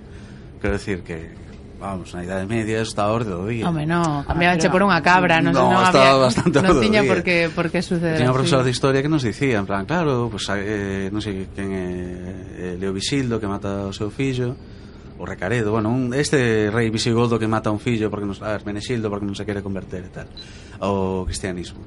Quero 0.59 0.75
decir 0.75 1.01
que 1.07 1.31
vamos, 1.81 2.13
na 2.13 2.21
idade 2.21 2.45
media 2.45 2.85
estaba 2.85 3.09
orde 3.09 3.33
do 3.33 3.49
día. 3.49 3.65
Home, 3.65 3.89
no, 3.89 4.21
cambiabache 4.21 4.69
por 4.69 4.85
unha 4.85 5.01
cabra, 5.01 5.41
non, 5.41 5.49
no, 5.49 5.73
non 5.73 5.81
había, 5.81 6.13
bastante 6.13 6.61
non 6.61 6.77
tiña 6.77 7.01
por 7.01 7.25
que, 7.25 7.49
por 7.49 7.73
que 7.73 7.81
suceder. 7.81 8.21
Tiña 8.21 8.29
un 8.29 8.37
profesor 8.37 8.61
de 8.61 8.69
historia 8.69 9.01
que 9.01 9.09
nos 9.09 9.25
dicía, 9.25 9.57
en 9.57 9.65
plan, 9.65 9.89
claro, 9.89 10.29
pues, 10.29 10.45
eh, 10.53 11.09
non 11.09 11.25
sei 11.25 11.49
quen 11.49 11.73
é 11.73 12.77
eh, 12.77 12.77
Leo 12.77 12.93
Visildo 12.93 13.41
que 13.41 13.49
mata 13.49 13.89
o 13.89 13.93
seu 13.97 14.13
fillo, 14.13 14.53
o 15.17 15.25
Recaredo, 15.25 15.73
bueno, 15.73 15.89
un, 15.89 16.13
este 16.13 16.69
rei 16.69 16.93
visigodo 16.93 17.41
que 17.41 17.49
mata 17.49 17.73
un 17.73 17.81
fillo 17.81 18.13
porque 18.13 18.29
non, 18.29 18.37
a 18.45 18.53
Hermenexildo 18.53 19.09
porque 19.09 19.25
non 19.25 19.33
se 19.33 19.43
quere 19.43 19.65
converter 19.65 20.05
e 20.05 20.11
tal, 20.13 20.29
ao 20.77 21.25
cristianismo. 21.25 21.81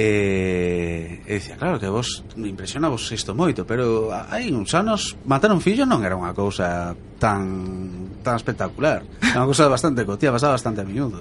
Eh, 0.00 1.20
e, 1.26 1.28
e 1.28 1.34
dicía, 1.36 1.60
claro, 1.60 1.76
que 1.76 1.88
vos 1.92 2.24
impresiona 2.40 2.88
vos 2.88 3.04
isto 3.12 3.36
moito 3.36 3.68
Pero 3.68 4.08
hai 4.08 4.48
uns 4.48 4.72
anos 4.72 5.12
matar 5.28 5.52
un 5.52 5.60
fillo 5.60 5.84
non 5.84 6.00
era 6.00 6.16
unha 6.16 6.32
cousa 6.32 6.96
tan, 7.20 8.16
tan 8.24 8.40
espectacular. 8.40 9.04
Era 9.20 9.44
unha 9.44 9.48
cousa 9.50 9.68
bastante 9.68 10.08
cotía, 10.08 10.32
pasaba 10.32 10.56
bastante 10.56 10.80
a 10.80 10.88
miúdo 10.88 11.20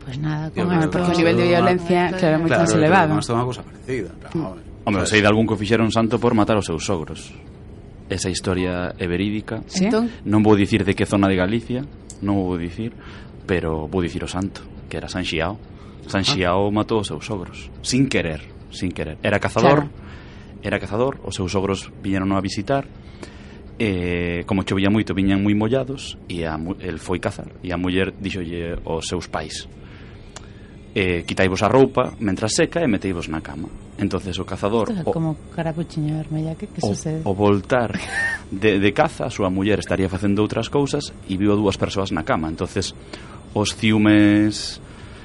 Pois 0.00 0.16
pues 0.16 0.18
nada, 0.18 0.48
como 0.48 0.72
bueno, 0.72 0.88
porque 0.88 1.12
o 1.12 1.18
nivel 1.20 1.36
de 1.36 1.46
violencia 1.52 2.00
ah, 2.08 2.16
claro, 2.16 2.34
é 2.34 2.40
moito 2.40 2.56
claro, 2.56 2.64
máis 2.64 2.72
elevado 2.72 3.10
Claro, 3.12 3.28
é 3.28 3.36
unha 3.36 3.46
cousa 3.46 3.62
parecida 3.68 4.10
hmm. 4.32 4.88
Hombre, 4.88 5.04
sei 5.04 5.20
de 5.20 5.28
algún 5.28 5.44
que 5.44 5.56
fixeron 5.60 5.92
santo 5.92 6.16
por 6.16 6.32
matar 6.32 6.56
os 6.58 6.66
seus 6.66 6.82
sogros. 6.82 7.30
Esa 8.10 8.32
historia 8.32 8.96
é 8.98 9.06
verídica. 9.06 9.62
¿Sí? 9.68 9.86
Non 10.24 10.40
vou 10.40 10.56
dicir 10.56 10.88
de 10.88 10.96
que 10.96 11.04
zona 11.04 11.28
de 11.28 11.36
Galicia 11.36 11.84
Non 12.24 12.40
vou 12.44 12.58
dicir 12.58 12.92
Pero 13.46 13.86
vou 13.86 14.02
dicir 14.02 14.20
o 14.20 14.28
santo 14.28 14.60
Que 14.90 14.98
era 14.98 15.08
San 15.08 15.24
Xiao. 15.24 15.71
Sanxiao 16.06 16.68
ah. 16.68 16.74
matou 16.74 17.00
os 17.00 17.08
seus 17.08 17.24
sogros, 17.24 17.70
sin 17.82 18.08
querer, 18.08 18.42
sin 18.70 18.90
querer. 18.90 19.18
Era 19.22 19.38
cazador, 19.38 19.86
claro. 19.86 20.62
era 20.62 20.78
cazador, 20.78 21.20
os 21.22 21.34
seus 21.34 21.52
sogros 21.52 21.90
viñeron 22.02 22.32
a 22.32 22.40
visitar, 22.40 22.86
eh, 23.78 24.44
como 24.46 24.62
chovía 24.62 24.90
moito, 24.90 25.14
viñan 25.14 25.42
moi 25.42 25.54
mollados, 25.54 26.18
e 26.26 26.46
a, 26.46 26.58
el 26.82 26.98
foi 26.98 27.18
cazar, 27.18 27.50
e 27.62 27.70
a 27.70 27.78
muller 27.78 28.14
dixolle 28.16 28.78
aos 28.86 29.06
seus 29.06 29.26
pais, 29.26 29.66
eh, 30.94 31.24
quitaivos 31.24 31.62
a 31.62 31.68
roupa 31.68 32.12
mentras 32.20 32.52
seca 32.52 32.84
e 32.84 32.88
meteivos 32.88 33.28
na 33.28 33.40
cama. 33.40 33.68
Entonces 33.98 34.38
o 34.38 34.44
cazador 34.44 34.88
Isto 34.88 35.00
é 35.00 35.04
o, 35.08 35.12
como 35.12 35.36
carapuchiña 35.54 36.16
vermella, 36.16 36.54
que, 36.54 36.66
que 36.66 36.80
o, 36.84 36.92
sucede? 36.92 37.20
O 37.24 37.34
voltar 37.34 37.96
de, 38.50 38.78
de 38.78 38.90
caza, 38.92 39.24
a 39.24 39.32
súa 39.32 39.48
muller 39.48 39.80
estaría 39.80 40.08
facendo 40.08 40.40
outras 40.44 40.68
cousas 40.68 41.12
e 41.28 41.36
viu 41.36 41.52
a 41.52 41.56
dúas 41.56 41.76
persoas 41.80 42.12
na 42.12 42.24
cama. 42.24 42.48
Entonces 42.48 42.92
os 43.54 43.76
ciumes 43.76 44.80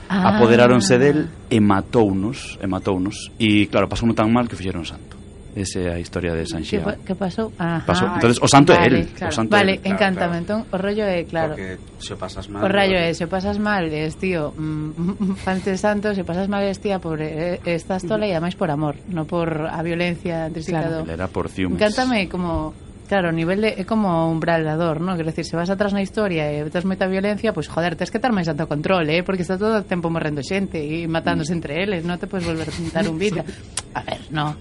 ah. 0.10 0.36
apoderáronse 0.36 0.98
del 0.98 1.28
e 1.52 1.60
matounos, 1.60 2.58
e 2.60 2.67
matounos. 2.67 3.32
E 3.38 3.67
claro, 3.67 3.88
pasou 3.91 4.10
tan 4.15 4.32
mal 4.32 4.48
que 4.48 4.56
fixeron 4.56 4.88
santo. 4.88 5.17
Esa 5.58 5.80
é 5.80 5.93
a 5.93 6.00
historia 6.00 6.38
de 6.38 6.46
San 6.46 6.62
Xiao. 6.62 6.86
Que, 7.02 7.02
que 7.02 7.15
pasou? 7.15 7.52
Ajá. 7.58 7.82
Pasou. 7.82 8.08
Entonces, 8.13 8.38
o 8.38 8.48
santo 8.48 8.78
vale, 8.78 8.86
é 8.86 9.00
el. 9.02 9.08
Claro. 9.10 9.34
O 9.34 9.36
santo 9.36 9.50
vale, 9.50 9.72
é 9.72 9.76
el. 9.76 9.82
Claro, 9.82 9.96
encántame. 9.96 10.38
Claro. 10.38 10.43
Entón, 10.46 10.60
o 10.70 10.78
rollo 10.78 11.06
é, 11.10 11.26
claro. 11.26 11.54
Porque 11.58 11.78
se 11.98 12.13
pasas 12.15 12.46
mal. 12.46 12.62
O 12.62 12.67
rollo 12.70 12.93
é, 12.93 13.10
se 13.17 13.26
pasas 13.26 13.58
mal, 13.58 13.89
es 13.89 14.15
tío, 14.22 14.54
mm, 14.54 15.41
fante 15.46 15.74
santo, 15.82 16.13
se 16.13 16.22
pasas 16.22 16.46
mal, 16.46 16.62
es 16.62 16.78
tía, 16.78 17.02
pobre, 17.02 17.58
eh, 17.58 17.74
estás 17.74 18.06
tola 18.06 18.30
e 18.30 18.38
ademais 18.38 18.54
por 18.54 18.70
amor, 18.70 19.02
non 19.10 19.26
por 19.26 19.50
a 19.65 19.82
violencia 19.82 20.46
antes 20.46 20.70
claro. 20.70 21.10
Era 21.10 21.26
por 21.26 21.50
ciúmes. 21.50 21.82
Encántame 21.82 22.30
como 22.30 22.78
Claro, 23.08 23.30
o 23.30 23.32
nivel 23.32 23.63
de, 23.63 23.80
é 23.80 23.86
como 23.88 24.28
un 24.28 24.43
bralador, 24.43 25.00
¿no? 25.00 25.15
Quero 25.15 25.32
decir, 25.32 25.48
se 25.48 25.56
vas 25.56 25.72
atrás 25.72 25.96
na 25.96 26.04
historia 26.04 26.52
e 26.52 26.67
tes 26.67 26.84
moita 26.84 27.08
violencia, 27.08 27.56
pois, 27.56 27.72
pues, 27.72 27.72
joder, 27.72 27.96
tes 27.96 28.12
que 28.12 28.20
estar 28.20 28.36
máis 28.36 28.52
alto 28.52 28.67
control, 28.67 29.08
eh? 29.08 29.24
Porque 29.24 29.48
está 29.48 29.56
todo 29.56 29.80
o 29.80 29.88
tempo 29.88 30.12
morrendo 30.12 30.43
xente 30.43 30.84
e 30.84 31.08
matándose 31.08 31.56
entre 31.56 31.80
eles, 31.80 32.04
non 32.04 32.20
te 32.20 32.28
podes 32.28 32.43
volver 32.43 32.67
a 32.67 32.76
pintar 32.76 33.08
un 33.08 33.15
vida. 33.15 33.48
A 33.96 34.04
ver, 34.04 34.28
no. 34.28 34.60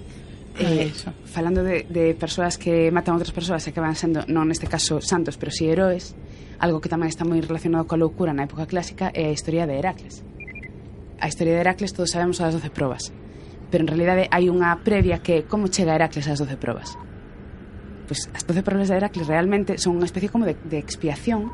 Eh, 0.62 0.94
eso. 0.94 1.10
falando 1.26 1.66
de, 1.66 1.90
de 1.90 2.14
persoas 2.14 2.56
que 2.56 2.88
matan 2.94 3.18
outras 3.18 3.34
persoas 3.34 3.66
e 3.66 3.74
que 3.74 3.82
van 3.82 3.98
sendo, 3.98 4.22
non 4.30 4.46
neste 4.46 4.70
caso 4.70 5.02
santos, 5.02 5.34
pero 5.34 5.50
si 5.50 5.66
sí 5.66 5.74
heróis, 5.74 6.14
algo 6.62 6.78
que 6.78 6.86
tamén 6.86 7.10
está 7.10 7.26
moi 7.26 7.42
relacionado 7.42 7.84
coa 7.90 7.98
loucura 7.98 8.30
na 8.30 8.46
época 8.46 8.70
clásica 8.70 9.10
é 9.10 9.26
a 9.26 9.34
historia 9.34 9.66
de 9.66 9.74
Heracles. 9.74 10.22
A 11.18 11.26
historia 11.26 11.58
de 11.58 11.66
Heracles 11.66 11.90
todos 11.90 12.14
sabemos 12.14 12.38
as 12.38 12.54
12 12.54 12.70
probas, 12.70 13.10
pero 13.74 13.82
en 13.82 13.90
realidade 13.90 14.30
hai 14.30 14.46
unha 14.46 14.70
previa 14.86 15.18
que 15.18 15.42
é 15.42 15.46
como 15.50 15.66
chega 15.66 15.98
Heracles 15.98 16.30
ás 16.30 16.38
12 16.38 16.56
probas. 16.56 16.94
Pois 18.06 18.30
as 18.32 18.46
doce 18.46 18.62
parábolas 18.62 18.88
de 18.88 18.96
Heracles 18.96 19.26
realmente 19.26 19.78
son 19.82 19.98
unha 19.98 20.06
especie 20.06 20.30
como 20.30 20.46
de, 20.46 20.54
de 20.66 20.78
expiación 20.78 21.50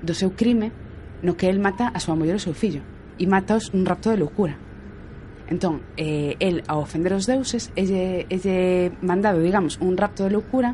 do 0.00 0.16
seu 0.16 0.32
crime 0.32 0.72
no 1.20 1.36
que 1.36 1.52
el 1.52 1.60
mata 1.60 1.92
a 1.92 2.00
súa 2.00 2.16
muller 2.16 2.36
e 2.36 2.40
o 2.40 2.44
seu 2.44 2.56
fillo 2.56 2.80
e 3.20 3.28
mataos 3.28 3.68
un 3.76 3.84
rapto 3.84 4.08
de 4.08 4.16
loucura. 4.16 4.56
Entón, 5.52 5.84
eh, 6.00 6.40
el, 6.40 6.64
ao 6.64 6.80
ofender 6.80 7.12
os 7.12 7.28
deuses, 7.28 7.68
elle, 7.76 8.24
elle 8.32 8.96
mandado, 9.04 9.44
digamos, 9.44 9.76
un 9.82 9.98
rapto 9.98 10.24
de 10.24 10.30
loucura 10.32 10.72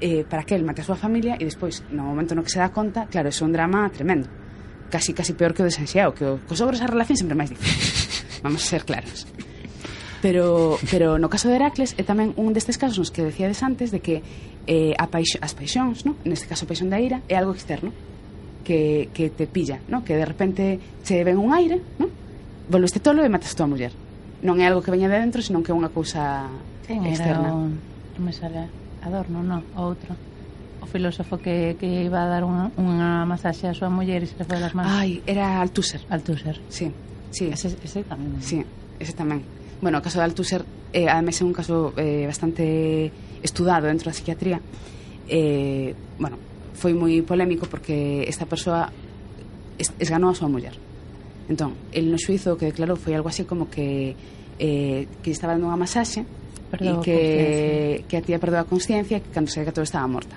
eh, 0.00 0.24
para 0.28 0.44
que 0.44 0.54
el 0.54 0.64
mate 0.68 0.82
a 0.82 0.84
súa 0.84 1.00
familia 1.00 1.40
e 1.40 1.48
despois, 1.48 1.80
no 1.88 2.04
momento 2.04 2.36
no 2.36 2.44
que 2.44 2.52
se 2.52 2.60
dá 2.60 2.68
conta, 2.68 3.08
claro, 3.08 3.32
é 3.32 3.34
un 3.40 3.56
drama 3.56 3.88
tremendo. 3.88 4.28
Casi, 4.92 5.16
casi 5.16 5.32
peor 5.32 5.56
que 5.56 5.64
o 5.64 5.68
desenxeado, 5.70 6.12
que 6.12 6.26
o, 6.28 6.42
cos 6.44 6.60
obras 6.60 6.84
a 6.84 6.90
relación 6.90 7.16
sempre 7.16 7.38
máis 7.38 7.48
difícil. 7.48 7.96
Vamos 8.44 8.60
a 8.60 8.66
ser 8.68 8.84
claros. 8.84 9.24
Pero, 10.20 10.76
pero 10.90 11.18
no 11.18 11.32
caso 11.32 11.48
de 11.48 11.56
Heracles 11.56 11.96
é 11.96 12.04
tamén 12.04 12.36
un 12.36 12.52
destes 12.52 12.76
casos 12.76 13.00
nos 13.00 13.08
que 13.08 13.24
decíades 13.24 13.64
antes 13.64 13.88
de 13.88 14.04
que 14.04 14.20
eh, 14.68 14.92
a 15.00 15.08
paixo, 15.08 15.40
as 15.40 15.56
paixóns, 15.56 16.04
no? 16.04 16.20
neste 16.28 16.44
caso 16.44 16.64
a 16.64 16.68
paixón 16.68 16.92
da 16.92 17.00
ira, 17.00 17.24
é 17.24 17.40
algo 17.40 17.56
externo 17.56 17.88
que, 18.60 19.08
que 19.16 19.32
te 19.32 19.48
pilla, 19.48 19.80
no? 19.88 20.04
que 20.04 20.12
de 20.12 20.26
repente 20.28 20.62
che 21.00 21.24
ven 21.24 21.40
un 21.40 21.56
aire, 21.56 21.80
no? 21.96 22.12
volveste 22.68 23.00
tolo 23.00 23.24
e 23.24 23.32
matas 23.32 23.56
a 23.56 23.56
tua 23.56 23.68
muller. 23.70 23.96
Non 24.44 24.60
é 24.60 24.68
algo 24.68 24.84
que 24.84 24.92
veña 24.92 25.08
de 25.08 25.16
dentro, 25.16 25.40
senón 25.40 25.64
que 25.64 25.72
é 25.72 25.76
unha 25.76 25.88
cousa 25.88 26.52
Era 26.84 27.08
externa. 27.08 27.56
O... 27.56 27.72
Non 28.20 28.22
me 28.22 28.36
sale 28.36 28.68
Adorno, 29.00 29.40
non, 29.40 29.64
o 29.72 29.80
outro 29.80 30.12
o 30.80 30.86
filósofo 30.86 31.38
que, 31.38 31.76
que 31.78 32.04
iba 32.04 32.24
a 32.24 32.28
dar 32.28 32.42
unha, 32.44 32.72
unha 32.80 33.28
masaxe 33.28 33.68
a 33.68 33.76
súa 33.76 33.92
muller 33.92 34.24
e 34.24 34.28
se 34.28 34.36
le 34.40 34.44
foi 34.48 34.56
das 34.56 34.72
manos. 34.72 34.88
Ai, 34.88 35.20
era 35.28 35.60
Althusser. 35.60 36.00
Althusser. 36.08 36.56
Sí, 36.72 36.88
sí. 37.30 37.52
Ese, 37.52 37.76
ese 37.84 38.00
tamén. 38.04 38.40
Sí, 38.40 38.64
ese 38.96 39.12
tamén. 39.12 39.44
Bueno, 39.80 39.98
o 39.98 40.04
caso 40.04 40.20
de 40.20 40.28
Althusser 40.28 40.62
eh, 40.92 41.08
ademais 41.08 41.40
é 41.40 41.44
un 41.44 41.56
caso 41.56 41.96
eh, 41.96 42.28
bastante 42.28 43.08
estudado 43.40 43.88
dentro 43.88 44.12
da 44.12 44.16
psiquiatría. 44.16 44.60
Eh, 45.24 45.96
bueno, 46.20 46.36
foi 46.76 46.92
moi 46.92 47.16
polémico 47.24 47.64
porque 47.64 48.28
esta 48.28 48.44
persoa 48.44 48.92
es, 49.80 49.88
esganou 49.96 50.32
a 50.32 50.36
súa 50.36 50.52
muller. 50.52 50.76
Entón, 51.48 51.74
el 51.96 52.12
no 52.12 52.18
xuizo 52.20 52.60
que 52.60 52.68
declarou 52.68 53.00
foi 53.00 53.16
algo 53.16 53.32
así 53.32 53.48
como 53.48 53.72
que 53.72 54.14
eh, 54.60 55.08
que 55.24 55.30
estaba 55.32 55.56
dando 55.56 55.72
unha 55.72 55.80
masaxe 55.80 56.28
e 56.76 56.90
que, 57.00 57.18
que 58.04 58.16
a 58.18 58.22
tía 58.22 58.36
perdeu 58.36 58.60
a 58.60 58.68
consciencia 58.68 59.18
que 59.24 59.32
cando 59.32 59.48
se 59.48 59.64
que 59.64 59.72
todo 59.72 59.88
estaba 59.88 60.04
morta. 60.04 60.36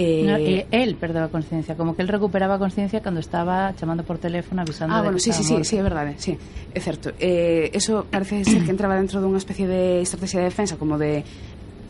Eh... 0.00 0.22
No, 0.24 0.36
eh, 0.36 0.64
él 0.70 0.96
a 1.16 1.28
conciencia, 1.28 1.74
como 1.74 1.96
que 1.96 2.02
él 2.02 2.08
recuperaba 2.08 2.56
conciencia 2.56 3.00
cando 3.00 3.18
estaba 3.18 3.74
chamando 3.74 4.04
por 4.04 4.18
teléfono 4.18 4.62
avisando 4.62 4.94
Ah, 4.94 5.02
bueno, 5.02 5.18
sí, 5.18 5.32
sí, 5.32 5.42
sí, 5.42 5.56
sí, 5.64 5.76
é 5.76 5.82
verdade, 5.82 6.12
eh, 6.12 6.14
sí, 6.18 6.38
é 6.72 6.78
certo. 6.78 7.10
Eh, 7.18 7.70
eso 7.74 8.06
parece 8.08 8.44
ser 8.44 8.62
que 8.62 8.70
entraba 8.70 8.94
dentro 8.94 9.18
dunha 9.18 9.42
especie 9.42 9.66
de 9.66 9.98
estrategia 10.06 10.38
de 10.38 10.54
defensa 10.54 10.78
como 10.78 11.02
de 11.02 11.26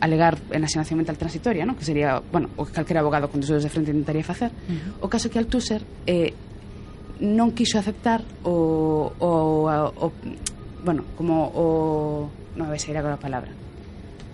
alegar 0.01 0.41
enaxenación 0.49 0.97
mental 0.97 1.21
transitoria, 1.21 1.69
¿no? 1.69 1.77
que 1.77 1.85
sería, 1.85 2.17
bueno, 2.33 2.49
o 2.57 2.65
que 2.65 2.73
calquera 2.73 3.05
abogado 3.05 3.29
con 3.29 3.45
dos 3.45 3.49
dedos 3.53 3.61
de 3.61 3.69
frente 3.69 3.93
intentaría 3.93 4.25
facer. 4.25 4.49
Uh 4.49 4.73
-huh. 4.73 5.05
O 5.05 5.07
caso 5.07 5.29
que 5.29 5.37
Althusser 5.37 5.85
eh, 6.09 6.33
non 7.21 7.53
quiso 7.53 7.77
aceptar 7.77 8.25
o, 8.41 9.13
o, 9.21 9.29
o, 9.69 10.09
o 10.09 10.11
bueno, 10.81 11.05
como 11.13 11.45
o 11.53 12.25
non 12.57 12.65
a 12.65 12.73
vais 12.73 12.81
a 12.81 12.89
ir 12.89 12.97
agora 12.97 13.19
a 13.19 13.21
palabra 13.21 13.53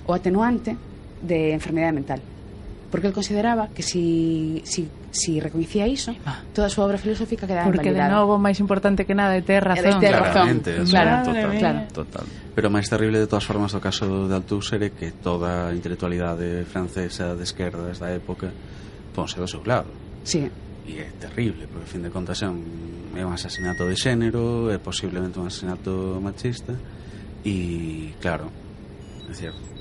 o 0.08 0.16
atenuante 0.16 0.80
de 1.20 1.52
enfermedade 1.52 1.92
mental 1.92 2.22
porque 2.92 3.08
el 3.08 3.14
consideraba 3.14 3.68
que 3.70 3.84
si, 3.84 4.62
si, 4.66 4.88
si 5.12 5.40
recoñecía 5.40 5.88
iso 5.88 6.16
toda 6.54 6.68
a 6.68 6.72
súa 6.72 6.86
obra 6.86 6.98
filosófica 6.98 7.48
quedaba 7.48 7.68
porque 7.68 7.90
invalidada. 7.90 8.10
de 8.10 8.16
novo 8.16 8.34
máis 8.38 8.62
importante 8.62 9.04
que 9.04 9.16
nada 9.18 9.36
é 9.36 9.44
ter 9.44 9.64
razón, 9.64 10.00
ter 10.00 10.16
razón. 10.16 10.62
Eso, 10.64 10.92
claro, 10.92 11.26
total, 11.26 11.52
claro. 11.58 11.80
total 11.92 12.26
pero 12.54 12.68
máis 12.72 12.88
terrible 12.88 13.20
de 13.20 13.28
todas 13.28 13.44
formas 13.44 13.74
do 13.74 13.82
caso 13.84 14.30
de 14.30 14.34
Althusser 14.34 14.80
é 14.86 14.92
que 14.94 15.12
toda 15.18 15.70
a 15.70 15.76
intelectualidade 15.76 16.64
francesa 16.70 17.36
de 17.36 17.44
esquerda 17.44 17.84
desta 17.84 18.08
época 18.14 18.54
ponse 19.12 19.36
do 19.42 19.48
seu 19.50 19.66
lado 19.66 19.90
sí. 20.24 20.48
e 20.88 21.02
é 21.02 21.10
terrible 21.20 21.68
porque 21.68 21.86
a 21.88 21.92
fin 21.92 22.04
de 22.06 22.12
contas 22.14 22.40
é 22.46 22.48
un, 22.48 22.62
é 23.18 23.24
un 23.26 23.34
asasinato 23.34 23.84
de 23.84 23.96
xénero 23.98 24.72
é 24.72 24.78
posiblemente 24.80 25.42
un 25.42 25.50
asasinato 25.50 26.22
machista 26.22 26.78
e 27.44 28.16
claro 28.22 28.48
é 29.28 29.34
cierto 29.34 29.75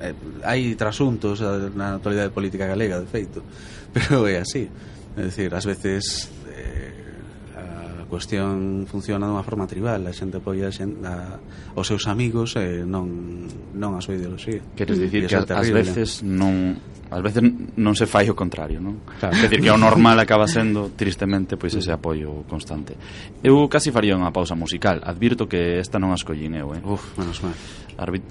eh, 0.00 0.14
hai 0.42 0.74
trasuntos 0.74 1.38
eh, 1.42 1.70
na 1.74 1.98
actualidade 1.98 2.30
política 2.34 2.66
galega, 2.66 2.98
de 2.98 3.06
feito, 3.06 3.42
pero 3.94 4.26
é 4.26 4.40
así. 4.40 4.66
É 5.14 5.22
dicir, 5.22 5.54
ás 5.54 5.62
veces 5.62 6.30
eh, 6.50 8.02
a 8.02 8.06
cuestión 8.10 8.86
funciona 8.90 9.30
dunha 9.30 9.46
forma 9.46 9.66
tribal, 9.70 10.02
a 10.06 10.12
xente 10.12 10.42
apoia 10.42 10.66
a 10.68 10.74
xente, 10.74 10.98
a, 11.06 11.38
os 11.78 11.86
seus 11.86 12.10
amigos 12.10 12.58
e 12.58 12.82
eh, 12.82 12.86
non, 12.86 13.46
non 13.74 13.94
a 13.94 14.00
súa 14.02 14.18
ideoloxía. 14.18 14.60
Queres 14.74 14.98
dicir 14.98 15.30
que 15.30 15.38
ás 15.38 15.70
veces 15.70 16.22
non 16.26 16.74
ás 17.14 17.22
veces 17.22 17.46
non 17.78 17.94
se 17.94 18.10
fai 18.10 18.26
o 18.26 18.34
contrario, 18.34 18.82
non? 18.82 19.06
Claro. 19.22 19.38
Quer 19.38 19.46
dicir 19.46 19.60
que 19.62 19.70
o 19.70 19.78
normal 19.78 20.18
acaba 20.24 20.50
sendo 20.50 20.90
tristemente 20.98 21.54
pois 21.54 21.78
ese 21.78 21.94
apoio 21.94 22.42
constante. 22.50 22.98
Eu 23.38 23.70
casi 23.70 23.94
faría 23.94 24.18
unha 24.18 24.34
pausa 24.34 24.58
musical, 24.58 24.98
advirto 25.06 25.46
que 25.46 25.78
esta 25.78 26.02
non 26.02 26.10
a 26.10 26.18
escollín 26.18 26.58
eu, 26.58 26.74
eh. 26.74 26.82
Uf, 26.82 27.14
menos 27.14 27.38
mal. 27.46 27.54
Arbit... 27.94 28.26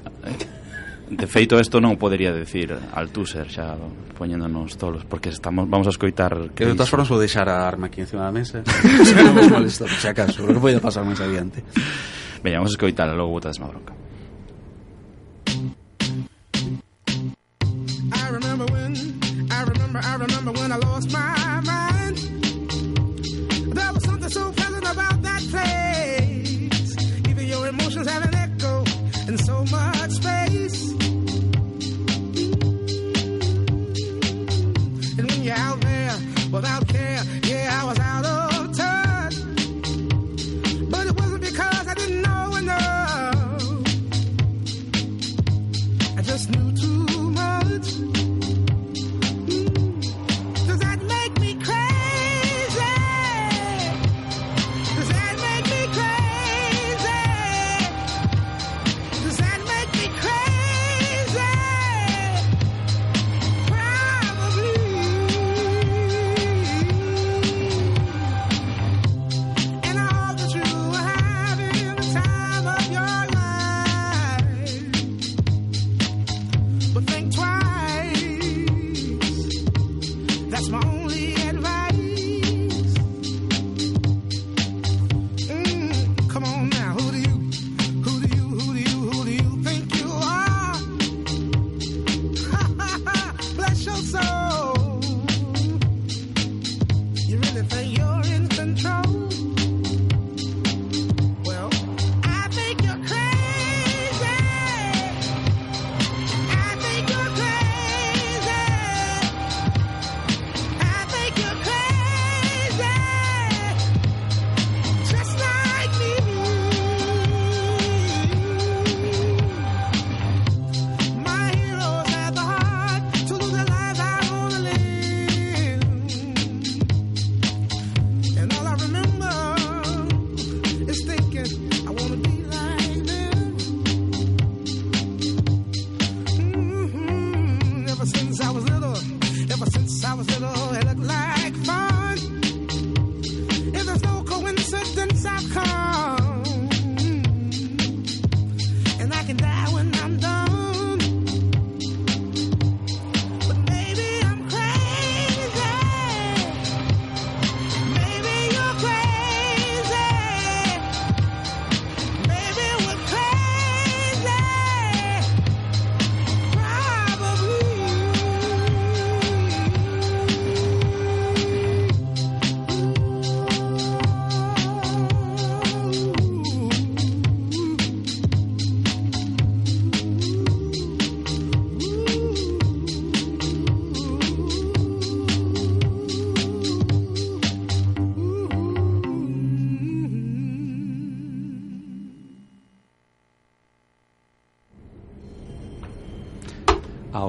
De 1.09 1.27
feito, 1.27 1.59
isto 1.59 1.83
non 1.83 1.99
podería 1.99 2.31
decir 2.31 2.71
Althusser, 2.71 3.51
xa 3.51 3.75
poñéndonos 4.15 4.79
tolos, 4.79 5.03
porque 5.03 5.29
estamos, 5.29 5.67
vamos 5.67 5.85
a 5.87 5.93
escoitar... 5.93 6.55
Que 6.55 6.65
de 6.65 6.73
todas 6.73 6.89
formas 6.89 7.11
vou 7.11 7.19
deixar 7.19 7.45
a 7.51 7.67
arma 7.67 7.91
aquí 7.91 8.01
encima 8.01 8.23
da 8.23 8.33
mesa, 8.33 8.63
se 9.07 9.13
non 9.19 9.35
vos 9.35 9.51
molesta, 9.51 9.83
por 9.85 9.99
se 9.99 10.09
acaso, 10.09 10.41
porque 10.47 10.59
pode 10.63 10.79
pasar 10.79 11.03
máis 11.03 11.19
adiante. 11.19 11.61
Veña, 12.41 12.63
vamos 12.63 12.73
a 12.73 12.77
escoitar, 12.79 13.07
logo 13.13 13.35
botas 13.35 13.59
má 13.59 13.67
bronca. 13.67 14.02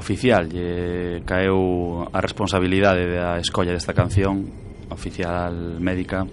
oficial 0.05 0.45
lle 0.53 1.25
caeu 1.25 2.05
a 2.13 2.21
responsabilidade 2.21 3.09
da 3.09 3.41
escolla 3.41 3.73
desta 3.73 3.97
canción 3.97 4.45
oficial 4.93 5.81
médica 5.81 6.29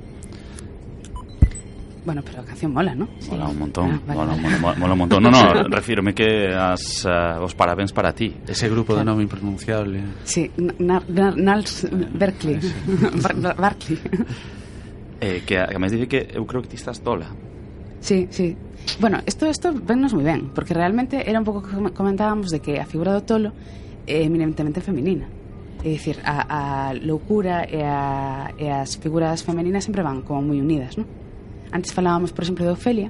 Bueno, 2.04 2.24
pero 2.26 2.42
a 2.42 2.44
canción 2.44 2.74
mola, 2.74 2.96
¿no? 2.96 3.08
Mola 3.30 3.48
un 3.48 3.60
montón, 3.60 3.92
ah, 3.92 4.02
vale, 4.08 4.18
mola, 4.18 4.34
vale. 4.34 4.60
Mola, 4.60 4.76
mola, 4.76 4.94
un 4.94 5.00
montón. 5.00 5.22
No, 5.22 5.30
no, 5.30 5.54
refírome 5.70 6.16
que 6.18 6.50
as, 6.50 7.06
uh, 7.06 7.38
os 7.46 7.54
parabéns 7.54 7.94
para 7.94 8.12
ti. 8.12 8.34
Ese 8.48 8.68
grupo 8.74 8.98
claro. 8.98 9.00
de 9.00 9.06
nome 9.06 9.22
impronunciable. 9.22 10.02
Sí, 10.26 10.50
Nals 10.58 11.06
na, 11.14 11.30
na, 11.38 11.62
Berkeley. 12.10 12.58
Berkeley. 13.62 14.00
eh, 15.22 15.44
que 15.46 15.62
a, 15.62 15.70
a 15.70 15.78
máis 15.78 15.94
dice 15.94 16.10
que 16.10 16.34
eu 16.34 16.44
creo 16.50 16.66
que 16.66 16.74
ti 16.74 16.78
estás 16.82 17.06
tola. 17.06 17.30
Sí, 18.02 18.26
sí, 18.34 18.58
Bueno, 19.00 19.20
esto, 19.26 19.46
esto 19.48 19.74
vennos 19.74 20.14
moi 20.14 20.24
ben, 20.26 20.54
porque 20.54 20.74
realmente 20.74 21.26
era 21.26 21.40
un 21.42 21.46
pouco 21.46 21.66
que 21.66 21.74
comentábamos 21.94 22.50
de 22.54 22.62
que 22.62 22.78
a 22.78 22.86
figura 22.86 23.14
do 23.14 23.22
tolo 23.26 23.50
é 24.06 24.22
eminentemente 24.22 24.82
feminina. 24.82 25.26
É 25.82 25.90
dicir, 25.90 26.22
a, 26.22 26.46
a 26.46 26.94
loucura 26.94 27.66
e, 27.66 27.82
a, 27.82 28.54
e 28.58 28.70
as 28.70 29.02
figuras 29.02 29.42
femeninas 29.42 29.82
sempre 29.86 30.06
van 30.06 30.22
como 30.22 30.54
moi 30.54 30.62
unidas, 30.62 30.98
non? 30.98 31.10
Antes 31.74 31.96
falábamos, 31.96 32.30
por 32.36 32.46
exemplo, 32.46 32.68
de 32.68 32.72
Ofelia, 32.76 33.10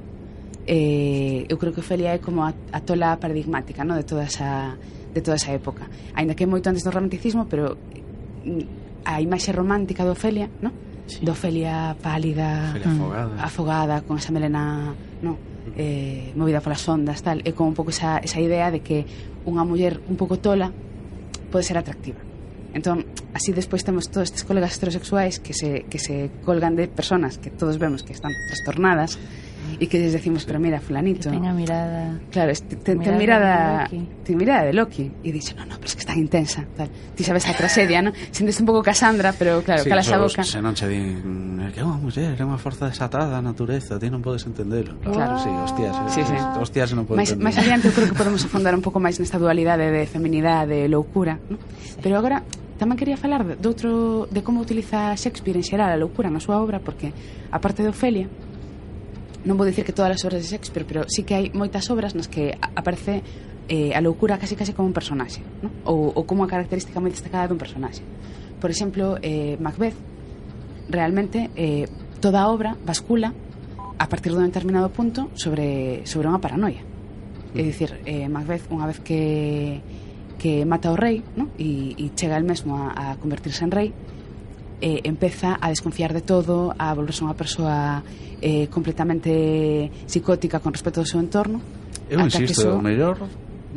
eh, 0.67 1.45
eu 1.49 1.57
creo 1.57 1.73
que 1.73 1.79
Ofelia 1.79 2.13
é 2.13 2.19
como 2.19 2.43
a, 2.45 2.53
a 2.71 2.79
tola 2.81 3.17
paradigmática 3.17 3.83
no? 3.83 3.95
de, 3.95 4.03
toda 4.03 4.23
esa, 4.23 4.77
de 5.13 5.21
toda 5.21 5.35
esa 5.35 5.51
época 5.51 5.89
Ainda 6.13 6.35
que 6.35 6.43
é 6.43 6.47
moito 6.47 6.69
antes 6.69 6.83
do 6.83 6.91
romanticismo 6.91 7.49
pero 7.49 7.77
mm, 8.45 9.03
a 9.05 9.21
imaxe 9.21 9.51
romántica 9.51 10.05
de 10.05 10.11
Ofelia 10.13 10.47
no? 10.61 10.71
sí. 11.07 11.25
de 11.25 11.31
Ofelia 11.31 11.97
pálida 11.97 12.77
Ofelia 12.77 12.87
afogada. 12.93 13.33
afogada 13.41 13.95
con 14.05 14.17
esa 14.21 14.31
melena 14.31 14.93
no? 15.21 15.50
eh, 15.77 16.33
movida 16.35 16.61
polas 16.61 16.83
ondas, 16.89 17.21
tal, 17.21 17.41
é 17.45 17.51
como 17.53 17.69
un 17.71 17.77
pouco 17.77 17.91
esa, 17.93 18.17
esa 18.19 18.39
idea 18.41 18.69
de 18.71 18.81
que 18.81 19.05
unha 19.45 19.65
muller 19.65 20.01
un 20.09 20.17
pouco 20.17 20.37
tola 20.37 20.69
pode 21.49 21.63
ser 21.65 21.77
atractiva. 21.77 22.19
Entón, 22.71 23.03
así 23.35 23.51
despois 23.51 23.83
temos 23.83 24.07
todos 24.07 24.31
estes 24.31 24.47
colegas 24.47 24.79
heterosexuais 24.79 25.43
que 25.43 25.51
se, 25.51 25.83
que 25.91 25.99
se 25.99 26.31
colgan 26.47 26.79
de 26.79 26.87
personas 26.87 27.37
que 27.37 27.51
todos 27.51 27.75
vemos 27.77 28.03
que 28.03 28.13
están 28.15 28.31
trastornadas 28.47 29.19
y 29.81 29.87
que 29.87 29.97
les 29.97 30.13
decimos, 30.13 30.45
pero 30.45 30.59
mira, 30.59 30.79
fulanito. 30.79 31.31
Tenga 31.31 31.53
mirada. 31.53 32.19
Claro, 32.29 32.51
es, 32.51 32.61
ten, 32.61 32.99
mirada, 32.99 33.09
ten 33.09 33.17
mirada, 33.17 33.87
de 33.89 34.07
ten 34.23 34.37
mirada 34.37 34.63
de 34.63 34.73
Loki. 34.73 35.11
Y 35.23 35.31
dice, 35.31 35.55
no, 35.55 35.65
no, 35.65 35.73
pero 35.77 35.87
es 35.87 35.95
que 35.95 36.01
está 36.01 36.15
intensa. 36.15 36.67
Tal. 36.77 36.87
Ti 37.15 37.23
sabes 37.23 37.49
a 37.49 37.53
tragedia, 37.53 37.99
¿no? 38.03 38.11
Sientes 38.29 38.59
un 38.59 38.67
pouco 38.67 38.83
Cassandra, 38.83 39.33
pero 39.33 39.63
claro, 39.63 39.81
sí, 39.81 39.89
calas 39.89 40.11
a 40.11 40.19
boca. 40.19 40.43
Se 40.43 40.61
non 40.61 40.77
che 40.77 40.85
din, 40.85 41.17
mm, 41.17 41.73
que 41.73 41.81
oh, 41.81 41.89
é 41.89 41.89
unha 41.89 41.97
muller, 41.97 42.37
é 42.37 42.45
unha 42.45 42.61
forza 42.61 42.93
desatada 42.93 43.33
a 43.33 43.41
natureza, 43.41 43.97
ti 43.97 44.05
non 44.13 44.21
podes 44.21 44.45
entendelo. 44.45 45.01
Claro, 45.01 45.09
oh. 45.09 45.17
claro. 45.17 45.35
sí, 45.41 45.49
hostias. 45.49 45.97
¿eh? 45.97 46.09
Sí, 46.13 46.21
sí. 46.29 46.37
Hostias 46.61 46.93
non 46.93 47.09
podes 47.09 47.33
entender. 47.33 47.41
Mais 47.41 47.57
adiante 47.57 47.89
eu 47.89 47.93
creo 47.97 48.05
que 48.05 48.13
podemos 48.13 48.45
afondar 48.45 48.77
un 48.77 48.85
pouco 48.85 49.01
máis 49.01 49.17
nesta 49.17 49.41
dualidade 49.41 49.89
de 49.89 50.05
feminidade 50.05 50.85
e 50.85 50.87
loucura, 50.93 51.41
¿no? 51.49 51.57
Pero 52.05 52.21
agora 52.21 52.45
tamén 52.81 52.97
quería 52.97 53.13
falar 53.13 53.45
de, 53.45 53.65
outro, 53.69 54.25
de 54.29 54.41
como 54.41 54.57
utiliza 54.57 55.13
Shakespeare 55.13 55.57
en 55.57 55.65
xeral 55.65 55.93
a 55.93 55.97
loucura 56.01 56.33
na 56.33 56.41
súa 56.41 56.57
obra 56.57 56.81
porque, 56.81 57.13
aparte 57.53 57.85
de 57.85 57.93
Ofelia, 57.93 58.25
non 59.41 59.57
vou 59.57 59.65
dicir 59.65 59.81
que 59.81 59.93
todas 59.93 60.13
as 60.13 60.21
obras 60.25 60.45
de 60.45 60.47
Shakespeare, 60.53 60.85
pero 60.85 61.01
sí 61.09 61.25
que 61.25 61.33
hai 61.33 61.49
moitas 61.53 61.89
obras 61.89 62.13
nas 62.13 62.29
que 62.29 62.53
aparece 62.77 63.25
eh, 63.65 63.95
a 63.97 63.99
loucura 64.01 64.37
casi 64.37 64.53
casi 64.53 64.73
como 64.73 64.89
un 64.89 64.95
personaxe, 64.95 65.41
¿no? 65.61 65.69
ou, 65.85 66.13
ou 66.13 66.23
como 66.29 66.45
a 66.45 66.49
característica 66.49 67.01
moi 67.01 67.09
destacada 67.09 67.49
dun 67.49 67.57
personaxe. 67.57 68.05
Por 68.61 68.69
exemplo, 68.69 69.17
eh, 69.25 69.57
Macbeth, 69.57 69.97
realmente 70.89 71.49
eh, 71.57 71.89
toda 72.21 72.45
a 72.45 72.47
obra 72.53 72.77
bascula 72.85 73.33
a 73.97 74.05
partir 74.05 74.33
dun 74.33 74.45
determinado 74.45 74.93
punto 74.93 75.33
sobre, 75.33 76.05
sobre 76.05 76.29
unha 76.29 76.37
paranoia. 76.37 76.85
É 77.57 77.61
mm. 77.61 77.65
dicir, 77.65 77.89
eh, 78.05 78.29
Macbeth, 78.29 78.69
unha 78.69 78.85
vez 78.85 79.01
que 79.01 79.81
que 80.41 80.65
mata 80.65 80.89
o 80.89 80.97
rei 80.97 81.21
¿no? 81.37 81.53
e, 81.61 81.93
e 81.93 82.09
chega 82.17 82.33
el 82.33 82.41
mesmo 82.41 82.73
a, 82.73 83.13
a 83.13 83.21
convertirse 83.21 83.61
en 83.61 83.69
rei 83.69 83.93
eh, 84.81 84.99
empeza 85.05 85.57
a 85.61 85.69
desconfiar 85.69 86.11
de 86.11 86.25
todo, 86.25 86.73
a 86.75 86.91
volverse 86.97 87.21
unha 87.21 87.37
persoa 87.37 88.01
eh, 88.41 88.65
completamente 88.67 89.93
psicótica 90.09 90.59
con 90.59 90.73
respecto 90.73 90.99
ao 90.99 91.07
seu 91.07 91.21
entorno. 91.21 91.61
Eu 92.09 92.19
insisto, 92.19 92.67
so... 92.67 92.75
o 92.75 92.83
mellor 92.83 93.21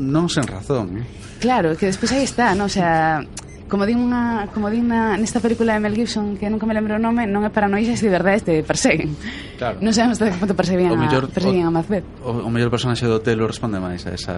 non 0.00 0.26
sen 0.26 0.48
razón. 0.48 0.98
Eh? 0.98 1.06
Claro, 1.38 1.76
que 1.78 1.86
despois 1.86 2.10
aí 2.10 2.26
está, 2.26 2.56
non? 2.56 2.66
O 2.66 2.72
sea, 2.72 3.22
como 3.68 3.86
din 3.86 4.00
unha 4.00 4.48
como 4.52 4.68
din 4.68 4.88
na, 4.88 5.16
nesta 5.16 5.40
película 5.40 5.76
de 5.76 5.80
Mel 5.80 5.94
Gibson 5.94 6.36
que 6.36 6.48
nunca 6.50 6.66
me 6.66 6.74
lembro 6.74 6.96
o 6.96 7.00
nome, 7.00 7.24
non 7.28 7.44
é 7.46 7.50
paranoia 7.52 7.96
se 7.96 8.08
de 8.08 8.12
verdade 8.12 8.40
te 8.42 8.54
perseguen. 8.64 9.14
Claro. 9.60 9.78
Non 9.80 9.92
sabemos 9.94 10.20
até 10.20 10.34
que 10.34 10.40
punto 10.40 10.56
perseguían 10.56 10.92
o 10.92 10.98
mellor, 10.98 11.26
a, 11.26 11.32
perseguían 11.32 11.68
o, 11.68 11.72
a 11.72 11.76
Macbeth. 11.78 12.06
O, 12.24 12.48
o 12.48 12.50
mellor 12.50 12.68
personaxe 12.68 13.06
do 13.08 13.20
Telo 13.24 13.48
responde 13.48 13.80
máis 13.80 14.04
a 14.04 14.12
esa 14.12 14.36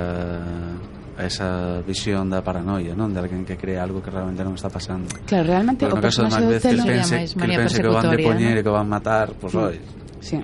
esa 1.18 1.80
visión 1.80 2.28
da 2.28 2.44
paranoia, 2.44 2.92
non? 2.92 3.08
De 3.12 3.20
alguén 3.24 3.48
que 3.48 3.56
cree 3.56 3.80
algo 3.80 4.04
que 4.04 4.12
realmente 4.12 4.44
non 4.44 4.52
está 4.52 4.68
pasando. 4.68 5.08
Claro, 5.24 5.48
realmente 5.48 5.88
Pero 5.88 5.96
no 5.96 6.00
o 6.00 6.04
caso 6.04 6.20
de 6.24 6.28
Macbeth 6.28 6.62
que 6.62 6.76
pense, 6.76 7.16
que, 7.32 7.56
pense 7.56 7.76
que 7.80 7.88
o 7.88 7.96
van 7.96 8.12
de 8.12 8.18
poñer 8.20 8.54
e 8.58 8.62
que 8.62 8.70
o 8.70 8.76
van 8.76 8.88
matar, 8.88 9.32
pois 9.32 9.52
pues, 9.52 9.56
mm. 9.56 9.68
oi. 9.72 9.76
Sí. 10.20 10.36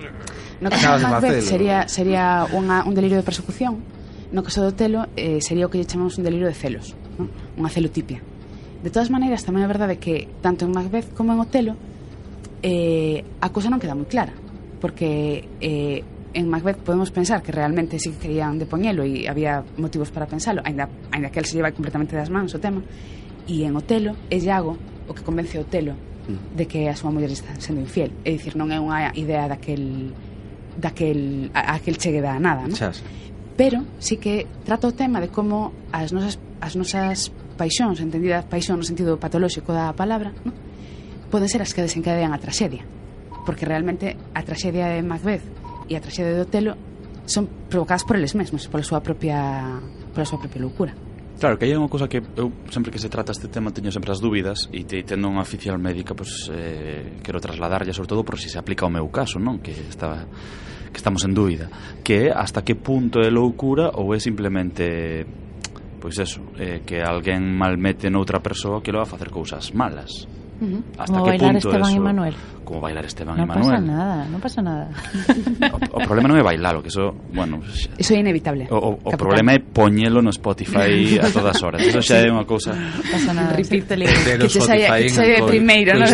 No 0.61 0.67
caso 0.73 0.97
de 0.97 1.05
Macbeth 1.05 1.45
sería, 1.45 1.85
sería 1.85 2.49
unha, 2.49 2.81
un 2.87 2.93
delirio 2.97 3.21
de 3.21 3.25
persecución. 3.25 3.85
No 4.33 4.41
caso 4.41 4.65
do 4.65 4.73
Otelo 4.73 5.05
eh, 5.13 5.37
sería 5.45 5.65
o 5.65 5.69
que 5.69 5.77
lle 5.77 5.85
chamamos 5.85 6.17
un 6.17 6.25
delirio 6.25 6.49
de 6.49 6.57
celos, 6.57 6.97
non? 7.21 7.29
unha 7.53 7.69
celotipia. 7.69 8.23
De 8.81 8.89
todas 8.89 9.13
maneiras, 9.13 9.45
tamén 9.45 9.61
é 9.61 9.69
verdade 9.69 10.01
que 10.01 10.25
tanto 10.41 10.65
en 10.65 10.73
Macbeth 10.73 11.13
como 11.13 11.37
en 11.37 11.39
Otelo 11.39 11.77
eh, 12.65 13.21
a 13.43 13.53
cousa 13.53 13.69
non 13.69 13.77
queda 13.77 13.93
moi 13.93 14.09
clara 14.09 14.33
porque 14.83 15.47
eh, 15.61 16.03
en 16.33 16.49
Macbeth 16.49 16.77
podemos 16.77 17.11
pensar 17.11 17.41
que 17.41 17.51
realmente 17.51 17.99
sí 17.99 18.11
que 18.11 18.17
querían 18.17 18.57
de 18.57 18.65
poñelo 18.65 19.03
e 19.03 19.29
había 19.29 19.63
motivos 19.77 20.09
para 20.09 20.25
pensalo, 20.25 20.61
ainda, 20.65 20.89
ainda 21.11 21.29
que 21.29 21.39
el 21.39 21.45
se 21.45 21.55
lleva 21.55 21.71
completamente 21.71 22.15
das 22.15 22.29
mans 22.29 22.53
o 22.53 22.59
tema, 22.59 22.81
e 23.47 23.63
en 23.63 23.75
Otelo 23.75 24.17
é 24.31 24.39
Iago 24.39 24.77
o 25.07 25.11
que 25.13 25.21
convence 25.21 25.57
a 25.57 25.61
Otelo 25.61 25.93
mm. 25.93 26.57
de 26.57 26.65
que 26.65 26.89
a 26.89 26.95
súa 26.95 27.11
muller 27.11 27.31
está 27.31 27.53
sendo 27.59 27.81
infiel. 27.81 28.11
É 28.25 28.33
dicir, 28.33 28.57
non 28.57 28.71
é 28.73 28.79
unha 28.79 29.13
idea 29.13 29.45
daquel 29.45 30.11
daquel 30.73 31.53
a, 31.53 31.77
aquel 31.77 32.01
chegue 32.01 32.23
da 32.23 32.39
nada, 32.41 32.65
non? 32.65 32.75
Chas. 32.75 33.05
Pero 33.53 33.85
sí 34.01 34.17
que 34.17 34.49
trata 34.65 34.89
o 34.89 34.93
tema 34.97 35.21
de 35.21 35.29
como 35.29 35.71
as 35.93 36.09
nosas 36.09 36.41
as 36.63 36.73
nosas 36.73 37.29
paixóns, 37.59 38.01
entendidas 38.01 38.47
paixón 38.49 38.81
no 38.81 38.85
sentido 38.87 39.21
patolóxico 39.21 39.69
da 39.75 39.93
palabra, 39.93 40.33
non? 40.41 40.55
poden 41.29 41.49
ser 41.49 41.61
as 41.61 41.73
que 41.73 41.85
desencadean 41.85 42.33
a 42.33 42.41
traxedia. 42.41 42.85
Porque 43.43 43.67
realmente 43.67 44.15
a 44.33 44.41
traxedia 44.41 44.87
de 44.89 45.03
Macbeth 45.03 45.62
e 45.89 45.95
a 45.95 46.01
traxedia 46.01 46.33
de 46.33 46.41
Otelo 46.43 46.73
son 47.25 47.47
provocadas 47.69 48.03
por 48.03 48.19
eles 48.19 48.35
mesmos, 48.35 48.67
pola 48.67 48.83
súa 48.83 48.99
propia 48.99 49.79
pola 50.11 50.27
súa 50.27 50.39
propia 50.39 50.61
loucura. 50.61 50.93
Claro, 51.39 51.57
que 51.57 51.65
hai 51.65 51.75
unha 51.75 51.89
cousa 51.89 52.07
que 52.07 52.21
eu 52.37 52.53
sempre 52.69 52.93
que 52.93 53.01
se 53.01 53.09
trata 53.09 53.33
este 53.33 53.49
tema 53.49 53.73
teño 53.73 53.89
sempre 53.89 54.13
as 54.13 54.21
dúbidas 54.21 54.69
e 54.69 54.85
te, 54.85 55.01
tendo 55.03 55.27
unha 55.27 55.41
oficial 55.41 55.75
médica 55.81 56.13
pois, 56.13 56.47
eh, 56.53 57.19
quero 57.25 57.41
trasladarlle 57.41 57.91
sobre 57.91 58.11
todo 58.11 58.21
por 58.23 58.37
si 58.37 58.47
se 58.47 58.59
aplica 58.61 58.85
ao 58.85 58.91
meu 58.93 59.09
caso, 59.09 59.41
non? 59.41 59.59
Que 59.59 59.73
estaba 59.73 60.29
que 60.93 60.99
estamos 61.01 61.25
en 61.25 61.33
dúbida, 61.33 61.67
que 62.05 62.29
é 62.29 62.31
hasta 62.31 62.61
que 62.61 62.77
punto 62.77 63.17
é 63.19 63.33
loucura 63.33 63.89
ou 63.97 64.13
é 64.13 64.21
simplemente 64.21 65.25
pois 65.97 66.19
eso, 66.19 66.43
eh, 66.59 66.83
que 66.85 66.99
alguén 67.01 67.41
malmete 67.43 68.11
noutra 68.11 68.43
persoa 68.43 68.83
que 68.83 68.91
lo 68.91 69.01
va 69.01 69.07
a 69.07 69.13
facer 69.15 69.31
cousas 69.31 69.73
malas. 69.73 70.27
Uh 70.61 70.65
-huh. 70.65 70.83
Hasta 70.97 71.13
como 71.13 71.23
que 71.25 71.29
bailar 71.31 71.51
punto 71.51 71.67
Esteban 71.67 71.89
eso, 71.89 71.95
y 71.95 71.99
Manuel. 71.99 72.35
Como 72.63 72.81
bailar 72.81 73.05
Esteban 73.05 73.37
no 73.37 73.43
y 73.43 73.47
Manuel. 73.47 73.65
No 73.65 73.71
pasa 73.71 73.81
nada, 73.81 74.25
no 74.29 74.39
pasa 74.39 74.61
nada. 74.61 74.89
O, 75.73 75.97
o 75.97 75.99
problema 76.05 76.27
non 76.29 76.37
é 76.37 76.43
bailalo, 76.43 76.79
que 76.83 76.89
eso, 76.89 77.15
bueno... 77.33 77.59
Eso 77.97 78.13
é 78.13 78.19
inevitable. 78.19 78.67
O, 78.69 78.77
o, 78.77 79.11
Capitán. 79.11 79.17
problema 79.17 79.51
é 79.53 79.59
poñelo 79.59 80.21
no 80.21 80.31
Spotify 80.31 81.17
a 81.23 81.27
todas 81.33 81.57
horas. 81.63 81.81
Eso 81.81 81.99
xa 81.99 82.21
sí. 82.21 82.27
é 82.27 82.31
unha 82.31 82.45
cousa... 82.45 82.71
No 82.73 83.03
pasa 83.09 83.31
nada. 83.33 83.55
Repite, 83.57 83.93
que 83.97 84.47
te 84.47 84.61
saia, 84.61 84.93
xa 85.09 85.25
saia 85.25 85.41
primeiro, 85.45 85.97
non? 85.97 86.07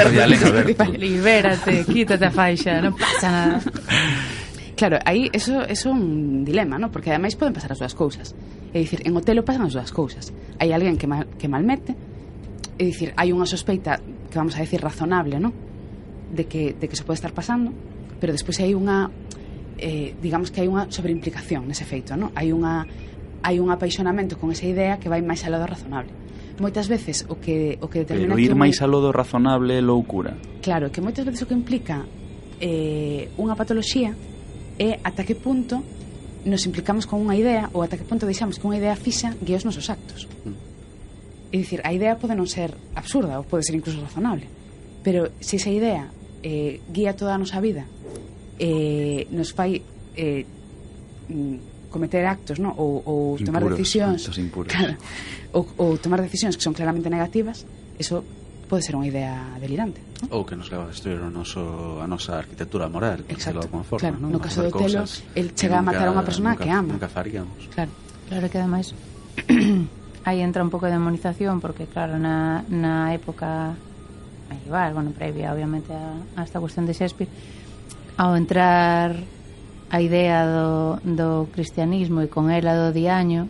Libérate, 0.96 1.84
quítate 1.86 2.26
a 2.26 2.34
faixa, 2.34 2.80
non 2.82 2.96
pasa 2.96 3.28
nada. 3.28 3.58
Claro, 4.80 4.98
aí 5.04 5.28
eso, 5.34 5.60
eso 5.68 5.90
é 5.90 5.92
un 5.92 6.46
dilema, 6.46 6.80
¿no? 6.80 6.90
porque 6.90 7.10
ademais 7.12 7.36
poden 7.36 7.52
pasar 7.52 7.76
as 7.76 7.84
dúas 7.84 7.92
cousas. 7.92 8.32
É 8.72 8.80
dicir, 8.80 9.04
en 9.04 9.12
Otelo 9.12 9.44
pasan 9.44 9.68
as 9.68 9.76
dúas 9.76 9.92
cousas. 9.92 10.32
Hai 10.56 10.72
alguén 10.72 10.96
que, 10.96 11.04
mal, 11.04 11.28
que 11.36 11.52
malmete, 11.52 12.00
É 12.80 12.88
dicir, 12.88 13.12
hai 13.20 13.36
unha 13.36 13.44
sospeita 13.44 14.00
que 14.32 14.40
vamos 14.40 14.56
a 14.56 14.64
decir 14.64 14.80
razonable, 14.80 15.36
non? 15.36 15.52
De 16.32 16.48
que, 16.48 16.72
de 16.72 16.88
que 16.88 16.96
se 16.96 17.04
pode 17.04 17.20
estar 17.20 17.36
pasando, 17.36 17.76
pero 18.24 18.32
despois 18.32 18.56
hai 18.64 18.72
unha 18.72 19.12
eh, 19.80 20.16
digamos 20.24 20.52
que 20.52 20.64
hai 20.64 20.72
unha 20.72 20.88
sobreimplicación 20.88 21.68
nese 21.68 21.84
feito, 21.84 22.16
non? 22.16 22.32
Hai 22.40 22.56
unha 22.56 22.88
hai 23.44 23.60
un 23.60 23.72
apaixonamento 23.72 24.36
con 24.40 24.52
esa 24.52 24.68
idea 24.68 25.00
que 25.00 25.08
vai 25.08 25.24
máis 25.24 25.44
alá 25.48 25.60
do 25.60 25.68
razonable. 25.68 26.12
Moitas 26.60 26.92
veces 26.92 27.24
o 27.28 27.40
que 27.40 27.80
o 27.80 27.88
que 27.88 28.04
determina 28.04 28.36
Pero 28.36 28.52
ir 28.52 28.56
máis 28.56 28.80
alá 28.84 29.00
do 29.00 29.12
razonable 29.12 29.80
é 29.80 29.84
loucura. 29.84 30.36
Claro, 30.60 30.92
que 30.92 31.00
moitas 31.00 31.24
veces 31.24 31.44
o 31.44 31.48
que 31.48 31.56
implica 31.56 32.04
eh, 32.60 33.32
unha 33.40 33.56
patoloxía 33.56 34.12
é 34.80 35.00
ata 35.04 35.24
que 35.24 35.36
punto 35.36 35.80
nos 36.44 36.64
implicamos 36.68 37.08
con 37.08 37.24
unha 37.24 37.36
idea 37.36 37.72
ou 37.76 37.84
ata 37.84 37.96
que 37.96 38.08
punto 38.08 38.28
deixamos 38.28 38.60
que 38.60 38.68
unha 38.68 38.80
idea 38.80 38.96
fixa 38.96 39.36
guíe 39.40 39.56
os 39.56 39.68
nosos 39.68 39.88
actos. 39.88 40.28
Mm 40.44 40.69
É 41.50 41.58
dicir, 41.58 41.82
a 41.82 41.90
idea 41.90 42.14
pode 42.14 42.38
non 42.38 42.46
ser 42.46 42.70
absurda 42.94 43.42
ou 43.42 43.44
pode 43.46 43.66
ser 43.66 43.74
incluso 43.74 43.98
razonable, 43.98 44.46
pero 45.02 45.34
se 45.42 45.58
esa 45.58 45.74
idea 45.74 46.14
eh, 46.46 46.78
guía 46.94 47.18
toda 47.18 47.34
a 47.34 47.42
nosa 47.42 47.58
vida, 47.58 47.90
eh, 48.62 49.26
nos 49.34 49.50
fai 49.50 49.82
eh, 50.14 50.46
mm, 51.30 51.90
cometer 51.90 52.26
actos, 52.30 52.62
no? 52.62 52.70
ou, 52.78 53.02
ou 53.02 53.20
impuros, 53.34 53.46
tomar 53.50 53.64
decisións, 53.66 54.30
claro, 54.70 54.96
ou, 55.58 55.66
ou 55.82 55.98
tomar 55.98 56.22
decisións 56.22 56.54
que 56.54 56.62
son 56.62 56.78
claramente 56.78 57.10
negativas, 57.10 57.66
eso 57.98 58.22
pode 58.70 58.86
ser 58.86 58.94
unha 58.94 59.10
idea 59.10 59.58
delirante. 59.58 59.98
¿no? 60.22 60.38
Ou 60.38 60.46
que 60.46 60.54
nos 60.54 60.70
leva 60.70 60.86
a 60.86 60.94
destruir 60.94 61.18
o 61.18 61.34
noso, 61.34 61.98
a 61.98 62.06
nosa 62.06 62.38
arquitectura 62.38 62.86
moral, 62.86 63.26
Exacto. 63.26 63.66
de 63.66 63.66
alguma 63.66 63.84
forma. 63.84 64.06
Claro, 64.06 64.18
¿no? 64.22 64.30
no 64.30 64.38
caso 64.38 64.62
do 64.62 64.70
Otelo, 64.70 65.04
el 65.34 65.58
chega 65.58 65.82
a 65.82 65.84
matar 65.84 66.08
a 66.08 66.14
unha 66.14 66.22
persona 66.22 66.54
nunca, 66.54 66.62
que 66.62 66.70
ama. 66.70 66.94
Nunca 66.94 67.10
faríamos. 67.10 67.58
Claro, 67.74 67.92
claro 68.30 68.46
que 68.46 68.58
ademais 68.62 68.94
aí 70.26 70.42
entra 70.42 70.64
un 70.64 70.70
pouco 70.70 70.88
de 70.88 70.94
demonización 70.94 71.62
porque 71.62 71.88
claro, 71.88 72.20
na, 72.20 72.64
na 72.68 73.14
época 73.14 73.76
medieval, 74.50 74.94
bueno, 74.94 75.12
previa 75.12 75.54
obviamente 75.54 75.94
a, 75.94 76.18
a 76.36 76.44
esta 76.44 76.60
cuestión 76.60 76.86
de 76.86 76.94
Shakespeare 76.94 77.30
ao 78.18 78.36
entrar 78.36 79.16
a 79.90 79.98
idea 80.02 80.46
do, 80.46 81.00
do 81.02 81.48
cristianismo 81.56 82.22
e 82.22 82.28
con 82.28 82.52
ela 82.52 82.76
do 82.76 82.94
diaño 82.94 83.50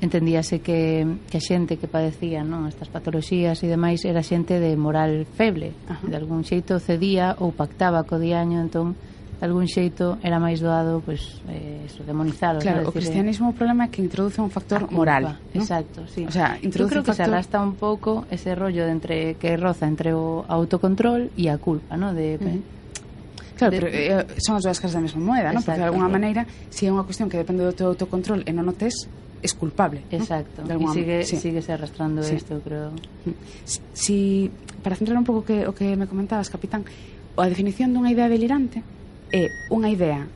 entendíase 0.00 0.60
que, 0.60 1.04
que 1.28 1.38
a 1.38 1.44
xente 1.44 1.80
que 1.80 1.88
padecía 1.88 2.44
non 2.44 2.68
estas 2.68 2.92
patoloxías 2.92 3.60
e 3.64 3.66
demais 3.68 4.04
era 4.04 4.20
xente 4.20 4.60
de 4.60 4.76
moral 4.76 5.24
feble 5.36 5.72
Ajá. 5.88 6.04
de 6.04 6.16
algún 6.16 6.44
xeito 6.44 6.76
cedía 6.80 7.36
ou 7.40 7.52
pactaba 7.52 8.04
co 8.04 8.20
diaño 8.20 8.60
entón 8.60 8.96
de 9.40 9.44
algún 9.44 9.68
xeito 9.68 10.16
era 10.24 10.40
máis 10.40 10.64
doado 10.64 11.04
pois 11.04 11.44
eh, 11.52 11.84
eso, 11.84 12.00
demonizado 12.04 12.60
claro, 12.64 12.88
o 12.88 12.90
eh, 12.90 12.96
cristianismo 12.96 13.52
o 13.52 13.54
problema 13.54 13.86
é 13.86 13.90
que 13.92 14.00
introduce 14.00 14.40
un 14.40 14.48
factor 14.48 14.88
culpa, 14.88 14.96
moral 14.96 15.22
¿no? 15.28 15.60
exacto, 15.60 16.08
sí. 16.08 16.24
o 16.24 16.32
sea, 16.32 16.56
introduce 16.64 16.96
Yo 16.96 17.04
creo 17.04 17.04
un 17.04 17.08
factor... 17.12 17.24
que 17.24 17.28
se 17.28 17.28
arrastra 17.28 17.60
un 17.60 17.76
pouco 17.76 18.24
ese 18.32 18.56
rollo 18.56 18.88
de 18.88 18.92
entre 18.92 19.16
que 19.36 19.56
roza 19.60 19.84
entre 19.84 20.16
o 20.16 20.48
autocontrol 20.48 21.28
e 21.36 21.52
a 21.52 21.60
culpa 21.60 22.00
¿no? 22.00 22.16
de, 22.16 22.40
uh 22.40 22.44
-huh. 22.44 22.60
Claro, 23.56 23.72
de... 23.72 23.80
pero 23.80 23.86
eh, 23.92 24.24
son 24.40 24.56
as 24.56 24.64
dúas 24.64 24.80
caras 24.80 24.96
da 24.96 25.00
mesma 25.00 25.20
moeda, 25.20 25.48
non? 25.52 25.64
Porque 25.64 25.80
de 25.80 25.88
alguna 25.88 26.12
maneira, 26.12 26.44
se 26.68 26.84
si 26.84 26.88
é 26.88 26.92
unha 26.92 27.08
cuestión 27.08 27.32
que 27.32 27.40
depende 27.40 27.64
do 27.64 27.72
teu 27.72 27.88
autocontrol 27.88 28.44
e 28.44 28.52
non 28.52 28.68
o 28.68 28.76
tes, 28.76 29.08
es 29.40 29.52
culpable. 29.56 30.04
Exacto. 30.12 30.60
¿no? 30.60 30.68
E 30.68 30.72
alguna 30.76 30.92
y 30.92 30.96
sigue, 31.00 31.16
sí. 31.24 31.36
síguese 31.40 31.72
arrastrando 31.72 32.20
sí. 32.20 32.36
isto, 32.36 32.60
creo. 32.60 32.92
Si, 33.64 33.80
si, 33.96 34.16
para 34.84 34.92
centrar 34.92 35.16
un 35.16 35.24
pouco 35.24 35.40
que, 35.40 35.64
o 35.64 35.72
que 35.72 35.96
me 35.96 36.04
comentabas, 36.04 36.52
capitán, 36.52 36.84
a 37.36 37.48
definición 37.48 37.96
dunha 37.96 38.12
idea 38.12 38.28
delirante 38.28 38.84
é 39.32 39.50
unha 39.70 39.90
idea 39.90 40.26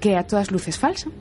que 0.00 0.16
a 0.16 0.24
todas 0.24 0.48
luces 0.50 0.80
falsa 0.80 1.12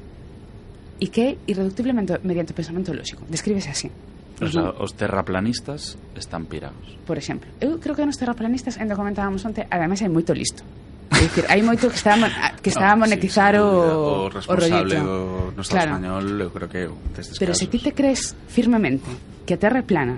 e 0.99 1.07
que 1.11 1.21
é 1.21 1.30
irreductiblemente 1.47 2.19
mediante 2.23 2.51
o 2.51 2.55
pensamento 2.55 2.91
lógico. 2.95 3.23
Descríbese 3.27 3.71
así. 3.71 3.91
O 4.39 4.47
sea, 4.47 4.71
os 4.80 4.95
terraplanistas 4.95 5.99
están 6.15 6.47
pirados. 6.47 6.95
Por 7.03 7.19
exemplo, 7.19 7.51
eu 7.59 7.75
creo 7.80 7.95
que 7.95 8.07
nos 8.07 8.15
terraplanistas, 8.15 8.80
ainda 8.80 8.95
comentábamos 8.95 9.43
onte, 9.43 9.67
ademais 9.67 9.99
hai 9.99 10.07
moito 10.07 10.32
listo. 10.32 10.63
É 11.11 11.27
dicir, 11.27 11.43
hai 11.51 11.59
moito 11.59 11.91
que 11.91 11.99
está 11.99 12.15
a, 12.15 12.55
que 12.55 12.71
está 12.71 12.91
a 12.91 12.95
monetizar 12.99 13.51
sí, 13.51 13.59
o, 13.59 14.27
o 14.27 14.32
responsable 14.32 14.95
o 14.95 15.03
rollito. 15.03 15.51
do 15.51 15.59
no 15.59 15.61
Estado 15.63 15.84
claro. 15.84 15.91
español, 15.99 16.25
eu 16.39 16.49
creo 16.55 16.69
que 16.71 16.82
destes 17.11 17.36
Pero 17.36 17.51
casos. 17.51 17.59
se 17.59 17.67
ti 17.67 17.80
te 17.84 17.91
crees 17.91 18.32
firmemente 18.47 19.11
que 19.43 19.55
a 19.55 19.59
Terra 19.59 19.84
é 19.84 19.86
plana 19.88 20.15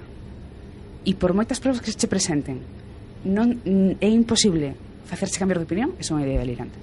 e 1.01 1.18
por 1.18 1.34
moitas 1.34 1.57
probas 1.57 1.82
que 1.82 1.89
se 1.89 1.97
che 1.97 2.05
presenten 2.05 2.62
non 3.26 3.57
é 3.97 4.09
imposible 4.09 4.78
facerse 5.12 5.39
cambiar 5.39 5.59
de 5.59 5.68
opinión, 5.68 5.89
é 5.99 6.03
unha 6.07 6.24
idea 6.24 6.39
delirante. 6.39 6.80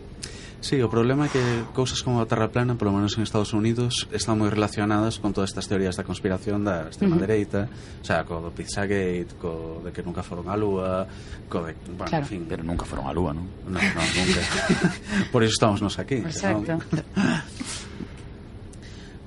Sí, 0.61 0.83
o 0.83 0.91
problema 0.91 1.27
é 1.27 1.31
que 1.31 1.43
cousas 1.71 2.03
como 2.03 2.19
a 2.19 2.27
Terra 2.27 2.51
plana, 2.51 2.75
polo 2.75 2.91
menos 2.91 3.15
en 3.15 3.23
Estados 3.23 3.55
Unidos, 3.55 4.11
están 4.11 4.43
moi 4.43 4.51
relacionadas 4.51 5.23
con 5.23 5.31
todas 5.31 5.55
estas 5.55 5.71
teorías 5.71 5.95
da 5.95 6.03
conspiración 6.03 6.67
da 6.67 6.91
extrema 6.91 7.15
uh 7.15 7.23
-huh. 7.23 7.27
dereita, 7.31 7.71
o 7.71 8.05
sea, 8.05 8.27
co 8.27 8.43
do 8.43 8.51
Pizzagate, 8.51 9.39
co 9.39 9.79
de 9.87 9.95
que 9.95 10.03
nunca 10.03 10.27
foron 10.27 10.51
á 10.51 10.59
Lúa, 10.59 11.07
co 11.47 11.63
de, 11.63 11.79
bueno, 11.95 12.11
claro. 12.11 12.27
en 12.27 12.29
fin, 12.29 12.43
pero 12.51 12.67
nunca 12.67 12.83
foron 12.83 13.07
á 13.07 13.15
Lúa, 13.15 13.31
non? 13.39 13.47
Non, 13.71 13.79
no, 13.79 14.03
nunca. 14.03 14.43
Por 15.33 15.47
iso 15.47 15.55
estamos 15.55 15.79
nos 15.79 15.95
aquí. 16.03 16.27
Exacto. 16.27 16.75
Non? 16.75 16.83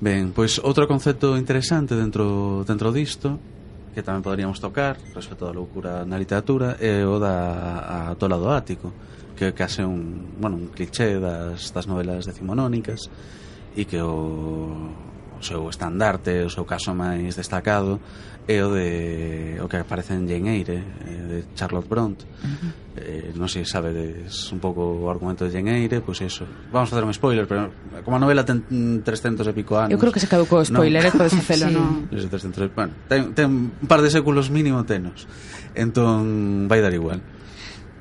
Ben, 0.04 0.36
pois 0.36 0.60
outro 0.60 0.84
concepto 0.84 1.40
interesante 1.40 1.96
dentro 1.96 2.60
dentro 2.68 2.92
disto 2.92 3.40
que 3.92 4.00
tamén 4.00 4.24
poderíamos 4.24 4.58
tocar 4.58 4.96
respecto 5.12 5.44
da 5.44 5.54
loucura 5.54 6.04
na 6.08 6.16
literatura 6.16 6.80
é 6.80 7.04
o 7.04 7.20
da 7.20 8.10
a 8.10 8.16
Tola 8.16 8.40
do 8.40 8.48
Ático 8.48 8.92
que 9.36 9.48
é 9.48 9.52
case 9.52 9.84
un, 9.84 10.36
bueno, 10.40 10.56
un 10.56 10.68
cliché 10.72 11.20
das, 11.20 11.72
das 11.72 11.86
novelas 11.86 12.24
decimonónicas 12.24 13.08
e 13.76 13.84
que 13.84 14.00
o 14.00 14.92
o 15.42 15.44
seu 15.44 15.62
estandarte, 15.66 16.46
o 16.46 16.50
seu 16.50 16.62
caso 16.62 16.94
máis 16.94 17.34
destacado 17.34 17.98
é 18.46 18.62
o 18.62 18.70
de 18.70 19.58
o 19.62 19.66
que 19.66 19.78
aparece 19.78 20.14
en 20.14 20.26
Jane 20.26 20.54
Eyre, 20.54 20.78
eh, 20.78 21.26
de 21.26 21.38
Charlotte 21.58 21.86
Bront. 21.90 22.22
Uh 22.22 22.46
-huh. 22.46 22.70
eh, 23.02 23.30
non 23.34 23.50
sei, 23.50 23.66
sabedes 23.66 24.50
un 24.54 24.62
pouco 24.62 24.82
o 24.82 25.10
argumento 25.10 25.42
de 25.46 25.50
Jane 25.50 25.82
Eyre, 25.82 26.02
pois 26.02 26.22
pues 26.22 26.30
eso. 26.30 26.46
Vamos 26.70 26.90
a 26.90 26.94
facer 26.94 27.02
un 27.02 27.14
spoiler, 27.14 27.46
pero 27.46 27.70
como 28.06 28.18
a 28.18 28.22
novela 28.22 28.46
ten 28.46 28.62
300 29.02 29.46
e 29.46 29.52
pico 29.54 29.78
anos. 29.78 29.90
Eu 29.90 29.98
creo 29.98 30.14
que 30.14 30.22
se 30.22 30.30
caducou 30.30 30.62
o 30.62 30.66
spoiler, 30.66 31.02
non? 31.02 31.14
podes 31.18 31.34
facelo, 31.34 31.66
sí. 31.70 31.74
non? 31.74 32.06
Pois 32.06 32.22
300, 32.22 32.70
bueno, 32.74 32.94
ten, 33.10 33.34
ten 33.34 33.50
un 33.74 33.88
par 33.90 34.02
de 34.02 34.10
séculos 34.10 34.50
mínimo 34.50 34.82
tenos. 34.86 35.26
Entón 35.74 36.70
vai 36.70 36.78
dar 36.82 36.94
igual. 36.94 37.22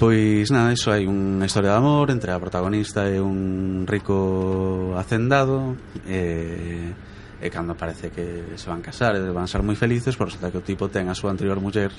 Pois 0.01 0.49
nada, 0.49 0.73
iso 0.73 0.89
hai 0.89 1.05
unha 1.05 1.45
historia 1.45 1.73
de 1.73 1.77
amor 1.77 2.09
entre 2.09 2.33
a 2.33 2.41
protagonista 2.41 3.05
e 3.05 3.21
un 3.21 3.85
rico 3.85 4.97
hacendado 4.97 5.77
eh, 6.09 6.97
e 7.41 7.49
cando 7.49 7.73
parece 7.73 8.13
que 8.13 8.53
se 8.53 8.69
van 8.69 8.85
casar 8.85 9.17
e 9.17 9.33
van 9.33 9.49
ser 9.49 9.65
moi 9.65 9.73
felices, 9.73 10.13
por 10.13 10.29
resulta 10.29 10.53
que 10.53 10.61
o 10.61 10.65
tipo 10.65 10.85
ten 10.93 11.09
a 11.09 11.17
súa 11.17 11.33
anterior 11.33 11.57
muller 11.57 11.89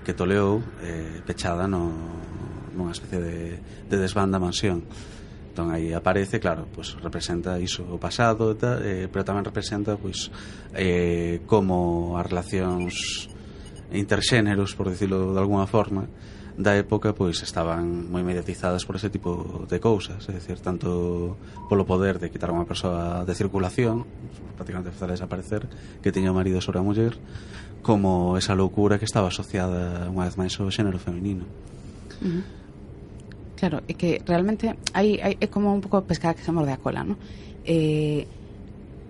que 0.00 0.16
toleou 0.16 0.64
eh, 0.80 1.20
pechada 1.22 1.68
no, 1.68 1.92
nunha 2.72 2.96
especie 2.96 3.20
de, 3.20 3.38
de 3.60 3.96
desbanda 4.00 4.40
mansión. 4.40 4.88
Entón 5.52 5.72
aí 5.72 5.92
aparece, 5.96 6.36
claro, 6.36 6.68
pois 6.68 6.96
representa 7.00 7.56
iso 7.56 7.84
o 7.88 7.96
pasado 7.96 8.52
e 8.52 8.56
tal, 8.56 8.76
eh, 8.84 9.08
pero 9.08 9.24
tamén 9.24 9.44
representa 9.44 9.96
pois 9.96 10.28
eh, 10.76 11.44
como 11.48 12.16
as 12.16 12.28
relacións 12.28 13.28
interxéneros, 13.92 14.76
por 14.76 14.92
decirlo 14.92 15.32
de 15.32 15.40
alguna 15.40 15.64
forma, 15.64 16.08
da 16.56 16.72
época 16.72 17.12
pois 17.12 17.44
estaban 17.44 18.08
moi 18.08 18.24
mediatizadas 18.24 18.88
por 18.88 18.96
ese 18.96 19.12
tipo 19.12 19.64
de 19.68 19.76
cousas, 19.76 20.24
é 20.24 20.32
dicir, 20.32 20.56
tanto 20.64 21.36
polo 21.68 21.84
poder 21.84 22.16
de 22.16 22.32
quitar 22.32 22.48
unha 22.48 22.64
persoa 22.64 23.28
de 23.28 23.34
circulación, 23.36 24.08
prácticamente 24.56 24.88
facer 24.96 25.12
desaparecer, 25.12 25.68
que 26.00 26.10
tiña 26.12 26.32
o 26.32 26.36
marido 26.36 26.64
sobre 26.64 26.80
a 26.80 26.84
muller, 26.84 27.12
como 27.84 28.40
esa 28.40 28.56
loucura 28.56 28.96
que 28.96 29.04
estaba 29.04 29.28
asociada 29.28 30.08
unha 30.08 30.24
vez 30.24 30.40
máis 30.40 30.56
ao 30.56 30.72
xénero 30.72 30.96
feminino. 30.96 31.44
Uh 32.24 32.40
-huh. 32.40 32.42
Claro, 33.56 33.80
é 33.88 33.92
que 33.96 34.20
realmente 34.24 34.76
hai, 34.96 35.20
hai, 35.20 35.36
é 35.40 35.46
como 35.48 35.72
un 35.72 35.84
pouco 35.84 36.04
pescada 36.08 36.36
que 36.36 36.44
se 36.44 36.52
morde 36.52 36.72
a 36.72 36.80
cola, 36.80 37.04
non? 37.04 37.16
Eh, 37.64 38.24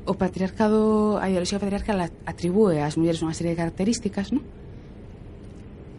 o 0.07 0.14
patriarcado, 0.14 1.18
a 1.18 1.26
ideoloxía 1.26 1.59
patriarcal 1.59 1.99
atribúe 2.26 2.78
ás 2.78 2.94
mulleres 2.94 3.22
unha 3.22 3.34
serie 3.34 3.55
de 3.55 3.59
características, 3.59 4.30
non? 4.30 4.42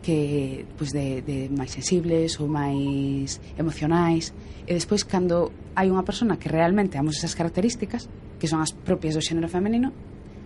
que 0.07 0.63
pois 0.79 0.95
de, 0.95 1.19
de 1.19 1.51
máis 1.51 1.75
sensibles 1.75 2.39
ou 2.39 2.47
máis 2.47 3.43
emocionais. 3.59 4.31
E 4.63 4.71
despois 4.71 5.03
cando 5.03 5.51
hai 5.75 5.91
unha 5.91 6.07
persona 6.07 6.39
que 6.39 6.47
realmente 6.47 6.95
amos 6.95 7.19
esas 7.19 7.35
características 7.35 8.07
que 8.39 8.47
son 8.47 8.63
as 8.63 8.71
propias 8.71 9.19
do 9.19 9.21
xénero 9.21 9.51
femenino 9.51 9.91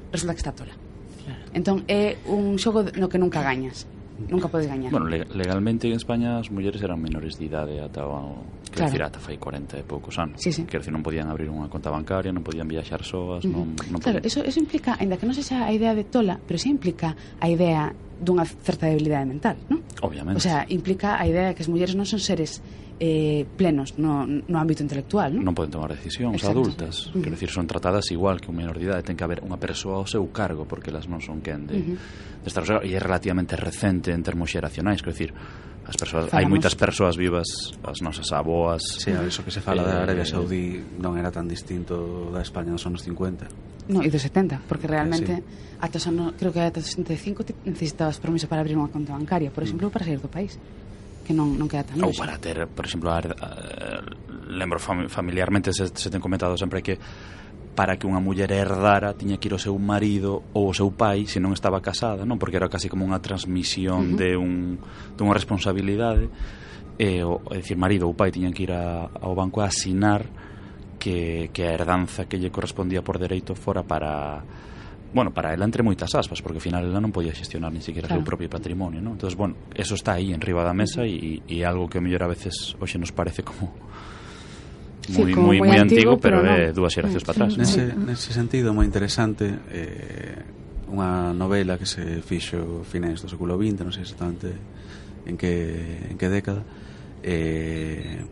resulta 0.09 0.33
que 0.33 0.41
está 0.41 0.49
tola. 0.57 0.73
Claro. 1.21 1.45
entón 1.53 1.85
é 1.85 2.17
un 2.25 2.57
xogo 2.57 2.89
no 2.97 3.05
que 3.05 3.21
nunca 3.21 3.45
gañas 3.45 3.85
nunca 4.29 4.47
podes 4.47 4.67
gañar. 4.67 4.91
Bueno, 4.91 5.07
legalmente 5.07 5.87
en 5.87 5.95
España 5.95 6.37
as 6.37 6.51
mulleres 6.51 6.81
eran 6.83 7.01
menores 7.01 7.39
de 7.39 7.45
idade 7.47 7.79
eh, 7.79 7.85
ata 7.85 8.05
o, 8.05 8.45
claro. 8.69 8.91
decir, 8.91 9.01
ata 9.01 9.19
fai 9.19 9.39
40 9.39 9.79
e 9.79 9.83
poucos 9.83 10.19
anos. 10.19 10.37
Sí, 10.37 10.51
sí. 10.51 10.67
Quer 10.67 10.83
decir, 10.83 10.93
non 10.93 11.01
podían 11.01 11.31
abrir 11.31 11.49
unha 11.49 11.71
conta 11.71 11.89
bancaria, 11.89 12.29
non 12.29 12.45
podían 12.45 12.69
viaxar 12.69 13.01
soas, 13.01 13.41
non, 13.47 13.73
non, 13.73 13.97
non 13.97 13.99
Claro, 14.03 14.21
podían... 14.21 14.29
eso, 14.29 14.39
eso 14.45 14.59
implica, 14.61 14.99
ainda 14.99 15.17
que 15.17 15.25
non 15.25 15.33
sexa 15.33 15.65
a 15.65 15.71
idea 15.73 15.95
de 15.97 16.05
tola, 16.05 16.37
pero 16.37 16.59
sí 16.61 16.69
implica 16.69 17.15
a 17.39 17.47
idea 17.49 17.89
dunha 18.21 18.45
certa 18.45 18.85
debilidade 18.85 19.25
mental, 19.25 19.57
non? 19.65 19.81
Obviamente. 20.05 20.37
O 20.37 20.41
sea, 20.43 20.69
implica 20.69 21.17
a 21.17 21.25
idea 21.25 21.49
de 21.49 21.53
que 21.57 21.65
as 21.65 21.69
mulleres 21.71 21.97
non 21.97 22.05
son 22.05 22.21
seres 22.21 22.61
eh, 23.01 23.45
plenos 23.57 23.97
no, 23.97 24.29
no 24.29 24.57
ámbito 24.61 24.85
intelectual 24.85 25.33
non, 25.33 25.41
non 25.41 25.57
poden 25.57 25.73
tomar 25.73 25.89
decisións 25.89 26.37
Exacto. 26.37 26.53
adultas 26.53 27.09
uh 27.09 27.17
-huh. 27.17 27.21
quero 27.25 27.33
dicir, 27.33 27.49
son 27.49 27.65
tratadas 27.65 28.13
igual 28.13 28.37
que 28.37 28.53
un 28.53 28.61
menor 28.61 28.77
de 28.77 28.85
idade 28.85 29.01
ten 29.01 29.17
que 29.17 29.25
haber 29.25 29.41
unha 29.41 29.57
persoa 29.57 29.97
ao 29.97 30.05
seu 30.05 30.21
cargo 30.29 30.69
porque 30.69 30.93
elas 30.93 31.09
non 31.09 31.17
son 31.17 31.41
quen 31.41 31.65
de, 31.65 31.81
uh 31.81 31.97
-huh. 31.97 32.45
de 32.45 32.47
estar 32.47 32.61
ao 32.61 32.85
e 32.85 32.93
é 32.93 33.01
relativamente 33.01 33.57
recente 33.57 34.13
en 34.13 34.21
termos 34.21 34.53
xeracionais 34.53 35.01
quero 35.01 35.17
dicir 35.17 35.33
as 35.81 35.97
persoas, 35.97 36.29
Falamos. 36.29 36.37
hai 36.37 36.45
moitas 36.45 36.77
persoas 36.77 37.17
vivas 37.17 37.73
as 37.81 38.05
nosas 38.05 38.29
aboas 38.29 38.85
sí, 39.01 39.09
a 39.09 39.25
iso 39.25 39.41
que 39.41 39.49
se 39.49 39.65
fala 39.65 39.81
eh, 39.81 39.89
da 39.89 40.05
Arabia 40.05 40.21
Saudí 40.29 40.77
non 41.01 41.17
era 41.17 41.33
tan 41.33 41.49
distinto 41.49 42.29
da 42.29 42.45
España 42.45 42.69
nos 42.69 42.85
anos 42.85 43.01
50 43.01 43.89
no, 43.89 44.05
e 44.05 44.13
dos 44.13 44.21
70 44.21 44.61
porque 44.69 44.85
eh, 44.85 44.93
realmente 44.93 45.33
eh, 45.33 45.41
sí. 45.41 45.81
ata 45.81 45.97
os 45.97 46.05
anos, 46.05 46.37
creo 46.37 46.53
que 46.53 46.61
ata 46.61 46.77
os 46.77 46.85
65 46.85 47.65
necesitabas 47.65 48.21
permiso 48.21 48.45
para 48.45 48.61
abrir 48.61 48.77
unha 48.77 48.93
conta 48.93 49.17
bancaria 49.17 49.49
por 49.49 49.65
mm. 49.65 49.73
exemplo, 49.73 49.89
uh 49.89 49.91
para 49.91 50.05
sair 50.05 50.21
do 50.21 50.29
país 50.29 50.61
que 51.31 51.37
non, 51.39 51.55
non 51.55 51.71
queda 51.71 51.87
tan 51.87 51.95
longe. 51.95 52.19
Ou 52.19 52.27
para 52.27 52.35
ter, 52.35 52.67
por 52.67 52.83
exemplo, 52.83 53.07
a, 53.07 53.23
a, 53.23 53.23
eh, 53.23 54.03
lembro 54.51 54.83
familiarmente 54.83 55.71
se, 55.71 55.87
se 55.87 56.11
ten 56.11 56.19
comentado 56.19 56.59
sempre 56.59 56.83
que 56.83 56.99
para 57.71 57.95
que 57.95 58.03
unha 58.03 58.19
muller 58.19 58.51
herdara 58.51 59.15
tiña 59.15 59.39
que 59.39 59.47
ir 59.47 59.55
ao 59.55 59.63
seu 59.63 59.79
marido 59.79 60.43
ou 60.51 60.67
ao 60.67 60.75
seu 60.75 60.91
pai 60.91 61.23
se 61.23 61.39
non 61.39 61.55
estaba 61.55 61.79
casada, 61.79 62.27
non? 62.27 62.35
Porque 62.35 62.59
era 62.59 62.67
casi 62.67 62.91
como 62.91 63.07
unha 63.07 63.23
transmisión 63.23 64.11
uh 64.11 64.13
-huh. 64.13 64.19
de 64.19 64.29
un 64.35 64.75
de 65.15 65.21
unha 65.23 65.31
responsabilidade 65.31 66.27
e 66.99 67.23
o, 67.23 67.39
é 67.55 67.63
dicir, 67.63 67.79
marido 67.79 68.11
ou 68.11 68.13
pai 68.13 68.35
tiñan 68.35 68.51
que 68.51 68.67
ir 68.67 68.75
a, 68.75 69.07
ao 69.07 69.31
banco 69.31 69.63
a 69.63 69.71
asinar 69.71 70.27
que, 70.99 71.49
que 71.55 71.63
a 71.63 71.71
herdanza 71.71 72.27
que 72.27 72.35
lle 72.35 72.51
correspondía 72.51 72.99
por 73.01 73.17
dereito 73.17 73.55
fora 73.55 73.87
para 73.87 74.43
bueno, 75.13 75.31
para 75.31 75.53
ela 75.53 75.65
entre 75.65 75.83
moitas 75.83 76.15
aspas, 76.15 76.39
porque 76.39 76.57
ao 76.57 76.63
final 76.63 76.87
ela 76.87 77.03
non 77.03 77.11
podía 77.11 77.35
xestionar 77.35 77.71
ni 77.71 77.83
siquiera 77.83 78.07
claro. 78.07 78.19
o 78.19 78.23
seu 78.23 78.27
propio 78.27 78.47
patrimonio, 78.47 79.03
non? 79.03 79.19
Entonces, 79.19 79.35
bueno, 79.35 79.59
eso 79.75 79.95
está 79.95 80.15
aí 80.15 80.31
enriba 80.31 80.63
da 80.63 80.71
mesa 80.71 81.03
e, 81.03 81.43
e 81.43 81.67
algo 81.67 81.91
que 81.91 81.99
a 81.99 82.03
mellor 82.03 82.23
a 82.23 82.31
veces 82.31 82.75
hoxe 82.79 82.95
nos 82.95 83.11
parece 83.11 83.43
como 83.43 83.75
moi 85.09 85.27
sí, 85.27 85.35
moi 85.35 85.57
moi 85.59 85.79
antigo, 85.81 86.15
pero, 86.21 86.39
pero 86.39 86.47
é 86.47 86.71
no. 86.71 86.77
dúas 86.77 86.93
xeracións 86.93 87.25
para 87.25 87.49
atrás. 87.49 87.57
Nese, 87.57 87.91
nese 87.97 88.31
sentido 88.31 88.71
moi 88.71 88.85
interesante 88.87 89.49
eh, 89.73 90.39
unha 90.87 91.35
novela 91.35 91.75
que 91.75 91.89
se 91.89 92.21
fixo 92.23 92.85
finais 92.87 93.19
do 93.19 93.27
século 93.27 93.57
XX, 93.57 93.83
non 93.83 93.91
sei 93.91 94.05
exactamente 94.05 94.53
en 95.25 95.35
que 95.35 95.53
en 96.07 96.15
que 96.15 96.27
década, 96.29 96.61
eh, 97.25 98.23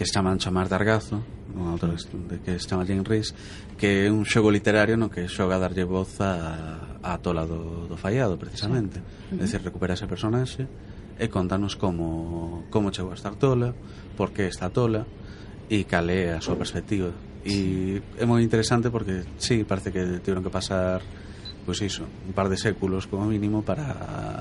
que 0.00 0.06
se 0.06 0.16
chaman 0.16 0.40
Chamar 0.40 0.72
de 0.72 0.80
Argazo 0.80 1.20
un 1.52 1.76
outro 1.76 1.92
que 2.40 2.56
se 2.56 2.64
chama 2.64 2.88
Jane 2.88 3.04
Rhys 3.04 3.36
que 3.76 4.08
é 4.08 4.08
un 4.08 4.24
xogo 4.24 4.48
literario 4.48 4.96
no 4.96 5.12
que 5.12 5.28
xoga 5.28 5.60
darlle 5.60 5.84
voz 5.84 6.16
a, 6.24 6.96
a 7.04 7.20
tola 7.20 7.44
do, 7.44 7.84
do 7.84 8.00
fallado 8.00 8.40
precisamente. 8.40 9.04
Uh 9.04 9.36
-huh. 9.36 9.40
é 9.40 9.44
dicir, 9.44 9.60
recupera 9.60 9.92
ese 9.92 10.08
personaxe 10.08 10.64
e 11.20 11.28
contanos 11.28 11.76
como, 11.76 12.64
como 12.72 12.88
chegou 12.96 13.12
a 13.12 13.18
estar 13.20 13.36
tola 13.36 13.76
por 14.16 14.32
que 14.32 14.48
está 14.48 14.72
tola 14.72 15.04
e 15.68 15.84
cal 15.84 16.08
é 16.08 16.32
a 16.32 16.40
súa 16.40 16.56
perspectiva. 16.56 17.12
E 17.44 18.00
é 18.16 18.24
moi 18.24 18.40
interesante 18.40 18.88
porque 18.88 19.28
sí, 19.36 19.68
parece 19.68 19.92
que 19.92 20.24
tiveron 20.24 20.40
que 20.40 20.48
pasar 20.48 21.04
pois 21.68 21.76
iso, 21.84 22.08
un 22.24 22.32
par 22.32 22.48
de 22.48 22.56
séculos 22.56 23.04
como 23.04 23.28
mínimo 23.28 23.60
para 23.60 24.40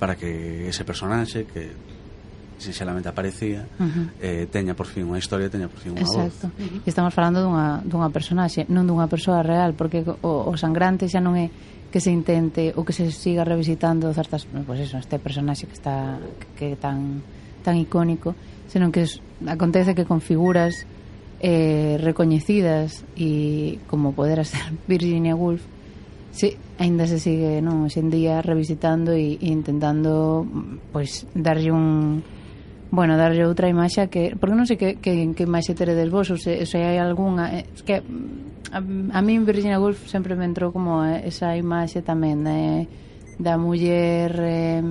para 0.00 0.16
que 0.16 0.64
ese 0.64 0.80
personaxe 0.88 1.44
que 1.44 1.92
sinxelamente 2.58 3.08
aparecía 3.08 3.66
uh 3.78 3.84
-huh. 3.84 4.06
eh, 4.20 4.46
teña 4.50 4.74
por 4.74 4.86
fin 4.86 5.04
unha 5.08 5.18
historia 5.18 5.50
teña 5.50 5.68
por 5.68 5.80
fin 5.80 5.94
unha 5.94 6.02
Exacto. 6.02 6.50
voz 6.54 6.82
e 6.84 6.88
estamos 6.88 7.12
falando 7.14 7.42
dunha, 7.42 7.82
dunha 7.84 8.08
personaxe 8.10 8.66
non 8.70 8.86
dunha 8.86 9.06
persoa 9.06 9.42
real 9.42 9.74
porque 9.74 10.02
o, 10.02 10.50
o 10.50 10.54
sangrante 10.56 11.08
xa 11.10 11.20
non 11.20 11.34
é 11.38 11.50
que 11.94 12.02
se 12.02 12.10
intente 12.10 12.74
ou 12.74 12.82
que 12.82 12.90
se 12.90 13.06
siga 13.14 13.46
revisitando 13.46 14.10
certas, 14.10 14.50
pues 14.50 14.82
eso, 14.82 14.98
este 14.98 15.22
personaxe 15.22 15.70
que 15.70 15.78
está 15.78 16.18
que, 16.58 16.74
é 16.74 16.76
tan 16.76 17.22
tan 17.62 17.78
icónico, 17.78 18.34
senón 18.66 18.90
que 18.90 19.06
es, 19.06 19.22
acontece 19.46 19.94
que 19.94 20.02
con 20.02 20.18
figuras 20.18 20.86
eh, 21.38 21.96
recoñecidas 22.02 23.06
e 23.14 23.78
como 23.86 24.10
poder 24.10 24.42
ser 24.50 24.74
Virginia 24.90 25.38
Woolf 25.38 25.62
Sí, 26.34 26.56
ainda 26.78 27.06
se 27.06 27.22
sigue, 27.22 27.62
non, 27.62 27.86
hoxe 27.86 28.02
en 28.02 28.10
día 28.10 28.42
revisitando 28.42 29.14
e, 29.14 29.38
e 29.38 29.54
intentando 29.54 30.42
pois 30.90 31.30
darlle 31.30 31.70
un 31.70 32.26
bueno, 32.94 33.18
darlle 33.18 33.42
outra 33.44 33.66
imaxe 33.66 34.06
que 34.06 34.38
porque 34.38 34.54
non 34.54 34.70
sei 34.70 34.78
que, 34.78 35.02
que, 35.02 35.34
que 35.34 35.44
imaxe 35.44 35.74
teredes 35.74 36.08
vos 36.08 36.30
ou 36.30 36.38
se, 36.38 36.62
se 36.62 36.78
hai 36.78 36.96
algunha 37.02 37.50
eh, 37.50 37.66
es 37.74 37.82
que 37.82 37.98
mm, 37.98 38.70
a, 38.70 38.78
a 39.18 39.20
min 39.20 39.42
Virginia 39.42 39.82
Woolf 39.82 40.06
sempre 40.06 40.38
me 40.38 40.46
entrou 40.46 40.70
como 40.70 41.02
eh, 41.02 41.26
esa 41.26 41.58
imaxe 41.58 42.06
tamén 42.06 42.46
eh, 42.46 42.86
da 43.42 43.58
muller 43.58 44.30
eh, 44.38 44.82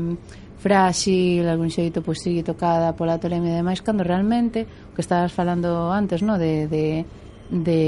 frágil, 0.60 1.47
algún 1.47 1.72
xeito 1.72 1.99
pois 2.04 2.20
sigue 2.24 2.43
tocada 2.43 2.95
pola 2.95 3.20
tolemia 3.20 3.56
e 3.56 3.60
demais, 3.60 3.84
cando 3.84 4.04
realmente 4.04 4.64
o 4.64 4.91
que 4.95 5.04
estabas 5.04 5.32
falando 5.32 5.91
antes, 5.91 6.24
no, 6.24 6.39
de, 6.39 6.68
de, 6.72 7.04
de 7.51 7.80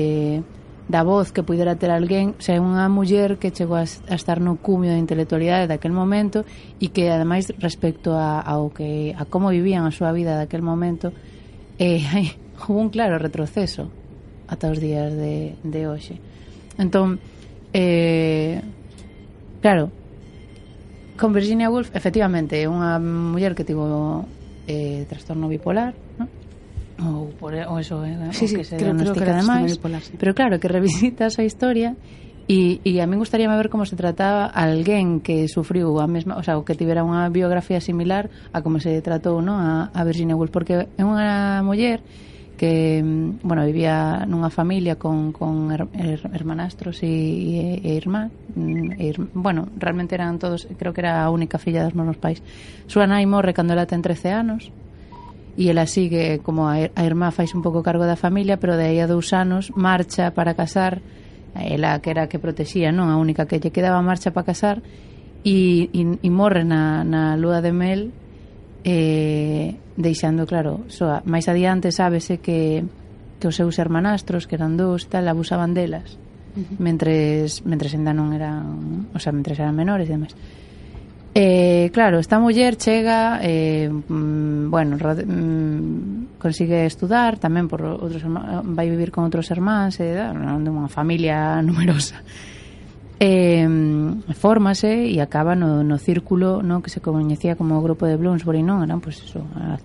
da 0.88 1.02
voz 1.02 1.34
que 1.34 1.42
pudera 1.42 1.76
ter 1.76 1.90
alguén, 1.90 2.38
xa 2.38 2.54
é 2.54 2.62
unha 2.62 2.86
muller 2.94 3.42
que 3.42 3.50
chegou 3.50 3.74
a, 3.74 3.86
a 3.90 4.16
estar 4.16 4.38
no 4.38 4.62
cumio 4.62 4.94
da 4.94 5.02
intelectualidade 5.02 5.66
daquel 5.66 5.90
momento 5.90 6.46
e 6.78 6.94
que 6.94 7.10
ademais 7.10 7.50
respecto 7.58 8.14
a, 8.14 8.38
ao 8.38 8.70
que 8.70 9.18
a 9.18 9.26
como 9.26 9.50
vivían 9.50 9.90
a 9.90 9.96
súa 9.96 10.14
vida 10.14 10.38
daquel 10.38 10.62
momento 10.62 11.10
eh, 11.82 12.06
hai, 12.14 12.38
hubo 12.70 12.78
un 12.78 12.94
claro 12.94 13.18
retroceso 13.18 13.90
ata 14.46 14.70
os 14.70 14.78
días 14.78 15.10
de, 15.10 15.58
de 15.66 15.82
hoxe. 15.90 16.22
Entón 16.78 17.18
eh, 17.74 18.62
claro 19.66 19.90
con 21.18 21.34
Virginia 21.34 21.74
Woolf 21.74 21.90
efectivamente 21.98 22.62
é 22.62 22.70
unha 22.70 23.02
muller 23.02 23.58
que 23.58 23.66
tivo 23.66 24.22
eh, 24.70 25.10
trastorno 25.10 25.50
bipolar 25.50 25.98
ou 27.04 27.32
por 27.36 27.52
ou 27.54 27.80
eso, 27.80 28.04
eh, 28.06 28.16
sí, 28.32 28.48
sí, 28.48 28.56
que 28.56 28.64
se 28.64 28.78
creo, 28.78 28.96
diagnostica 28.96 29.26
creo 29.26 29.26
que 29.26 29.40
ademais. 29.40 29.72
Sí. 29.76 30.16
Pero 30.18 30.32
claro, 30.34 30.60
que 30.60 30.68
revisitas 30.68 31.40
a 31.40 31.44
historia 31.44 31.96
E, 32.46 32.78
e 32.86 33.02
a 33.02 33.10
min 33.10 33.18
gustaríame 33.18 33.58
ver 33.58 33.74
como 33.74 33.90
se 33.90 33.98
trataba 33.98 34.46
alguén 34.46 35.18
que 35.18 35.50
sufriu 35.50 35.98
a 35.98 36.06
mesma, 36.06 36.38
o 36.38 36.46
sea, 36.46 36.62
o 36.62 36.66
que 36.66 36.78
tivera 36.78 37.02
unha 37.02 37.26
biografía 37.34 37.82
similar 37.82 38.30
a 38.54 38.62
como 38.62 38.78
se 38.78 39.02
tratou, 39.02 39.42
no, 39.42 39.58
a, 39.58 39.90
a 39.90 40.02
Virginia 40.06 40.38
Woolf, 40.38 40.54
porque 40.54 40.86
é 40.86 41.02
unha 41.02 41.66
muller 41.66 42.06
que, 42.54 43.02
mm, 43.02 43.42
bueno, 43.42 43.66
vivía 43.66 44.30
nunha 44.30 44.54
familia 44.54 44.94
con, 45.02 45.34
con 45.34 45.74
her, 45.74 45.90
her, 45.98 46.22
hermanastros 46.38 47.02
e, 47.02 47.10
e, 47.10 47.82
e 47.82 47.92
irmán, 47.98 48.30
mm, 48.54 48.94
e, 49.02 49.18
bueno, 49.34 49.66
realmente 49.82 50.14
eran 50.14 50.38
todos, 50.38 50.70
creo 50.78 50.94
que 50.94 51.02
era 51.02 51.26
a 51.26 51.34
única 51.34 51.58
filla 51.58 51.82
dos 51.82 51.98
meus 51.98 52.22
pais. 52.22 52.46
Súa 52.86 53.10
nai 53.10 53.26
morre 53.26 53.58
cando 53.58 53.74
ela 53.74 53.90
ten 53.90 54.06
13 54.06 54.30
anos, 54.30 54.70
e 55.58 55.70
ela 55.72 55.88
sigue 55.88 56.40
como 56.44 56.68
a, 56.68 56.80
er, 56.80 56.92
a 56.96 57.04
irmá 57.08 57.32
fais 57.32 57.56
un 57.56 57.64
pouco 57.64 57.80
cargo 57.80 58.04
da 58.04 58.20
familia 58.20 58.60
pero 58.60 58.76
de 58.76 58.92
aí 58.92 59.00
a 59.00 59.08
dous 59.08 59.32
anos 59.32 59.72
marcha 59.76 60.36
para 60.36 60.54
casar 60.54 61.00
eh, 61.56 61.76
ela 61.76 62.00
que 62.04 62.12
era 62.12 62.28
que 62.28 62.40
protexía 62.40 62.92
non 62.92 63.08
a 63.08 63.16
única 63.16 63.48
que 63.48 63.64
lle 63.64 63.72
quedaba 63.72 64.04
marcha 64.04 64.36
para 64.36 64.52
casar 64.52 64.84
e, 65.48 65.88
e, 65.96 66.02
e 66.20 66.30
morre 66.30 66.68
na, 66.68 67.08
na 67.08 67.40
lúa 67.40 67.64
de 67.64 67.72
mel 67.72 68.12
eh, 68.84 69.80
deixando 69.96 70.44
claro 70.44 70.84
soa. 70.92 71.24
máis 71.24 71.48
adiante 71.48 71.96
sábese 71.96 72.44
que 72.44 72.84
que 73.40 73.48
os 73.48 73.56
seus 73.56 73.80
hermanastros 73.80 74.48
que 74.48 74.60
eran 74.60 74.76
dous 74.76 75.08
tal 75.08 75.24
abusaban 75.32 75.72
delas 75.72 76.20
uh 76.56 76.68
-huh. 76.68 76.84
mentres 76.84 77.64
mentres 77.64 77.96
ainda 77.96 78.12
non 78.12 78.36
eran 78.36 79.08
o 79.16 79.20
sea, 79.24 79.32
mentres 79.32 79.56
eran 79.56 79.76
menores 79.76 80.12
e 80.12 80.16
demais 80.20 80.36
Eh, 81.38 81.90
claro, 81.92 82.20
esta 82.20 82.40
muller 82.40 82.78
chega, 82.78 83.42
eh, 83.44 83.90
mm, 83.90 84.72
bueno, 84.72 84.96
mm, 84.96 86.40
consigue 86.40 86.86
estudar 86.88 87.36
tamén 87.44 87.68
por 87.68 87.84
outros 87.84 88.24
vai 88.64 88.88
vivir 88.88 89.12
con 89.12 89.28
outros 89.28 89.52
hermáns, 89.52 90.00
eh, 90.00 90.16
de 90.16 90.70
unha 90.72 90.88
familia 90.88 91.60
numerosa. 91.68 92.24
Eh, 93.20 93.68
fórmase 94.32 95.12
e 95.12 95.20
acaba 95.20 95.60
no, 95.60 95.84
no 95.84 96.00
círculo 96.00 96.64
no 96.64 96.80
que 96.80 96.88
se 96.88 97.04
coñecía 97.04 97.60
como 97.60 97.76
o 97.76 97.84
grupo 97.84 98.08
de 98.08 98.16
Bloomsbury, 98.16 98.64
non? 98.64 98.88
Eran, 98.88 99.04
pois, 99.04 99.20
pues, 99.20 99.36
iso, 99.36 99.44
a, 99.60 99.76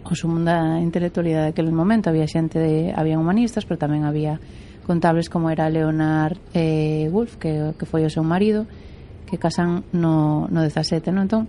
o 0.00 0.16
sumo 0.16 0.40
da 0.40 0.80
intelectualidade 0.80 1.52
daquele 1.52 1.76
momento. 1.76 2.08
Había 2.08 2.24
xente, 2.24 2.56
de, 2.56 2.96
había 2.96 3.20
humanistas, 3.20 3.68
pero 3.68 3.76
tamén 3.76 4.08
había 4.08 4.40
contables 4.88 5.28
como 5.28 5.52
era 5.52 5.68
Leonard 5.68 6.40
eh, 6.56 7.12
Wolf, 7.12 7.36
que, 7.36 7.76
que 7.76 7.84
foi 7.84 8.08
o 8.08 8.08
seu 8.08 8.24
marido, 8.24 8.64
e 8.64 8.95
que 9.26 9.36
casan 9.38 9.84
no, 9.92 10.46
no 10.48 10.62
17, 10.62 11.10
non? 11.10 11.26
Entón, 11.26 11.42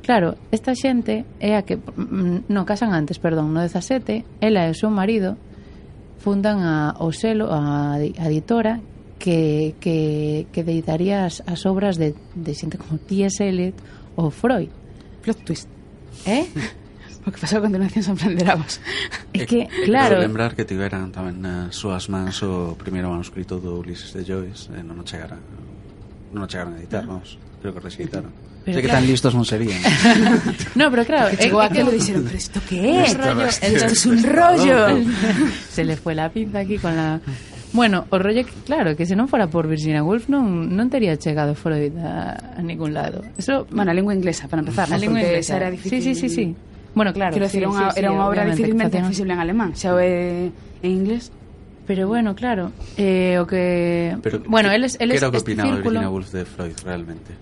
claro, 0.00 0.40
esta 0.50 0.72
xente 0.72 1.28
é 1.38 1.54
a 1.54 1.62
que 1.62 1.76
mm, 1.76 2.48
non 2.48 2.64
casan 2.64 2.96
antes, 2.96 3.20
perdón, 3.20 3.52
no 3.52 3.60
17, 3.60 4.40
ela 4.40 4.66
e 4.66 4.72
o 4.72 4.76
seu 4.76 4.88
marido 4.88 5.36
fundan 6.18 6.64
a 6.64 6.96
o 7.04 7.12
selo 7.12 7.52
a, 7.52 8.00
a 8.00 8.24
editora 8.26 8.80
que, 9.20 9.76
que, 9.78 10.48
que 10.50 10.62
deitaría 10.64 11.28
as, 11.28 11.44
as 11.46 11.62
obras 11.68 12.00
de, 12.00 12.16
de 12.34 12.52
xente 12.56 12.80
como 12.80 12.98
T.S. 12.98 13.38
Eliot 13.38 13.78
ou 14.18 14.34
Freud. 14.34 14.72
Plot 15.22 15.38
twist. 15.46 15.68
Eh? 16.26 16.48
o 17.26 17.30
que 17.30 17.38
pasou 17.38 17.62
a 17.62 17.62
continuación 17.62 18.02
sorprenderábamos. 18.02 18.82
É 19.30 19.46
que, 19.46 19.70
claro... 19.86 20.18
Lembrar 20.18 20.58
que 20.58 20.66
tiveran 20.66 21.14
tamén 21.14 21.38
nas 21.38 21.78
súas 21.78 22.10
mans 22.10 22.42
o 22.42 22.74
primeiro 22.74 23.14
manuscrito 23.14 23.62
do 23.62 23.78
Ulises 23.78 24.10
de 24.10 24.26
Joyce, 24.26 24.74
e 24.74 24.82
non 24.82 24.98
o 24.98 25.06
chegara 25.06 25.38
non 26.32 26.44
o 26.44 26.48
chegaran 26.48 26.74
a 26.74 26.78
editar, 26.80 27.04
vamos 27.06 27.36
creo 27.60 27.72
que 27.76 27.80
rexeitaron 27.80 28.32
Pero 28.62 28.78
Sei 28.78 28.82
que 28.86 28.90
claro. 28.94 29.02
tan 29.02 29.10
listos 29.10 29.32
non 29.34 29.42
serían 29.42 29.78
No, 30.78 30.86
pero 30.90 31.02
claro 31.02 31.34
Que 31.34 31.38
chegou 31.50 31.60
é- 31.60 31.66
é 31.66 31.68
aquilo 31.70 31.90
e 31.90 31.94
que- 31.94 31.98
dixeron, 31.98 32.22
pero 32.26 32.38
isto 32.38 32.58
que 32.62 32.78
é? 32.78 33.10
El 33.10 33.18
rollo, 33.18 33.46
el- 33.50 33.74
Esto 33.74 33.86
es 33.90 34.02
un 34.12 34.18
rollo. 34.22 34.78
Se 35.70 35.82
le 35.82 35.94
fue 35.98 36.14
la 36.14 36.30
pinza 36.30 36.62
aquí 36.62 36.78
con 36.78 36.94
la... 36.94 37.18
Bueno, 37.74 38.04
o 38.12 38.18
rollo 38.22 38.44
que, 38.46 38.52
claro, 38.62 38.94
que 38.94 39.02
se 39.08 39.16
non 39.18 39.26
fora 39.26 39.48
por 39.50 39.66
Virginia 39.66 40.04
Woolf 40.06 40.28
non, 40.30 40.70
non 40.78 40.86
tería 40.92 41.16
chegado 41.18 41.56
Freud 41.58 41.96
a, 41.98 42.54
a 42.54 42.60
ningún 42.62 42.92
lado. 42.94 43.24
Eso, 43.34 43.64
Bueno, 43.72 43.90
a 43.90 43.94
lingua 43.98 44.12
inglesa, 44.14 44.46
para 44.46 44.60
empezar, 44.62 44.86
a 44.86 44.94
¿no? 44.94 45.00
lingua 45.00 45.18
Porque 45.24 45.40
inglesa. 45.42 45.56
esa 45.56 45.56
era 45.58 45.68
difícil. 45.72 45.98
Sí, 45.98 46.14
sí, 46.14 46.28
sí, 46.28 46.28
sí. 46.30 46.46
Bueno, 46.94 47.10
claro. 47.16 47.32
Quero 47.34 47.48
sí, 47.50 47.58
decir, 47.58 47.66
unha, 47.66 47.88
sí, 47.90 47.96
sí, 47.96 47.98
era 48.04 48.12
unha 48.14 48.28
obra 48.30 48.44
facían- 48.46 48.78
accesible 48.78 49.32
en 49.34 49.40
alemán. 49.42 49.70
Xa 49.74 49.90
o 49.90 49.98
é 49.98 50.52
en 50.84 50.90
inglés. 51.02 51.32
Pero 51.86 52.06
bueno, 52.06 52.34
claro, 52.34 52.70
eh, 52.96 53.38
o 53.40 53.46
que... 53.46 54.16
Pero, 54.22 54.40
bueno, 54.46 54.68
que, 54.70 54.76
él 54.76 54.84
es... 54.84 54.96
Él 55.00 55.10
que 55.10 55.16
era 55.16 55.28
o 55.28 55.32
que 55.32 55.38
opinaba 55.38 55.74
círculo... 55.74 56.00
Virginia 56.00 56.10
Woolf 56.10 56.32
de 56.32 56.44
Freud 56.44 56.76
realmente? 56.84 57.34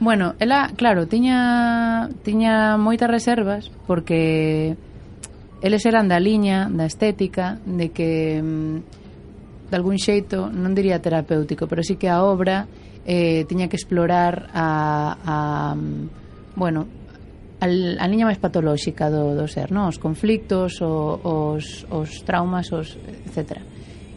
Bueno, 0.00 0.34
ela, 0.40 0.72
claro, 0.76 1.06
tiña, 1.06 2.10
tiña 2.24 2.76
moitas 2.76 3.08
reservas 3.08 3.70
porque 3.86 4.76
eles 5.62 5.86
eran 5.86 6.10
da 6.10 6.18
liña, 6.18 6.68
da 6.68 6.84
estética, 6.84 7.62
de 7.64 7.94
que 7.94 8.42
mm, 8.42 8.76
de 9.70 9.74
algún 9.78 9.96
xeito, 9.96 10.50
non 10.50 10.74
diría 10.74 11.00
terapéutico, 11.00 11.70
pero 11.70 11.86
sí 11.86 11.94
que 11.94 12.10
a 12.10 12.26
obra 12.26 12.66
eh, 13.06 13.46
tiña 13.46 13.70
que 13.70 13.78
explorar 13.78 14.50
a, 14.52 15.16
a 15.22 15.36
mm, 15.78 16.58
bueno, 16.58 16.84
al, 17.64 17.96
a 17.96 18.04
liña 18.10 18.28
máis 18.28 18.42
patolóxica 18.42 19.08
do, 19.08 19.32
do 19.32 19.46
ser, 19.48 19.72
non? 19.72 19.88
Os 19.88 19.96
conflictos, 19.96 20.82
o, 20.84 21.16
os, 21.22 21.88
os 21.88 22.10
traumas, 22.28 22.68
os, 22.74 22.98
etcétera 23.24 23.62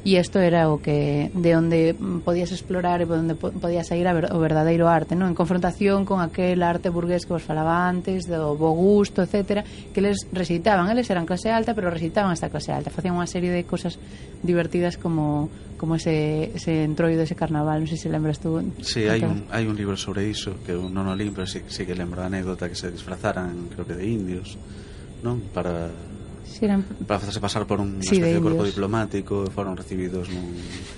e 0.07 0.15
isto 0.15 0.39
era 0.39 0.71
o 0.71 0.79
que 0.79 1.27
de 1.35 1.51
onde 1.51 1.91
podías 2.23 2.55
explorar 2.55 3.03
e 3.03 3.05
onde 3.11 3.35
podías 3.35 3.91
sair 3.91 4.07
a 4.07 4.15
ver, 4.15 4.31
o 4.31 4.39
verdadeiro 4.39 4.87
arte, 4.87 5.19
non? 5.19 5.27
En 5.27 5.35
confrontación 5.35 6.07
con 6.07 6.23
aquel 6.23 6.63
arte 6.63 6.87
burgués 6.87 7.27
que 7.27 7.35
vos 7.35 7.43
falaba 7.43 7.83
antes, 7.83 8.23
do 8.23 8.55
bo 8.55 8.71
gusto, 8.71 9.19
etcétera, 9.19 9.67
que 9.91 9.99
les 9.99 10.23
recitaban, 10.31 10.87
eles 10.87 11.11
eran 11.11 11.27
clase 11.27 11.51
alta, 11.51 11.75
pero 11.75 11.91
recitaban 11.91 12.31
esta 12.31 12.47
clase 12.47 12.71
alta, 12.71 12.87
facían 12.87 13.19
unha 13.19 13.27
serie 13.27 13.51
de 13.51 13.67
cosas 13.67 13.99
divertidas 14.39 14.95
como 14.95 15.51
como 15.77 15.93
ese, 15.93 16.55
ese 16.55 16.83
entroido, 16.83 17.21
ese 17.21 17.35
carnaval, 17.35 17.83
non 17.83 17.91
sei 17.91 17.99
se 17.99 18.07
lembras 18.07 18.39
tú. 18.39 18.63
Sí, 18.81 19.05
hai 19.11 19.21
un, 19.21 19.45
hai 19.51 19.67
un 19.67 19.75
libro 19.75 19.99
sobre 19.99 20.23
iso 20.25 20.57
que 20.63 20.71
eu 20.71 20.87
non 20.87 21.11
o 21.11 21.13
lembro, 21.13 21.43
sí, 21.45 21.61
sí 21.67 21.83
que 21.83 21.93
lembro 21.93 22.23
a 22.23 22.31
anécdota 22.31 22.71
que 22.71 22.79
se 22.79 22.89
disfrazaran, 22.89 23.69
creo 23.75 23.83
que 23.83 23.93
de 23.93 24.07
indios, 24.07 24.55
non? 25.21 25.43
Para 25.51 25.91
si 26.47 26.65
eran... 26.65 26.83
para 27.05 27.19
facerse 27.19 27.39
pasar 27.43 27.67
por 27.67 27.79
un 27.83 28.01
sí, 28.01 28.15
especie 28.15 28.33
de, 28.33 28.33
de 28.35 28.41
corpo 28.41 28.63
diplomático 28.63 29.43
e 29.45 29.49
foron 29.51 29.75
recibidos 29.75 30.31
nun, 30.31 30.55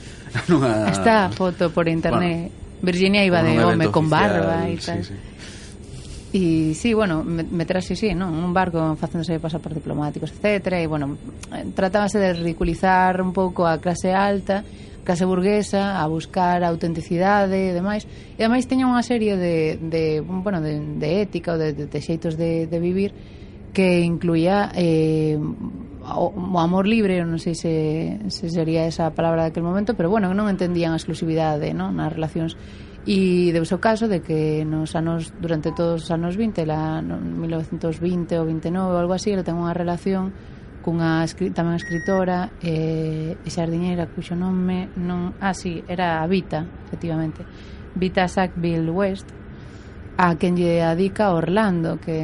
nunha... 0.49 0.93
Esta 0.93 1.33
foto 1.33 1.73
por 1.73 1.89
internet. 1.89 2.53
Bueno, 2.53 2.69
Virginia 2.81 3.25
iba 3.25 3.43
de 3.43 3.59
home 3.59 3.91
con 3.91 4.09
barba 4.09 4.69
e 4.69 4.77
tal. 4.77 5.03
Sí, 5.03 5.11
sí. 5.11 5.39
E 6.29 6.75
sí, 6.77 6.93
bueno, 6.93 7.25
meterase, 7.25 7.97
sí, 7.97 8.13
non? 8.13 8.29
Un 8.29 8.53
barco 8.53 8.77
facéndose 8.93 9.41
pasar 9.41 9.57
por 9.57 9.73
diplomáticos, 9.73 10.29
etc. 10.29 10.77
E, 10.77 10.85
bueno, 10.85 11.17
eh, 11.49 11.65
tratábase 11.73 12.21
de 12.21 12.37
ridiculizar 12.37 13.17
un 13.17 13.33
pouco 13.33 13.65
a 13.65 13.81
clase 13.81 14.13
alta, 14.13 14.61
clase 15.01 15.25
burguesa, 15.25 15.97
a 15.97 16.05
buscar 16.05 16.61
a 16.61 16.69
autenticidade 16.69 17.73
e 17.73 17.73
demais. 17.73 18.05
E, 18.37 18.45
ademais, 18.45 18.69
teña 18.69 18.85
unha 18.85 19.01
serie 19.01 19.41
de, 19.41 19.81
de 19.81 20.21
bueno, 20.21 20.61
de, 20.61 20.77
de 21.01 21.09
ética 21.25 21.57
ou 21.57 21.59
de, 21.59 21.73
de, 21.73 21.89
de 21.89 21.99
xeitos 21.99 22.37
de, 22.37 22.69
de 22.69 22.77
vivir 22.77 23.09
que 23.73 24.01
incluía 24.01 24.71
eh, 24.73 25.37
o 26.09 26.57
amor 26.57 26.87
libre, 26.87 27.21
non 27.21 27.37
sei 27.37 27.53
se, 27.53 28.17
se 28.33 28.49
sería 28.49 28.89
esa 28.89 29.13
palabra 29.13 29.45
daquel 29.45 29.61
momento, 29.61 29.93
pero 29.93 30.09
bueno, 30.09 30.33
non 30.33 30.49
entendían 30.49 30.95
a 30.95 30.99
exclusividade 30.99 31.69
non? 31.75 31.99
nas 32.01 32.09
relacións 32.09 32.57
e 33.05 33.49
deuse 33.55 33.73
o 33.73 33.81
caso 33.81 34.11
de 34.11 34.19
que 34.19 34.65
nos 34.65 34.93
anos 34.93 35.31
durante 35.39 35.71
todos 35.71 36.03
os 36.05 36.09
anos 36.11 36.35
20, 36.35 36.65
la, 36.65 37.01
no, 37.01 37.17
1920 37.17 38.37
ou 38.37 38.45
29 38.45 38.91
ou 38.91 38.99
algo 38.99 39.13
así, 39.15 39.31
ela 39.31 39.45
ten 39.45 39.55
unha 39.55 39.73
relación 39.73 40.33
cunha 40.83 41.23
escri 41.23 41.51
tamén 41.51 41.75
escritora 41.75 42.55
eh, 42.63 43.35
e 43.35 43.49
xardiñeira 43.51 44.09
cuxo 44.09 44.33
nome 44.35 44.89
non... 44.95 45.35
Ah, 45.43 45.53
sí, 45.53 45.83
era 45.85 46.23
Vita, 46.25 46.65
efectivamente. 46.87 47.43
Vita 47.95 48.27
Sackville 48.27 48.89
West, 48.89 49.27
a 50.17 50.35
quen 50.39 50.55
lle 50.55 50.83
adica 50.83 51.35
Orlando, 51.35 51.99
que 51.99 52.15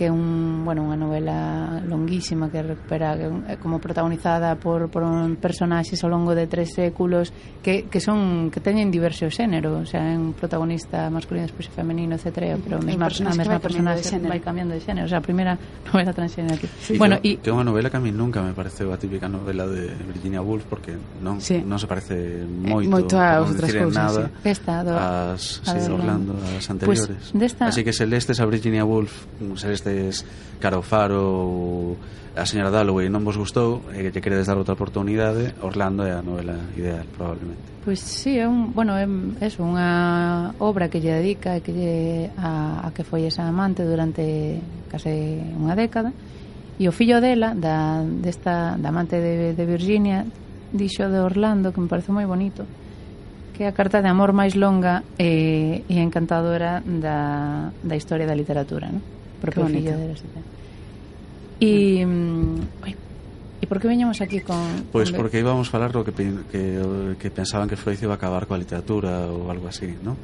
que 0.00 0.06
é 0.06 0.10
un, 0.10 0.64
bueno, 0.64 0.88
unha 0.88 0.96
novela 0.96 1.76
longuísima 1.84 2.48
que 2.48 2.64
recupera 2.64 3.20
que, 3.20 3.60
como 3.60 3.84
protagonizada 3.84 4.56
por, 4.56 4.88
por 4.88 5.04
un 5.04 5.36
personaxes 5.36 6.00
ao 6.00 6.08
longo 6.08 6.32
de 6.32 6.48
tres 6.48 6.72
séculos 6.72 7.36
que, 7.60 7.84
que 7.84 8.00
son 8.00 8.48
que 8.48 8.64
teñen 8.64 8.88
diversos 8.88 9.36
xéneros, 9.36 9.76
o 9.76 9.84
sea, 9.84 10.00
é 10.00 10.16
un 10.16 10.32
protagonista 10.32 11.12
masculino, 11.12 11.44
despois 11.44 11.68
femenino, 11.68 12.16
etc, 12.16 12.56
pero 12.64 12.80
a 12.80 12.82
mesma, 12.82 13.12
a 13.12 13.36
mesma 13.36 13.60
personaxe 13.60 14.16
vai 14.24 14.40
cambiando 14.40 14.72
de 14.72 14.80
xénero, 14.80 15.04
o 15.04 15.10
sea, 15.12 15.20
a 15.20 15.26
primeira 15.28 15.60
novela 15.92 16.16
transxénero 16.16 16.56
aquí. 16.56 16.64
Sí, 16.80 16.96
bueno, 16.96 17.20
que, 17.20 17.36
y... 17.36 17.44
que 17.44 17.52
é 17.52 17.54
unha 17.54 17.68
novela 17.68 17.92
que 17.92 18.00
a 18.00 18.02
mí 18.02 18.08
nunca 18.08 18.40
me 18.40 18.56
pareceu 18.56 18.88
a 18.88 18.96
típica 18.96 19.28
novela 19.28 19.68
de 19.68 19.92
Virginia 20.08 20.40
Woolf 20.40 20.64
porque 20.64 20.96
non 21.20 21.44
sí. 21.44 21.60
non 21.60 21.76
se 21.76 21.84
parece 21.84 22.48
moito, 22.48 22.88
eh, 22.88 22.96
moito 22.96 23.14
aos 23.20 23.52
outras 23.52 23.68
cousas, 23.68 24.00
nada. 24.00 24.32
Sí. 24.32 24.48
Esta, 24.48 24.80
do, 24.80 24.96
as, 24.96 25.60
a 25.68 25.76
sí, 25.76 25.92
Orlando, 25.92 26.40
as 26.56 26.64
anteriores. 26.72 27.04
Pues, 27.04 27.36
desta... 27.36 27.68
Así 27.68 27.84
que 27.84 27.92
Celeste 27.92 28.32
a 28.32 28.48
Virginia 28.48 28.88
Woolf, 28.88 29.28
Celeste 29.60 29.89
vistes 29.90 30.24
Cara 30.60 30.76
ao 30.76 30.82
Faro 30.82 31.24
ou 31.24 31.96
a 32.36 32.44
señora 32.46 32.70
Dalloway 32.70 33.08
non 33.08 33.24
vos 33.24 33.34
gustou 33.34 33.82
e 33.90 34.04
que 34.04 34.12
lle 34.12 34.22
queredes 34.22 34.46
dar 34.46 34.60
outra 34.60 34.76
oportunidade, 34.76 35.56
Orlando 35.64 36.06
é 36.06 36.12
a 36.14 36.22
novela 36.22 36.54
ideal, 36.76 37.08
probablemente. 37.16 37.80
Pois 37.82 37.98
pues 37.98 38.00
sí, 38.04 38.38
é 38.38 38.46
un, 38.46 38.76
bueno, 38.76 38.94
é, 38.94 39.08
é 39.08 39.48
unha 39.56 40.52
obra 40.60 40.92
que 40.92 41.00
lle 41.00 41.16
dedica 41.16 41.58
que 41.64 41.72
lle, 41.72 42.30
a, 42.36 42.86
a 42.86 42.88
que 42.92 43.02
foi 43.02 43.24
esa 43.24 43.48
amante 43.48 43.82
durante 43.88 44.60
case 44.92 45.10
unha 45.58 45.72
década 45.72 46.12
e 46.76 46.84
o 46.86 46.92
fillo 46.92 47.24
dela, 47.24 47.56
da, 47.56 48.04
desta, 48.04 48.76
da 48.76 48.88
amante 48.92 49.16
de, 49.16 49.56
de 49.56 49.64
Virginia, 49.64 50.28
dixo 50.72 51.08
de 51.08 51.18
Orlando, 51.18 51.72
que 51.72 51.80
me 51.80 51.88
parece 51.88 52.12
moi 52.12 52.28
bonito, 52.28 52.68
que 53.56 53.64
a 53.64 53.72
carta 53.72 54.04
de 54.04 54.08
amor 54.12 54.36
máis 54.36 54.54
longa 54.56 55.02
e, 55.16 55.82
e 55.88 55.96
encantadora 56.00 56.84
da, 56.84 57.72
da 57.80 57.96
historia 57.96 58.28
da 58.28 58.36
literatura, 58.36 58.92
non? 58.92 59.20
propio 59.40 59.66
fillo 59.66 59.96
de 59.96 60.08
los 60.08 60.22
y, 61.60 62.04
mm, 62.04 62.60
E 63.60 63.68
por 63.68 63.76
que 63.76 63.92
veñamos 63.92 64.24
aquí 64.24 64.40
con... 64.40 64.88
Pois 64.88 65.12
pues 65.12 65.20
porque 65.20 65.36
íbamos 65.36 65.68
a 65.68 65.70
falar 65.70 65.92
do 65.92 66.00
que, 66.00 66.16
que, 66.16 66.80
que 67.20 67.28
pensaban 67.28 67.68
que 67.68 67.76
Freud 67.76 68.00
iba 68.00 68.16
a 68.16 68.18
acabar 68.18 68.48
coa 68.48 68.56
literatura 68.56 69.28
ou 69.28 69.52
algo 69.52 69.68
así, 69.68 69.92
non? 70.00 70.16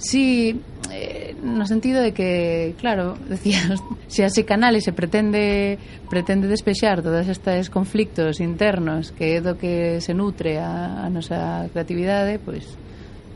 Sí, 0.00 0.56
eh, 0.92 1.36
no 1.44 1.68
sentido 1.68 2.00
de 2.00 2.16
que, 2.16 2.72
claro, 2.80 3.20
decías, 3.28 3.84
se 4.08 4.24
a 4.24 4.32
psicanálise 4.32 4.96
pretende 4.96 5.76
pretende 6.08 6.48
despexar 6.48 7.04
todos 7.04 7.28
estes 7.28 7.68
conflictos 7.68 8.40
internos 8.40 9.12
que 9.12 9.36
é 9.36 9.44
do 9.44 9.60
que 9.60 10.00
se 10.00 10.16
nutre 10.16 10.56
a, 10.56 11.04
a 11.04 11.12
nosa 11.12 11.68
creatividade, 11.68 12.40
pois 12.40 12.64
pues, 12.64 12.85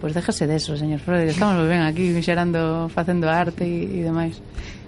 Pois 0.01 0.17
déjase 0.17 0.49
deso, 0.49 0.81
señor 0.81 1.05
Freud, 1.05 1.29
estamos 1.29 1.61
moi 1.61 1.69
ben 1.69 1.85
aquí 1.85 2.09
xerando, 2.25 2.89
facendo 2.89 3.29
arte 3.29 3.69
e, 3.69 4.01
e 4.01 4.09
demais. 4.09 4.41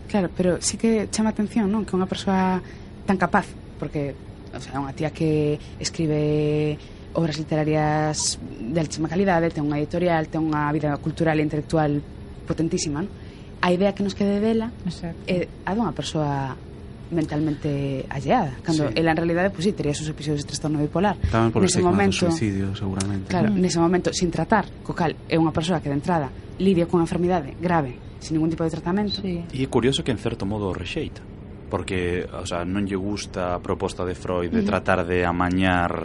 Claro, 0.09 0.33
pero 0.33 0.57
sí 0.65 0.81
que 0.81 1.13
chama 1.13 1.37
atención, 1.37 1.69
non? 1.69 1.85
Que 1.85 1.93
unha 1.93 2.09
persoa 2.09 2.65
tan 3.05 3.21
capaz, 3.21 3.45
porque 3.77 4.17
o 4.49 4.61
sea, 4.61 4.81
unha 4.81 4.97
tía 4.97 5.13
que 5.13 5.61
escribe 5.77 6.81
obras 7.13 7.37
literarias 7.37 8.41
de 8.41 8.79
altísima 8.81 9.05
calidade, 9.05 9.53
ten 9.53 9.69
unha 9.69 9.77
editorial, 9.77 10.33
ten 10.33 10.49
unha 10.49 10.73
vida 10.73 10.97
cultural 10.97 11.37
e 11.37 11.45
intelectual 11.45 12.01
potentísima, 12.49 13.05
non? 13.05 13.13
A 13.61 13.69
idea 13.69 13.93
que 13.93 14.01
nos 14.01 14.17
quede 14.17 14.41
dela 14.41 14.73
Exacto. 14.89 15.21
é 15.29 15.45
a 15.69 15.77
dunha 15.77 15.93
persoa 15.93 16.57
mentalmente 17.13 18.07
alleada 18.09 18.57
cando 18.65 18.89
sí. 18.89 18.95
ela 18.97 19.13
en 19.13 19.19
realidade 19.21 19.53
pois 19.53 19.63
pues, 19.63 19.65
sí, 19.69 19.73
tería 19.73 19.93
esos 19.93 20.09
episodios 20.09 20.43
de 20.43 20.49
trastorno 20.49 20.81
bipolar 20.81 21.21
tamén 21.31 21.53
por 21.53 21.63
nese 21.63 21.85
momento 21.85 22.27
suicidio 22.27 22.73
seguramente 22.75 23.29
claro, 23.29 23.53
mm. 23.53 23.61
nese 23.61 23.79
momento 23.79 24.09
sin 24.11 24.33
tratar 24.33 24.65
co 24.83 24.97
cal 24.97 25.15
é 25.29 25.37
unha 25.37 25.53
persoa 25.53 25.79
que 25.85 25.93
de 25.93 25.97
entrada 26.01 26.33
lidia 26.59 26.89
cunha 26.89 27.05
enfermidade 27.05 27.55
grave 27.61 28.01
sin 28.19 28.41
ningún 28.41 28.51
tipo 28.51 28.65
de 28.65 28.73
tratamento 28.73 29.21
sí. 29.21 29.45
e 29.45 29.61
é 29.61 29.69
curioso 29.69 30.01
que 30.01 30.11
en 30.11 30.19
certo 30.19 30.49
modo 30.49 30.73
o 30.73 30.75
rexeita 30.75 31.21
porque 31.73 32.29
o 32.29 32.45
sea, 32.45 32.69
non 32.69 32.85
lle 32.85 33.01
gusta 33.01 33.57
a 33.57 33.59
proposta 33.65 34.05
de 34.05 34.13
Freud 34.13 34.53
de 34.53 34.61
mm. 34.61 34.69
tratar 34.69 35.09
de 35.09 35.25
amañar 35.25 36.05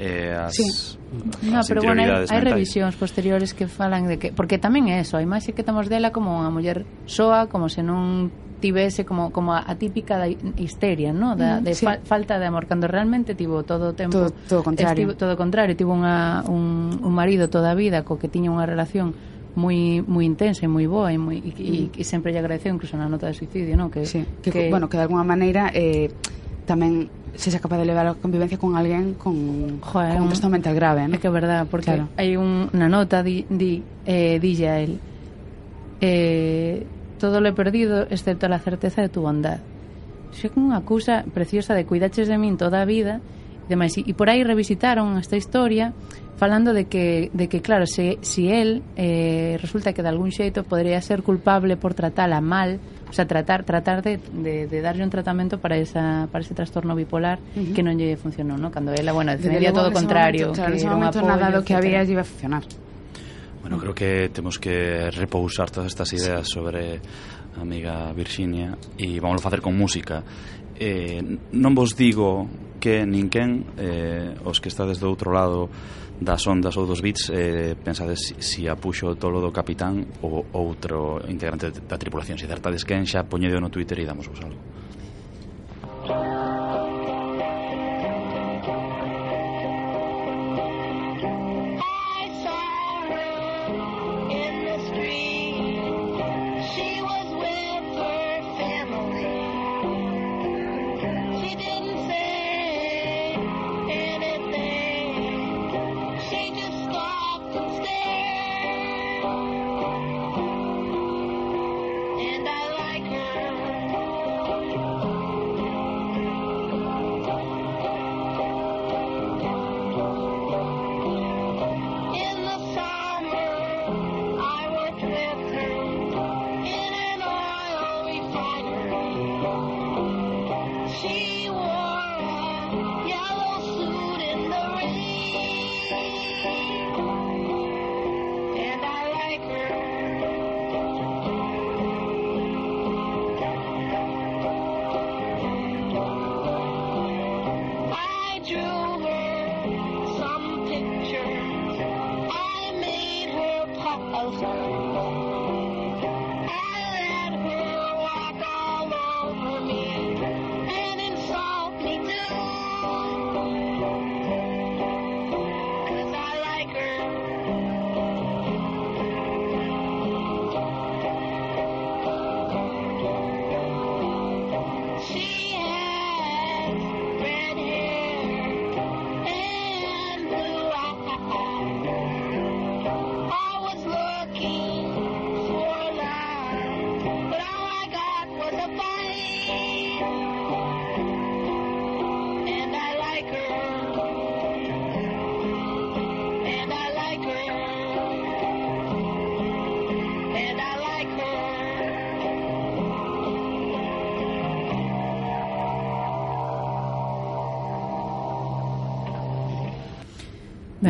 eh, 0.00 0.32
as, 0.32 0.56
sí. 0.56 0.64
as 0.64 0.96
no, 1.44 1.60
pero 1.68 1.84
bueno, 1.84 2.00
hai, 2.00 2.24
hai 2.24 2.40
revisións 2.40 2.96
posteriores 2.96 3.52
que 3.52 3.68
falan 3.68 4.08
de 4.08 4.16
que 4.16 4.32
porque 4.32 4.56
tamén 4.56 4.88
é 4.88 5.04
eso, 5.04 5.20
a 5.20 5.22
imaxe 5.22 5.52
que 5.52 5.60
temos 5.60 5.92
dela 5.92 6.16
como 6.16 6.32
unha 6.32 6.48
muller 6.48 6.88
soa, 7.04 7.44
como 7.52 7.68
se 7.68 7.84
non 7.84 8.32
tivese 8.62 9.02
como 9.02 9.34
como 9.34 9.52
a, 9.52 9.66
a 9.66 9.74
típica 9.74 10.14
da 10.14 10.30
histeria, 10.30 11.10
¿no? 11.10 11.34
Da, 11.34 11.58
mm, 11.58 11.64
de 11.66 11.74
sí. 11.74 11.84
fa, 11.84 11.98
falta 12.06 12.38
de 12.38 12.46
amor 12.46 12.70
cando 12.70 12.86
realmente 12.86 13.34
tivo 13.34 13.66
todo 13.66 13.90
o 13.90 13.94
tempo 13.98 14.30
todo, 14.30 14.32
todo 14.46 14.62
contrario. 14.62 14.94
Estivo, 14.94 15.18
todo 15.18 15.34
contrario, 15.34 15.74
tivo 15.74 15.90
unha 15.90 16.46
un, 16.46 16.94
un 17.02 17.12
marido 17.12 17.50
toda 17.50 17.74
a 17.74 17.76
vida 17.76 18.06
co 18.06 18.22
que 18.22 18.30
tiña 18.30 18.54
unha 18.54 18.62
relación 18.62 19.18
moi 19.58 20.00
moi 20.06 20.24
intensa 20.24 20.64
e 20.64 20.70
moi 20.70 20.86
boa 20.86 21.10
e 21.10 21.18
moi 21.18 21.42
e, 21.42 21.50
e, 21.58 21.72
mm. 21.90 22.00
e 22.00 22.02
sempre 22.06 22.30
lle 22.30 22.38
agradeceu 22.38 22.70
incluso 22.70 22.94
na 22.94 23.10
nota 23.10 23.26
de 23.26 23.34
suicidio, 23.34 23.74
¿no? 23.74 23.90
Que, 23.90 24.06
sí. 24.06 24.22
que, 24.40 24.54
que 24.54 24.70
bueno, 24.70 24.86
que 24.86 24.96
de 24.96 25.04
alguna 25.04 25.26
maneira 25.26 25.74
eh 25.74 26.08
tamén 26.62 27.10
se 27.34 27.50
xa 27.50 27.58
capaz 27.58 27.82
de 27.82 27.86
levar 27.90 28.06
a 28.06 28.14
convivencia 28.14 28.56
con 28.56 28.78
alguén 28.78 29.18
con, 29.18 29.34
Joder, 29.82 30.14
con 30.14 30.22
un 30.24 30.30
trastorno 30.30 30.54
mental 30.54 30.74
grave, 30.78 31.10
¿no? 31.10 31.16
É 31.16 31.18
que 31.18 31.28
é 31.28 31.34
verdad, 31.34 31.66
porque 31.66 31.90
claro. 31.90 32.08
hai 32.14 32.38
un, 32.38 32.70
unha 32.70 32.88
nota 32.88 33.20
di, 33.20 33.44
di 33.50 33.82
eh, 34.06 34.38
dille 34.38 34.66
a 34.70 34.76
él 34.78 34.92
eh, 36.00 36.86
todo 37.22 37.38
lo 37.38 37.46
he 37.46 37.54
perdido 37.54 38.02
excepto 38.10 38.50
la 38.50 38.58
certeza 38.58 38.98
de 38.98 39.08
tu 39.08 39.22
bondad 39.22 39.62
xe 40.34 40.50
con 40.50 40.66
unha 40.66 40.82
cousa 40.82 41.22
preciosa 41.30 41.76
de 41.78 41.86
cuidaches 41.86 42.26
de 42.26 42.34
min 42.40 42.58
toda 42.58 42.82
a 42.82 42.88
vida 42.88 43.22
e 43.62 43.70
demais, 43.70 43.94
e 43.94 44.12
por 44.16 44.26
aí 44.26 44.42
revisitaron 44.42 45.14
esta 45.22 45.38
historia 45.38 45.94
falando 46.34 46.74
de 46.74 46.90
que, 46.90 47.30
de 47.30 47.46
que 47.46 47.62
claro, 47.62 47.86
se, 47.86 48.18
si 48.26 48.50
él 48.50 48.82
eh, 48.96 49.54
resulta 49.62 49.92
que 49.92 50.02
de 50.02 50.10
algún 50.10 50.34
xeito 50.34 50.66
podría 50.66 50.98
ser 50.98 51.22
culpable 51.22 51.78
por 51.78 51.94
tratala 51.94 52.42
mal 52.42 52.82
o 53.06 53.14
sea, 53.14 53.28
tratar 53.28 53.62
tratar 53.62 54.02
de, 54.02 54.18
de, 54.32 54.66
de 54.66 54.80
darlle 54.80 55.04
un 55.04 55.12
tratamento 55.12 55.60
para 55.60 55.76
esa 55.76 56.26
para 56.32 56.42
ese 56.42 56.56
trastorno 56.56 56.96
bipolar 56.96 57.38
que 57.54 57.84
non 57.84 57.94
lle 58.00 58.16
funcionou, 58.16 58.56
¿no? 58.56 58.72
Cando 58.72 58.96
ela, 58.96 59.12
bueno, 59.12 59.36
defendía 59.36 59.70
todo 59.70 59.92
o 59.92 59.94
contrario, 59.94 60.50
momento, 60.50 60.64
claro, 60.64 60.74
que 60.74 60.82
era 60.82 60.96
un 60.96 61.04
apoio, 61.04 61.28
nada 61.28 61.46
do 61.52 61.60
que 61.60 61.76
había 61.76 62.00
lle 62.02 62.16
iba 62.16 62.24
a 62.24 62.28
funcionar. 62.28 62.64
Bueno, 63.62 63.78
creo 63.78 63.94
que 63.94 64.28
temos 64.34 64.58
que 64.58 65.08
repousar 65.10 65.70
todas 65.70 65.86
estas 65.86 66.12
ideas 66.12 66.46
sí. 66.46 66.54
sobre 66.54 67.00
a 67.56 67.62
amiga 67.62 68.12
Virxinia 68.12 68.74
e 68.98 69.22
vamos 69.22 69.38
facer 69.38 69.62
con 69.62 69.78
música. 69.78 70.26
Eh, 70.74 71.22
non 71.54 71.70
vos 71.78 71.94
digo 71.94 72.50
que 72.82 73.06
ninguén 73.06 73.62
eh, 73.78 74.34
os 74.42 74.58
que 74.58 74.66
estades 74.66 74.98
do 74.98 75.06
outro 75.06 75.30
lado 75.30 75.70
das 76.18 76.42
ondas 76.50 76.74
ou 76.74 76.90
dos 76.90 76.98
bits 76.98 77.30
eh, 77.30 77.78
pensades 77.78 78.34
si, 78.34 78.34
si 78.42 78.60
apuxo 78.66 79.14
o 79.14 79.14
tolo 79.14 79.38
do 79.38 79.54
capitán 79.54 80.10
ou 80.26 80.42
outro 80.58 81.22
integrante 81.30 81.70
da 81.70 81.94
tripulación. 81.94 82.34
Se 82.42 82.50
si 82.50 82.50
certades 82.50 82.82
quen 82.82 83.06
xa 83.06 83.22
poñedo 83.22 83.62
no 83.62 83.70
Twitter 83.70 84.02
e 84.02 84.10
damos 84.10 84.26
vos 84.26 84.42
algo. 84.42 84.58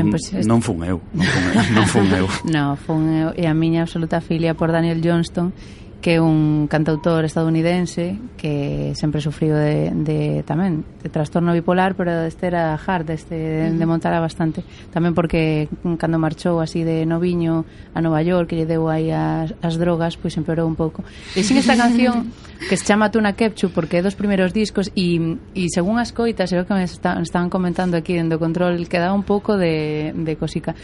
ben, 0.03 0.11
pois 0.11 0.30
pues, 0.30 0.46
non 0.46 0.61
fun 0.61 0.82
eu, 0.84 1.00
non 1.14 1.26
fun 1.26 1.42
eu, 1.50 1.74
non 1.74 1.86
fun 1.86 2.07
eu. 2.12 2.26
no, 2.55 2.76
fun 2.76 3.03
eu 3.11 3.28
e 3.36 3.46
a 3.46 3.55
miña 3.55 3.82
absoluta 3.82 4.20
filia 4.20 4.55
por 4.55 4.72
Daniel 4.72 5.00
Johnston 5.00 5.53
que 6.03 6.18
é 6.18 6.20
un 6.20 6.66
cantautor 6.66 7.22
estadounidense 7.24 8.18
que 8.36 8.90
sempre 8.98 9.22
sufriu 9.22 9.55
de, 9.55 9.94
de 9.94 10.42
tamén 10.42 10.82
de 10.98 11.07
trastorno 11.07 11.55
bipolar, 11.55 11.94
pero 11.94 12.26
este 12.26 12.50
era 12.50 12.74
hard, 12.74 13.14
este 13.14 13.38
uh 13.38 13.70
-huh. 13.70 13.78
de 13.78 13.86
Montara 13.86 14.18
bastante. 14.18 14.66
Tamén 14.90 15.14
porque 15.14 15.70
cando 16.03 16.18
marchou 16.18 16.59
así 16.59 16.82
de 16.82 17.07
noviño 17.07 17.62
a 17.94 18.03
Nova 18.03 18.18
York, 18.26 18.50
que 18.50 18.59
lle 18.59 18.66
deu 18.66 18.90
aí 18.90 19.14
as, 19.14 19.55
as 19.62 19.78
drogas, 19.78 20.18
pois 20.18 20.34
empeorou 20.34 20.66
un 20.66 20.74
pouco. 20.74 21.07
E 21.38 21.46
sin 21.46 21.57
esta 21.62 21.78
canción 21.78 22.34
que 22.68 22.74
se 22.74 22.82
chama 22.82 23.14
Tuna 23.14 23.38
Kepchu 23.38 23.70
porque 23.70 24.03
é 24.03 24.03
dos 24.03 24.18
primeiros 24.18 24.50
discos 24.50 24.90
e, 24.98 25.38
e 25.55 25.70
según 25.70 26.03
as 26.03 26.11
coitas, 26.11 26.50
é 26.50 26.59
o 26.59 26.66
que 26.66 26.74
me 26.74 26.82
está, 26.82 27.14
estaban 27.22 27.46
comentando 27.46 27.94
aquí 27.94 28.18
dentro 28.18 28.42
control, 28.42 28.90
que 28.90 28.98
dá 28.98 29.14
un 29.14 29.22
pouco 29.22 29.55
de, 29.55 30.11
de 30.18 30.34
cosica. 30.34 30.74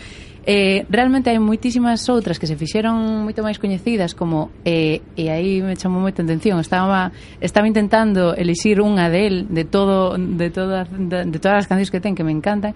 Eh, 0.50 0.86
realmente 0.88 1.28
hai 1.28 1.36
moitísimas 1.36 2.08
outras 2.08 2.40
que 2.40 2.48
se 2.48 2.56
fixeron 2.56 3.20
moito 3.20 3.44
máis 3.44 3.60
coñecidas 3.60 4.16
como 4.16 4.48
eh, 4.64 5.04
e 5.16 5.28
aí 5.30 5.62
me 5.62 5.76
chamou 5.76 6.00
moita 6.00 6.22
atención. 6.22 6.60
Estaba 6.60 7.12
estaba 7.40 7.66
intentando 7.68 8.34
elixir 8.34 8.80
unha 8.82 9.08
del 9.08 9.48
de 9.48 9.64
todo 9.64 10.18
de 10.18 10.48
todas 10.50 10.88
de, 10.90 11.24
de 11.28 11.38
todas 11.38 11.64
as 11.64 11.66
cancións 11.70 11.90
que 11.90 12.00
ten 12.02 12.18
que 12.18 12.26
me 12.26 12.32
encantan 12.34 12.74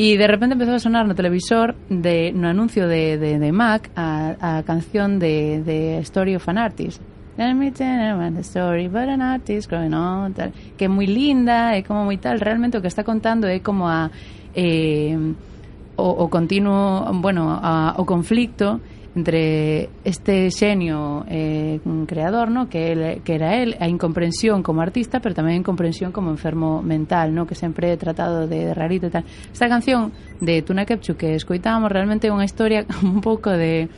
e 0.00 0.16
de 0.16 0.26
repente 0.26 0.56
empezou 0.56 0.76
a 0.76 0.82
sonar 0.82 1.04
no 1.04 1.12
televisor 1.12 1.76
de 1.92 2.32
no 2.32 2.48
anuncio 2.48 2.88
de, 2.88 3.20
de, 3.20 3.36
de 3.36 3.50
Mac 3.52 3.92
a, 3.92 4.36
a 4.40 4.62
canción 4.64 5.20
de, 5.20 5.60
de 5.60 6.00
Story 6.00 6.36
of 6.36 6.48
an 6.48 6.56
Artist. 6.56 7.02
Let 7.36 7.54
me 7.54 7.70
tell 7.70 8.20
you 8.20 8.34
the 8.34 8.42
story 8.42 8.86
about 8.86 9.08
an 9.08 9.22
artist 9.22 9.70
growing 9.70 9.94
on, 9.94 10.34
tal, 10.34 10.52
que 10.76 10.84
é 10.84 10.88
moi 10.88 11.06
linda, 11.06 11.72
é 11.72 11.80
como 11.80 12.04
moi 12.04 12.18
tal, 12.18 12.36
realmente 12.36 12.76
o 12.76 12.82
que 12.82 12.88
está 12.88 13.04
contando 13.04 13.46
é 13.48 13.60
como 13.60 13.88
a 13.88 14.10
eh, 14.52 15.16
o, 15.96 16.24
o 16.24 16.28
continuo, 16.28 17.04
bueno, 17.20 17.48
a, 17.48 17.94
o 17.96 18.04
conflicto 18.04 18.80
entre 19.14 19.88
este 20.04 20.50
xenio 20.50 21.24
eh, 21.28 21.80
creador, 22.06 22.50
¿no? 22.50 22.68
que, 22.68 22.92
él, 22.92 23.22
que 23.24 23.34
era 23.34 23.56
él, 23.56 23.76
a 23.80 23.88
incomprensión 23.88 24.62
como 24.62 24.82
artista, 24.82 25.18
pero 25.18 25.34
tamén 25.34 25.58
a 25.58 25.60
incomprensión 25.60 26.14
como 26.14 26.30
enfermo 26.30 26.78
mental, 26.78 27.34
¿no? 27.34 27.42
que 27.42 27.58
sempre 27.58 27.90
he 27.90 27.98
tratado 27.98 28.46
de, 28.46 28.70
de 28.70 28.74
rarito 28.74 29.10
e 29.10 29.12
tal. 29.12 29.26
Esta 29.50 29.66
canción 29.66 30.14
de 30.38 30.62
Tuna 30.62 30.86
Kepchu 30.86 31.18
que 31.18 31.34
escoitábamos 31.34 31.90
realmente 31.90 32.30
é 32.30 32.34
unha 32.34 32.46
historia 32.46 32.86
un 33.02 33.18
pouco 33.18 33.50
de 33.50 33.90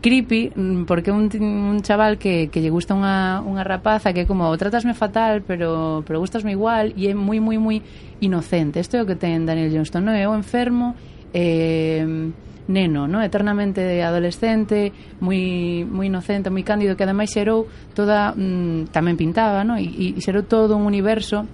creepy 0.00 0.52
mm, 0.54 0.84
porque 0.84 1.10
un, 1.10 1.28
un 1.40 1.82
chaval 1.82 2.16
que, 2.16 2.48
que 2.48 2.60
lle 2.60 2.72
gusta 2.72 2.96
unha, 2.96 3.44
unha 3.44 3.60
rapaza 3.60 4.16
que 4.16 4.24
é 4.24 4.26
como 4.28 4.48
tratasme 4.56 4.94
fatal 4.94 5.42
pero 5.42 6.04
pero 6.06 6.20
gustasme 6.20 6.52
igual 6.52 6.92
e 6.94 7.10
é 7.10 7.14
moi 7.16 7.40
moi 7.40 7.58
moi 7.58 7.82
inocente 8.20 8.78
isto 8.78 8.96
é 8.96 9.02
o 9.02 9.08
que 9.08 9.16
ten 9.16 9.48
Daniel 9.48 9.72
Johnston 9.72 10.04
non 10.04 10.14
é 10.14 10.28
o 10.28 10.36
enfermo 10.36 10.94
eh, 11.32 12.04
neno, 12.68 13.06
no? 13.06 13.22
eternamente 13.22 14.02
adolescente, 14.02 14.92
moi, 15.22 15.86
moi 15.86 16.10
inocente, 16.10 16.50
moi 16.50 16.66
cándido, 16.66 16.98
que 16.98 17.06
ademais 17.06 17.30
xerou 17.30 17.70
toda, 17.94 18.34
mm, 18.34 18.90
tamén 18.90 19.14
pintaba, 19.14 19.62
no? 19.62 19.78
e, 19.78 20.16
e 20.16 20.20
xerou 20.22 20.42
todo 20.44 20.74
un 20.74 20.84
universo 20.84 21.46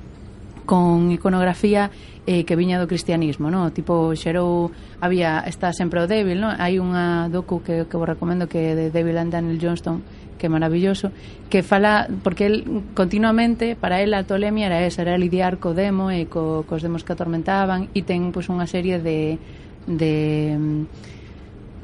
con 0.65 1.11
iconografía 1.11 1.91
eh, 2.27 2.45
que 2.45 2.55
viña 2.57 2.79
do 2.79 2.87
cristianismo, 2.87 3.51
no? 3.51 3.75
Tipo 3.75 4.15
xerou 4.15 4.71
había 5.03 5.43
está 5.43 5.75
sempre 5.75 5.99
o 5.99 6.07
débil, 6.07 6.39
no? 6.39 6.55
Hai 6.55 6.79
unha 6.79 7.27
docu 7.27 7.67
que 7.67 7.91
que 7.91 7.99
vos 7.99 8.07
recomendo 8.07 8.47
que 8.47 8.79
de 8.79 8.95
Devil 8.95 9.19
and 9.19 9.35
Daniel 9.35 9.59
Johnston, 9.59 10.07
que 10.39 10.47
é 10.47 10.51
maravilloso, 10.51 11.11
que 11.51 11.67
fala 11.67 12.07
porque 12.23 12.47
el 12.47 12.57
continuamente 12.95 13.75
para 13.75 14.03
él 14.03 14.15
a 14.15 14.23
tolemia 14.23 14.71
era 14.71 14.87
esa, 14.87 15.03
era 15.03 15.19
lidiar 15.19 15.59
co 15.59 15.75
demo 15.75 16.15
e 16.15 16.31
co, 16.31 16.63
cos 16.63 16.83
demos 16.83 17.03
que 17.03 17.15
atormentaban 17.15 17.91
e 17.91 18.07
ten 18.07 18.31
pois 18.31 18.47
pues, 18.47 18.55
unha 18.55 18.71
serie 18.71 19.03
de 19.03 19.43
de 19.87 20.87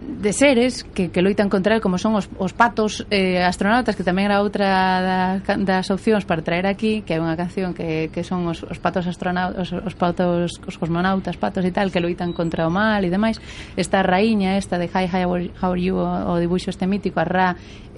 de 0.00 0.32
seres 0.32 0.84
que, 0.84 1.10
que 1.10 1.22
loitan 1.22 1.48
contra 1.48 1.74
el 1.74 1.80
como 1.80 1.98
son 1.98 2.14
os, 2.14 2.28
os 2.38 2.52
patos 2.52 3.06
eh, 3.10 3.42
astronautas 3.42 3.98
que 3.98 4.06
tamén 4.06 4.30
era 4.30 4.38
outra 4.42 5.42
das, 5.42 5.58
das 5.66 5.86
opcións 5.90 6.22
para 6.22 6.42
traer 6.42 6.70
aquí 6.70 7.02
que 7.02 7.14
é 7.14 7.20
unha 7.20 7.34
canción 7.34 7.74
que, 7.74 8.06
que 8.14 8.22
son 8.22 8.46
os, 8.46 8.62
os 8.62 8.78
patos 8.78 9.10
astronautas 9.10 9.58
os, 9.58 9.70
os 9.74 9.94
patos 9.98 10.62
os 10.62 10.76
cosmonautas 10.78 11.34
patos 11.34 11.66
e 11.66 11.74
tal 11.74 11.90
que 11.90 11.98
loitan 11.98 12.30
contra 12.30 12.66
o 12.66 12.70
mal 12.70 13.02
e 13.02 13.10
demais 13.10 13.42
esta 13.74 13.98
raíña 14.06 14.54
esta 14.54 14.78
de 14.78 14.86
Hi 14.86 15.10
Hi 15.10 15.26
How 15.26 15.50
Are 15.66 15.82
You 15.82 15.98
o, 15.98 16.06
o 16.06 16.34
dibuixo 16.38 16.70
este 16.70 16.86
mítico 16.86 17.18
a 17.18 17.26
Ra 17.26 17.48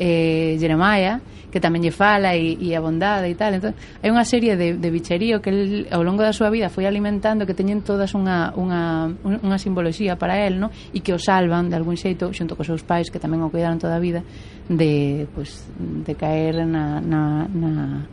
eh, 0.01 0.57
Jeremiah 0.57 1.21
que 1.51 1.61
tamén 1.61 1.83
lle 1.83 1.93
fala 1.93 2.39
e, 2.39 2.55
e 2.57 2.73
a 2.73 2.81
bondade 2.81 3.27
e 3.29 3.37
tal 3.37 3.59
entón, 3.59 3.75
hai 4.01 4.09
unha 4.09 4.25
serie 4.25 4.55
de, 4.55 4.79
de 4.79 4.89
bicherío 4.89 5.43
que 5.43 5.51
el, 5.51 5.61
ao 5.91 6.07
longo 6.07 6.23
da 6.23 6.33
súa 6.33 6.49
vida 6.49 6.71
foi 6.71 6.87
alimentando 6.87 7.45
que 7.45 7.59
teñen 7.59 7.83
todas 7.83 8.15
unha, 8.15 8.55
unha, 8.55 9.11
unha 9.27 9.59
simboloxía 9.59 10.15
para 10.15 10.47
el 10.47 10.63
no? 10.63 10.71
e 10.95 11.03
que 11.03 11.13
o 11.13 11.19
salvan 11.19 11.69
de 11.69 11.77
algún 11.77 11.90
algún 11.91 11.99
xeito 11.99 12.31
xunto 12.31 12.55
cos 12.55 12.71
seus 12.71 12.87
pais 12.87 13.11
que 13.11 13.19
tamén 13.19 13.43
o 13.43 13.51
cuidaron 13.51 13.83
toda 13.83 13.99
a 13.99 14.03
vida 14.03 14.23
de, 14.71 15.27
pues, 15.35 15.67
de 15.75 16.15
caer 16.15 16.63
na, 16.63 17.03
na, 17.03 17.51
na, 17.51 18.07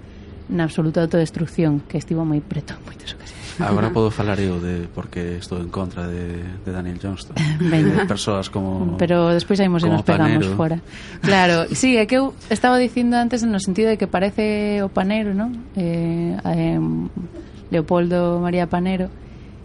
na 0.49 0.61
absoluta 0.65 1.05
autodestrucción 1.05 1.85
que 1.85 2.01
estivo 2.01 2.25
moi 2.25 2.41
preto 2.41 2.73
en 2.73 2.81
moitas 2.81 3.13
ocasións 3.13 3.45
Agora 3.57 3.89
podo 3.89 4.13
falar 4.13 4.37
eu 4.37 4.61
de 4.61 4.85
porque 4.93 5.37
estou 5.41 5.57
en 5.61 5.69
contra 5.69 6.05
de, 6.05 6.45
de 6.65 6.69
Daniel 6.73 6.97
Johnston 6.97 7.37
ben. 7.61 7.85
de 7.93 8.05
persoas 8.09 8.49
como 8.49 8.97
Pero 8.97 9.29
despois 9.33 9.61
aí 9.61 9.69
nos 9.69 9.85
pegamos 10.01 10.41
panero. 10.41 10.57
fora 10.57 10.77
Claro, 11.21 11.69
sí, 11.77 11.97
é 11.97 12.09
que 12.09 12.17
eu 12.17 12.33
estaba 12.49 12.81
dicindo 12.81 13.13
antes 13.17 13.45
no 13.45 13.61
sentido 13.61 13.93
de 13.93 13.97
que 14.01 14.09
parece 14.09 14.81
o 14.81 14.89
panero, 14.89 15.37
¿no? 15.37 15.53
Eh, 15.77 16.37
eh, 16.37 16.81
Leopoldo 17.69 18.39
María 18.41 18.65
Panero 18.65 19.09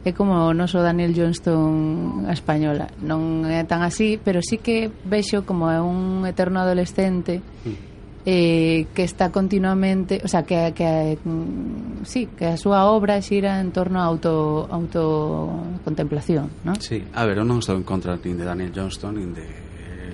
é 0.04 0.10
como 0.10 0.50
o 0.50 0.54
noso 0.54 0.82
Daniel 0.82 1.14
Johnston 1.14 2.26
a 2.26 2.34
española. 2.34 2.90
Non 2.98 3.46
é 3.46 3.62
tan 3.62 3.86
así, 3.86 4.18
pero 4.18 4.42
sí 4.42 4.58
que 4.58 4.90
vexo 5.06 5.46
como 5.46 5.70
é 5.70 5.78
un 5.78 6.26
eterno 6.26 6.58
adolescente 6.58 7.38
mm. 7.38 8.26
eh, 8.26 8.90
que 8.90 9.06
está 9.06 9.30
continuamente 9.30 10.20
o 10.26 10.28
sea, 10.28 10.42
que, 10.42 10.74
que 10.74 11.18
mm, 11.22 12.02
sí, 12.02 12.26
que 12.34 12.50
a 12.50 12.58
súa 12.58 12.90
obra 12.90 13.22
xira 13.22 13.62
en 13.62 13.70
torno 13.70 14.02
a 14.02 14.06
auto, 14.10 14.66
autocontemplación 14.66 16.50
¿no? 16.66 16.74
Sí, 16.82 17.06
a 17.14 17.22
ver, 17.22 17.38
eu 17.38 17.46
non 17.46 17.62
estou 17.62 17.78
en 17.78 17.86
contra 17.86 18.18
nin 18.18 18.34
de 18.34 18.46
Daniel 18.46 18.74
Johnston 18.74 19.22
nin 19.22 19.30
de 19.30 19.46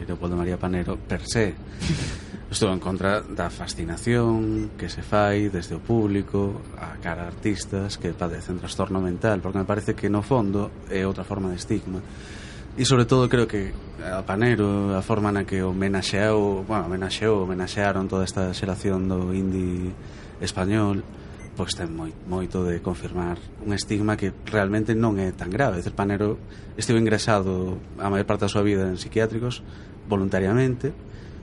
Leopoldo 0.05 0.37
María 0.37 0.61
Panero 0.61 0.97
per 1.01 1.25
se. 1.25 1.57
Estou 2.49 2.73
en 2.73 2.81
contra 2.81 3.21
da 3.21 3.53
fascinación 3.53 4.73
que 4.81 4.89
se 4.89 5.05
fai 5.05 5.53
desde 5.53 5.77
o 5.77 5.85
público 5.85 6.65
a 6.81 6.97
cara 6.97 7.25
a 7.25 7.29
artistas 7.29 8.01
que 8.01 8.17
padecen 8.17 8.57
trastorno 8.57 9.05
mental, 9.05 9.45
porque 9.45 9.61
me 9.61 9.69
parece 9.69 9.93
que 9.93 10.09
no 10.09 10.25
fondo 10.25 10.73
é 10.89 11.05
outra 11.05 11.29
forma 11.29 11.53
de 11.53 11.61
estigma. 11.61 12.01
E 12.73 12.89
sobre 12.89 13.05
todo 13.05 13.29
creo 13.29 13.45
que 13.45 13.77
a 14.01 14.25
Panero, 14.25 14.97
a 14.97 15.05
forma 15.05 15.29
na 15.29 15.45
que 15.45 15.61
homenaxeou, 15.61 16.65
bueno, 16.65 16.89
homenaxeou, 16.89 17.45
homenaxearon 17.45 18.09
toda 18.09 18.25
esta 18.25 18.49
xeración 18.57 19.13
do 19.13 19.37
indie 19.37 19.93
español, 20.41 21.05
pois 21.53 21.77
ten 21.77 21.93
moi, 21.93 22.17
moito 22.25 22.65
de 22.65 22.81
confirmar 22.81 23.37
un 23.61 23.77
estigma 23.77 24.17
que 24.17 24.33
realmente 24.49 24.97
non 24.97 25.21
é 25.21 25.37
tan 25.37 25.53
grave. 25.53 25.85
Decir, 25.85 25.93
Panero 25.93 26.41
estivo 26.81 26.97
ingresado 26.97 27.77
a 28.01 28.09
maior 28.09 28.25
parte 28.25 28.49
da 28.49 28.53
súa 28.57 28.65
vida 28.65 28.89
en 28.89 28.97
psiquiátricos 28.97 29.61
voluntariamente, 30.09 30.97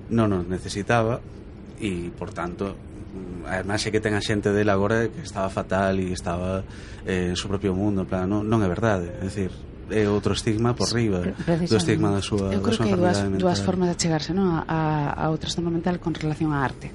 non 0.09 0.29
nos 0.29 0.45
necesitaba 0.45 1.21
e, 1.81 2.11
por 2.13 2.31
tanto, 2.31 2.75
a 3.47 3.61
imaxe 3.61 3.93
que 3.93 4.01
ten 4.01 4.13
a 4.17 4.21
xente 4.21 4.51
dele 4.51 4.71
agora 4.73 5.07
que 5.07 5.23
estaba 5.23 5.49
fatal 5.49 5.97
e 6.01 6.11
estaba 6.11 6.65
eh, 7.05 7.31
no 7.31 7.37
seu 7.37 7.47
propio 7.47 7.71
mundo, 7.73 8.03
en 8.03 8.07
plan, 8.09 8.25
non, 8.27 8.43
non 8.45 8.59
é 8.61 8.69
verdade, 8.69 9.09
é 9.09 9.23
dicir, 9.25 9.53
é 9.89 10.09
outro 10.09 10.33
estigma 10.33 10.73
por 10.73 10.89
riba 10.89 11.21
do 11.21 11.77
estigma 11.77 12.09
da 12.09 12.21
súa 12.21 12.49
Eu 12.49 12.61
creo 12.61 12.73
da 12.73 12.77
súa 12.77 12.85
que 12.89 12.93
hai 12.93 12.97
dúas, 12.97 13.19
dúas 13.37 13.59
formas 13.61 13.89
de 13.93 13.95
chegarse 14.01 14.33
non? 14.33 14.49
A, 14.49 14.65
a, 14.65 15.29
ao 15.29 15.37
trastorno 15.37 15.69
mental 15.69 16.01
con 16.01 16.17
relación 16.17 16.49
á 16.53 16.65
arte 16.65 16.89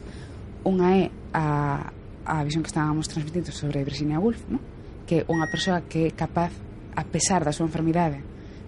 unha 0.66 0.88
é 0.98 1.02
a, 1.30 1.94
a 2.26 2.36
visión 2.42 2.66
que 2.66 2.70
estábamos 2.70 3.06
transmitindo 3.06 3.54
sobre 3.54 3.86
Virginia 3.86 4.18
Woolf 4.18 4.42
non? 4.50 4.58
que 5.06 5.22
é 5.22 5.30
unha 5.30 5.46
persoa 5.46 5.86
que 5.86 6.10
é 6.10 6.12
capaz 6.14 6.50
a 6.98 7.04
pesar 7.06 7.46
da 7.46 7.54
súa 7.54 7.70
enfermidade 7.70 8.18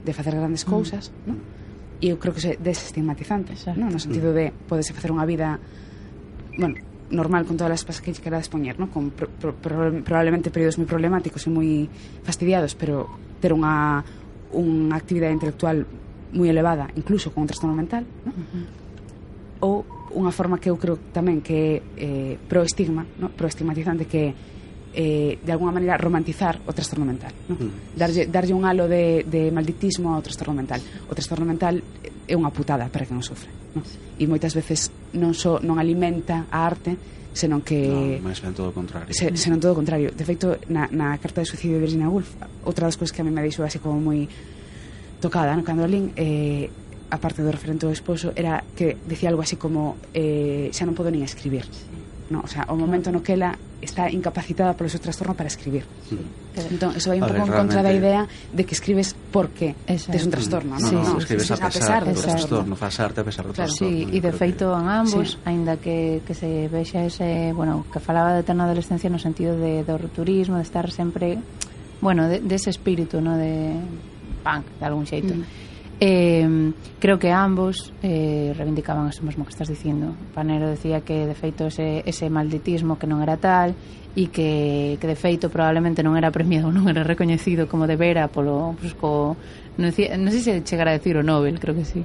de 0.06 0.12
facer 0.14 0.38
grandes 0.38 0.62
mm. 0.62 0.70
cousas 0.70 1.10
mm. 1.10 1.26
non? 1.26 1.38
eu 2.02 2.18
creo 2.18 2.34
que 2.34 2.42
é 2.42 2.58
desestigmatizante 2.58 3.54
Exacto. 3.54 3.78
no 3.78 3.98
sentido 4.02 4.34
de 4.34 4.50
podese 4.66 4.90
facer 4.90 5.14
unha 5.14 5.22
vida 5.22 5.62
bueno, 6.58 6.74
normal 7.14 7.46
con 7.46 7.54
todas 7.54 7.78
as 7.78 7.86
pasas 7.86 8.02
que 8.02 8.10
queras 8.10 8.50
poñer 8.50 8.74
no? 8.82 8.90
con 8.90 9.14
pro, 9.14 9.30
pro, 9.30 9.54
pro, 9.54 9.94
probablemente 10.02 10.50
períodos 10.50 10.82
moi 10.82 10.90
problemáticos 10.90 11.46
e 11.46 11.50
moi 11.54 11.70
fastidiados 12.26 12.74
pero 12.74 13.06
ter 13.38 13.54
unha 13.54 14.02
unha 14.50 14.98
actividade 14.98 15.30
intelectual 15.30 15.86
moi 16.34 16.48
elevada 16.50 16.90
incluso 16.98 17.30
con 17.30 17.46
un 17.46 17.48
trastorno 17.48 17.78
mental 17.78 18.02
no? 18.26 18.34
Uh 18.34 18.42
-huh. 18.42 18.64
ou 19.62 19.74
unha 20.12 20.34
forma 20.34 20.58
que 20.58 20.68
eu 20.68 20.76
creo 20.76 20.98
tamén 21.14 21.40
que 21.40 21.80
é 21.96 22.34
eh, 22.34 22.34
proestigma, 22.50 23.06
no? 23.16 23.30
proestigmatizante 23.32 24.04
que 24.10 24.20
é 24.20 24.30
eh, 24.94 25.38
de 25.40 25.52
alguna 25.52 25.72
maneira 25.72 25.96
romantizar 25.96 26.60
o 26.66 26.72
trastorno 26.72 27.04
mental 27.04 27.32
¿no? 27.48 27.56
Hmm. 27.56 27.96
darlle, 27.96 28.26
darlle 28.28 28.52
un 28.52 28.64
halo 28.64 28.88
de, 28.88 29.24
de 29.24 29.50
malditismo 29.50 30.14
ao 30.14 30.20
trastorno 30.20 30.52
mental. 30.52 30.80
O 31.08 31.14
trastorno 31.16 31.48
mental 31.48 31.80
é 32.28 32.34
unha 32.36 32.52
putada 32.52 32.88
para 32.92 33.08
que 33.08 33.14
non 33.16 33.24
sofre 33.24 33.48
¿no? 33.72 33.80
e 34.20 34.24
moitas 34.28 34.52
veces 34.52 34.92
non, 35.16 35.32
so, 35.32 35.58
non 35.64 35.80
alimenta 35.80 36.46
a 36.52 36.68
arte 36.68 36.96
senón 37.32 37.64
que 37.64 38.20
No, 38.20 38.28
máis 38.28 38.44
ben 38.44 38.52
todo 38.52 38.68
o 38.68 38.74
contrario. 38.76 39.08
se, 39.16 39.32
senón 39.40 39.56
todo 39.56 39.72
o 39.72 39.78
contrario. 39.80 40.12
De 40.12 40.24
feito 40.28 40.60
na, 40.68 40.84
na 40.92 41.16
carta 41.16 41.40
de 41.40 41.48
suicidio 41.48 41.80
de 41.80 41.88
Virginia 41.88 42.12
Woolf 42.12 42.36
outra 42.68 42.84
das 42.84 43.00
cousas 43.00 43.16
que 43.16 43.20
a 43.20 43.26
mí 43.26 43.32
me 43.32 43.40
deixou 43.40 43.64
así 43.64 43.80
como 43.80 43.96
moi 43.96 44.28
tocada 45.24 45.56
no? 45.56 45.64
Cando 45.64 45.88
lín 45.88 46.12
eh, 46.20 46.68
a 47.08 47.16
parte 47.16 47.40
do 47.40 47.48
referente 47.48 47.88
ao 47.88 47.92
esposo 47.92 48.32
era 48.36 48.60
que 48.76 49.00
decía 49.08 49.32
algo 49.32 49.40
así 49.40 49.56
como 49.56 49.96
eh, 50.12 50.68
xa 50.72 50.84
non 50.84 50.92
podo 50.92 51.08
nin 51.08 51.24
escribir 51.24 51.64
no? 52.28 52.44
o 52.44 52.48
sea, 52.48 52.68
o 52.68 52.76
momento 52.76 53.08
no 53.08 53.24
que 53.24 53.32
ela 53.36 53.56
está 53.82 54.08
incapacitada 54.08 54.78
polo 54.78 54.88
seu 54.88 55.02
trastorno 55.02 55.34
para 55.34 55.50
escribir. 55.50 55.84
Mm. 56.08 56.78
Entón, 56.78 56.94
eso 56.94 57.10
vai 57.10 57.18
un 57.18 57.26
pouco 57.26 57.50
en 57.50 57.52
contra 57.52 57.82
da 57.82 57.90
idea 57.90 58.30
de 58.54 58.62
que 58.62 58.78
escribes 58.78 59.18
porque 59.34 59.74
Exacto. 59.90 60.14
tes 60.14 60.24
un 60.24 60.32
trastorno. 60.32 60.72
Mm. 60.78 60.80
No, 60.80 60.88
sí, 60.88 60.94
no, 60.94 61.02
no, 61.02 61.18
escribes 61.18 61.50
a 61.50 61.58
pesar, 61.58 62.02
a 62.02 62.06
pesar 62.06 62.06
do 62.06 62.22
trastorno, 62.22 62.74
faz 62.78 62.94
arte 63.02 63.18
a 63.20 63.26
pesar 63.26 63.44
do 63.44 63.52
claro, 63.52 63.68
trastorno. 63.68 63.90
Sí, 63.90 64.06
e 64.06 64.18
de 64.22 64.32
feito 64.32 64.70
en 64.70 64.86
ambos, 64.86 65.34
sí. 65.34 65.42
aínda 65.44 65.76
que, 65.82 66.22
que 66.22 66.34
se 66.38 66.70
vexa 66.70 67.02
ese, 67.02 67.50
bueno, 67.52 67.84
que 67.90 67.98
falaba 67.98 68.32
de 68.38 68.46
eterna 68.46 68.70
adolescencia 68.70 69.10
no 69.10 69.18
sentido 69.18 69.58
de, 69.58 69.82
do 69.82 69.98
rupturismo, 69.98 70.56
de 70.56 70.64
estar 70.64 70.86
sempre, 70.94 71.42
bueno, 71.98 72.30
de, 72.30 72.38
de 72.38 72.54
ese 72.54 72.70
espírito, 72.70 73.18
no, 73.20 73.34
de 73.34 73.74
punk, 74.46 74.64
de 74.78 74.84
algún 74.86 75.04
xeito. 75.04 75.34
Mm 75.34 75.61
Eh, 76.04 76.72
creo 76.98 77.16
que 77.20 77.30
ambos 77.30 77.92
eh, 78.02 78.52
reivindicaban 78.58 79.06
eso 79.06 79.22
mesmo 79.22 79.44
que 79.44 79.50
estás 79.50 79.68
dicindo. 79.68 80.16
Panero 80.34 80.68
decía 80.68 81.02
que, 81.02 81.28
de 81.28 81.34
feito, 81.36 81.66
ese, 81.68 82.02
ese 82.04 82.28
malditismo 82.28 82.98
que 82.98 83.06
non 83.06 83.22
era 83.22 83.38
tal 83.38 83.78
e 84.18 84.26
que, 84.34 84.98
que, 84.98 85.06
de 85.06 85.14
feito, 85.14 85.46
probablemente 85.46 86.02
non 86.02 86.18
era 86.18 86.34
premiado, 86.34 86.68
non 86.74 86.90
era 86.90 87.06
recoñecido 87.06 87.70
como 87.70 87.86
de 87.86 87.94
vera 87.94 88.26
polo, 88.26 88.74
pues, 88.82 88.98
co, 88.98 89.38
non, 89.78 89.94
decía, 89.94 90.18
non 90.18 90.34
sei 90.34 90.42
se 90.42 90.52
chegara 90.66 90.90
a 90.90 90.98
decir 90.98 91.14
o 91.14 91.22
Nobel, 91.22 91.62
creo 91.62 91.78
que 91.78 91.86
sí. 91.86 92.02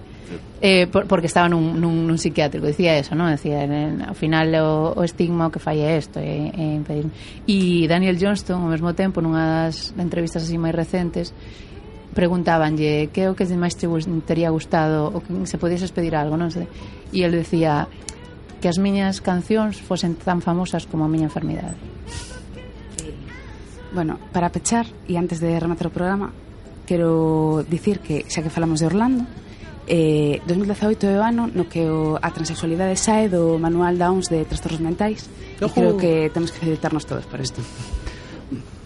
Eh, 0.62 0.86
por, 0.86 1.10
porque 1.10 1.26
estaba 1.26 1.50
nun, 1.50 1.82
nun, 1.82 2.06
nun 2.06 2.22
psiquiátrico, 2.22 2.70
decía 2.70 3.02
eso, 3.02 3.18
non? 3.18 3.34
Decía, 3.34 3.66
en, 3.66 4.06
ao 4.06 4.14
final 4.14 4.54
o, 4.62 4.94
o 4.94 5.02
estigma 5.02 5.50
o 5.50 5.52
que 5.52 5.58
falla 5.58 5.90
é 5.90 5.98
isto, 5.98 6.22
é, 6.22 6.54
é 6.54 6.66
impedir. 6.78 7.10
E 7.50 7.90
Daniel 7.90 8.14
Johnston, 8.22 8.62
ao 8.62 8.70
mesmo 8.70 8.94
tempo, 8.94 9.26
nunha 9.26 9.66
das 9.66 9.90
entrevistas 9.98 10.46
así 10.46 10.54
máis 10.54 10.78
recentes, 10.78 11.34
preguntábanlle 12.14 13.10
que 13.12 13.26
é 13.26 13.32
o 13.32 13.36
que 13.36 13.48
máis 13.58 13.76
te 13.76 13.88
teria 14.26 14.50
gustado 14.52 15.12
o 15.12 15.20
que 15.20 15.34
se 15.48 15.58
podías 15.58 15.92
pedir 15.92 16.16
algo, 16.16 16.38
non 16.40 16.52
sei. 16.52 16.68
E 17.12 17.24
el 17.24 17.34
decía 17.34 17.88
que 18.62 18.68
as 18.70 18.82
miñas 18.82 19.22
cancións 19.22 19.80
fosen 19.80 20.18
tan 20.18 20.42
famosas 20.42 20.90
como 20.90 21.06
a 21.06 21.12
miña 21.12 21.30
enfermidade. 21.30 21.78
Bueno, 23.94 24.20
para 24.34 24.52
pechar 24.52 24.86
e 25.08 25.16
antes 25.16 25.40
de 25.40 25.56
rematar 25.58 25.88
o 25.88 25.94
programa, 25.94 26.34
quero 26.86 27.64
dicir 27.68 28.00
que 28.00 28.26
xa 28.28 28.44
que 28.44 28.52
falamos 28.52 28.82
de 28.82 28.88
Orlando, 28.88 29.24
eh, 29.88 30.42
2018 30.46 31.08
é 31.08 31.16
o 31.18 31.24
ano 31.24 31.48
no 31.48 31.72
que 31.72 31.88
o, 31.88 32.20
a 32.20 32.30
transexualidade 32.36 33.00
sae 33.00 33.32
do 33.32 33.56
manual 33.56 33.96
da 33.96 34.12
OMS 34.12 34.28
de 34.28 34.44
trastornos 34.44 34.84
mentais 34.84 35.32
Ojo. 35.64 35.72
e 35.72 35.74
creo 35.74 35.94
que 35.96 36.12
temos 36.36 36.52
que 36.52 36.60
felicitarnos 36.60 37.08
todos 37.08 37.24
por 37.26 37.40
isto. 37.40 37.64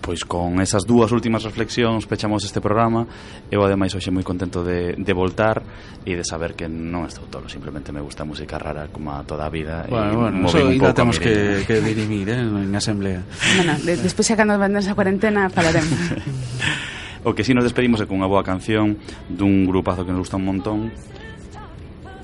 Pois 0.01 0.25
con 0.25 0.57
esas 0.59 0.89
dúas 0.89 1.13
últimas 1.13 1.45
reflexións 1.45 2.09
pechamos 2.09 2.41
este 2.41 2.57
programa. 2.57 3.05
Eu 3.53 3.61
ademais 3.61 3.93
hoxe 3.93 4.09
moi 4.09 4.25
contento 4.25 4.65
de, 4.65 4.97
de 4.97 5.13
voltar 5.13 5.61
E 6.01 6.17
de 6.17 6.25
saber 6.25 6.57
que 6.57 6.65
non 6.65 7.05
estou 7.05 7.29
tolo. 7.29 7.45
Simplemente 7.45 7.93
me 7.93 8.01
gusta 8.01 8.25
música 8.25 8.57
rara 8.57 8.89
como 8.89 9.13
a 9.13 9.21
toda 9.21 9.45
a 9.45 9.53
vida 9.53 9.85
Bueno, 9.85 10.09
e 10.09 10.17
bueno, 10.17 10.37
eso 10.49 10.57
ainda 10.57 10.89
temos 10.97 11.21
que, 11.21 11.61
que 11.69 11.77
dirimir 11.85 12.33
eh, 12.33 12.41
en 12.41 12.73
asamblea. 12.73 13.21
Bueno, 13.61 13.77
de, 13.77 14.01
despois 14.01 14.25
xa 14.25 14.33
cando 14.33 14.57
vendes 14.57 14.89
a 14.89 14.97
cuarentena 14.97 15.49
falaremos. 15.53 15.93
O 17.21 17.37
que 17.37 17.45
si 17.45 17.51
sí 17.51 17.53
nos 17.53 17.61
despedimos 17.61 18.01
é 18.01 18.09
unha 18.09 18.25
boa 18.25 18.41
canción 18.41 18.97
Dun 19.29 19.69
grupazo 19.69 20.01
que 20.01 20.09
nos 20.09 20.25
gusta 20.25 20.41
un 20.41 20.49
montón 20.49 20.89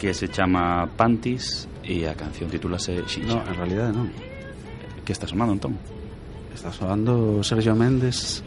Que 0.02 0.10
se 0.18 0.26
chama 0.26 0.90
Pantis 0.98 1.70
E 1.86 2.10
a 2.10 2.18
canción 2.18 2.50
titulase 2.50 3.06
Xinxa. 3.06 3.38
No, 3.38 3.46
en 3.46 3.56
realidad 3.56 3.94
non. 3.96 4.12
Que 5.06 5.16
está 5.16 5.24
sonando 5.24 5.56
entón? 5.56 5.78
Está 6.58 6.74
soando 6.74 7.44
Sergio 7.46 7.76
Méndez 7.76 8.42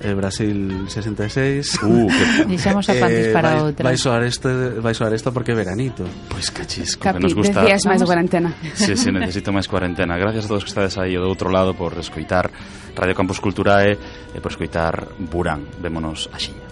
eh, 0.00 0.14
Brasil 0.14 0.86
66 0.88 1.78
uh, 1.82 2.06
que... 2.06 2.44
Deixamos 2.46 2.88
a 2.90 2.94
Pandis 2.98 3.26
eh, 3.26 3.32
para 3.32 3.50
vai, 3.54 3.62
outra 3.62 3.82
vai 3.86 3.96
soar, 3.96 4.22
este, 4.26 4.50
vai 4.82 4.94
soar 4.94 5.14
esto 5.14 5.30
porque 5.30 5.52
é 5.52 5.54
veranito. 5.54 6.02
Pois 6.26 6.50
pues 6.50 6.50
cachisco, 6.50 7.02
Capi, 7.02 7.18
que 7.18 7.22
nos 7.30 7.34
gusta. 7.34 7.62
decías 7.62 7.86
máis 7.86 8.02
cuarentena. 8.02 8.54
Sí, 8.74 8.98
sí, 8.98 9.14
necesito 9.14 9.54
máis 9.54 9.70
cuarentena. 9.70 10.18
Gracias 10.18 10.46
a 10.46 10.48
todos 10.50 10.66
que 10.66 10.70
estades 10.74 10.98
aí 10.98 11.14
do 11.14 11.30
outro 11.30 11.50
lado 11.50 11.78
por 11.78 11.94
escoitar 11.94 12.50
Radio 12.98 13.14
Campus 13.14 13.38
Culturae 13.38 13.94
e 14.34 14.38
por 14.42 14.50
escoitar 14.50 15.14
Burán. 15.18 15.62
Vémonos 15.78 16.26
axiña 16.34 16.67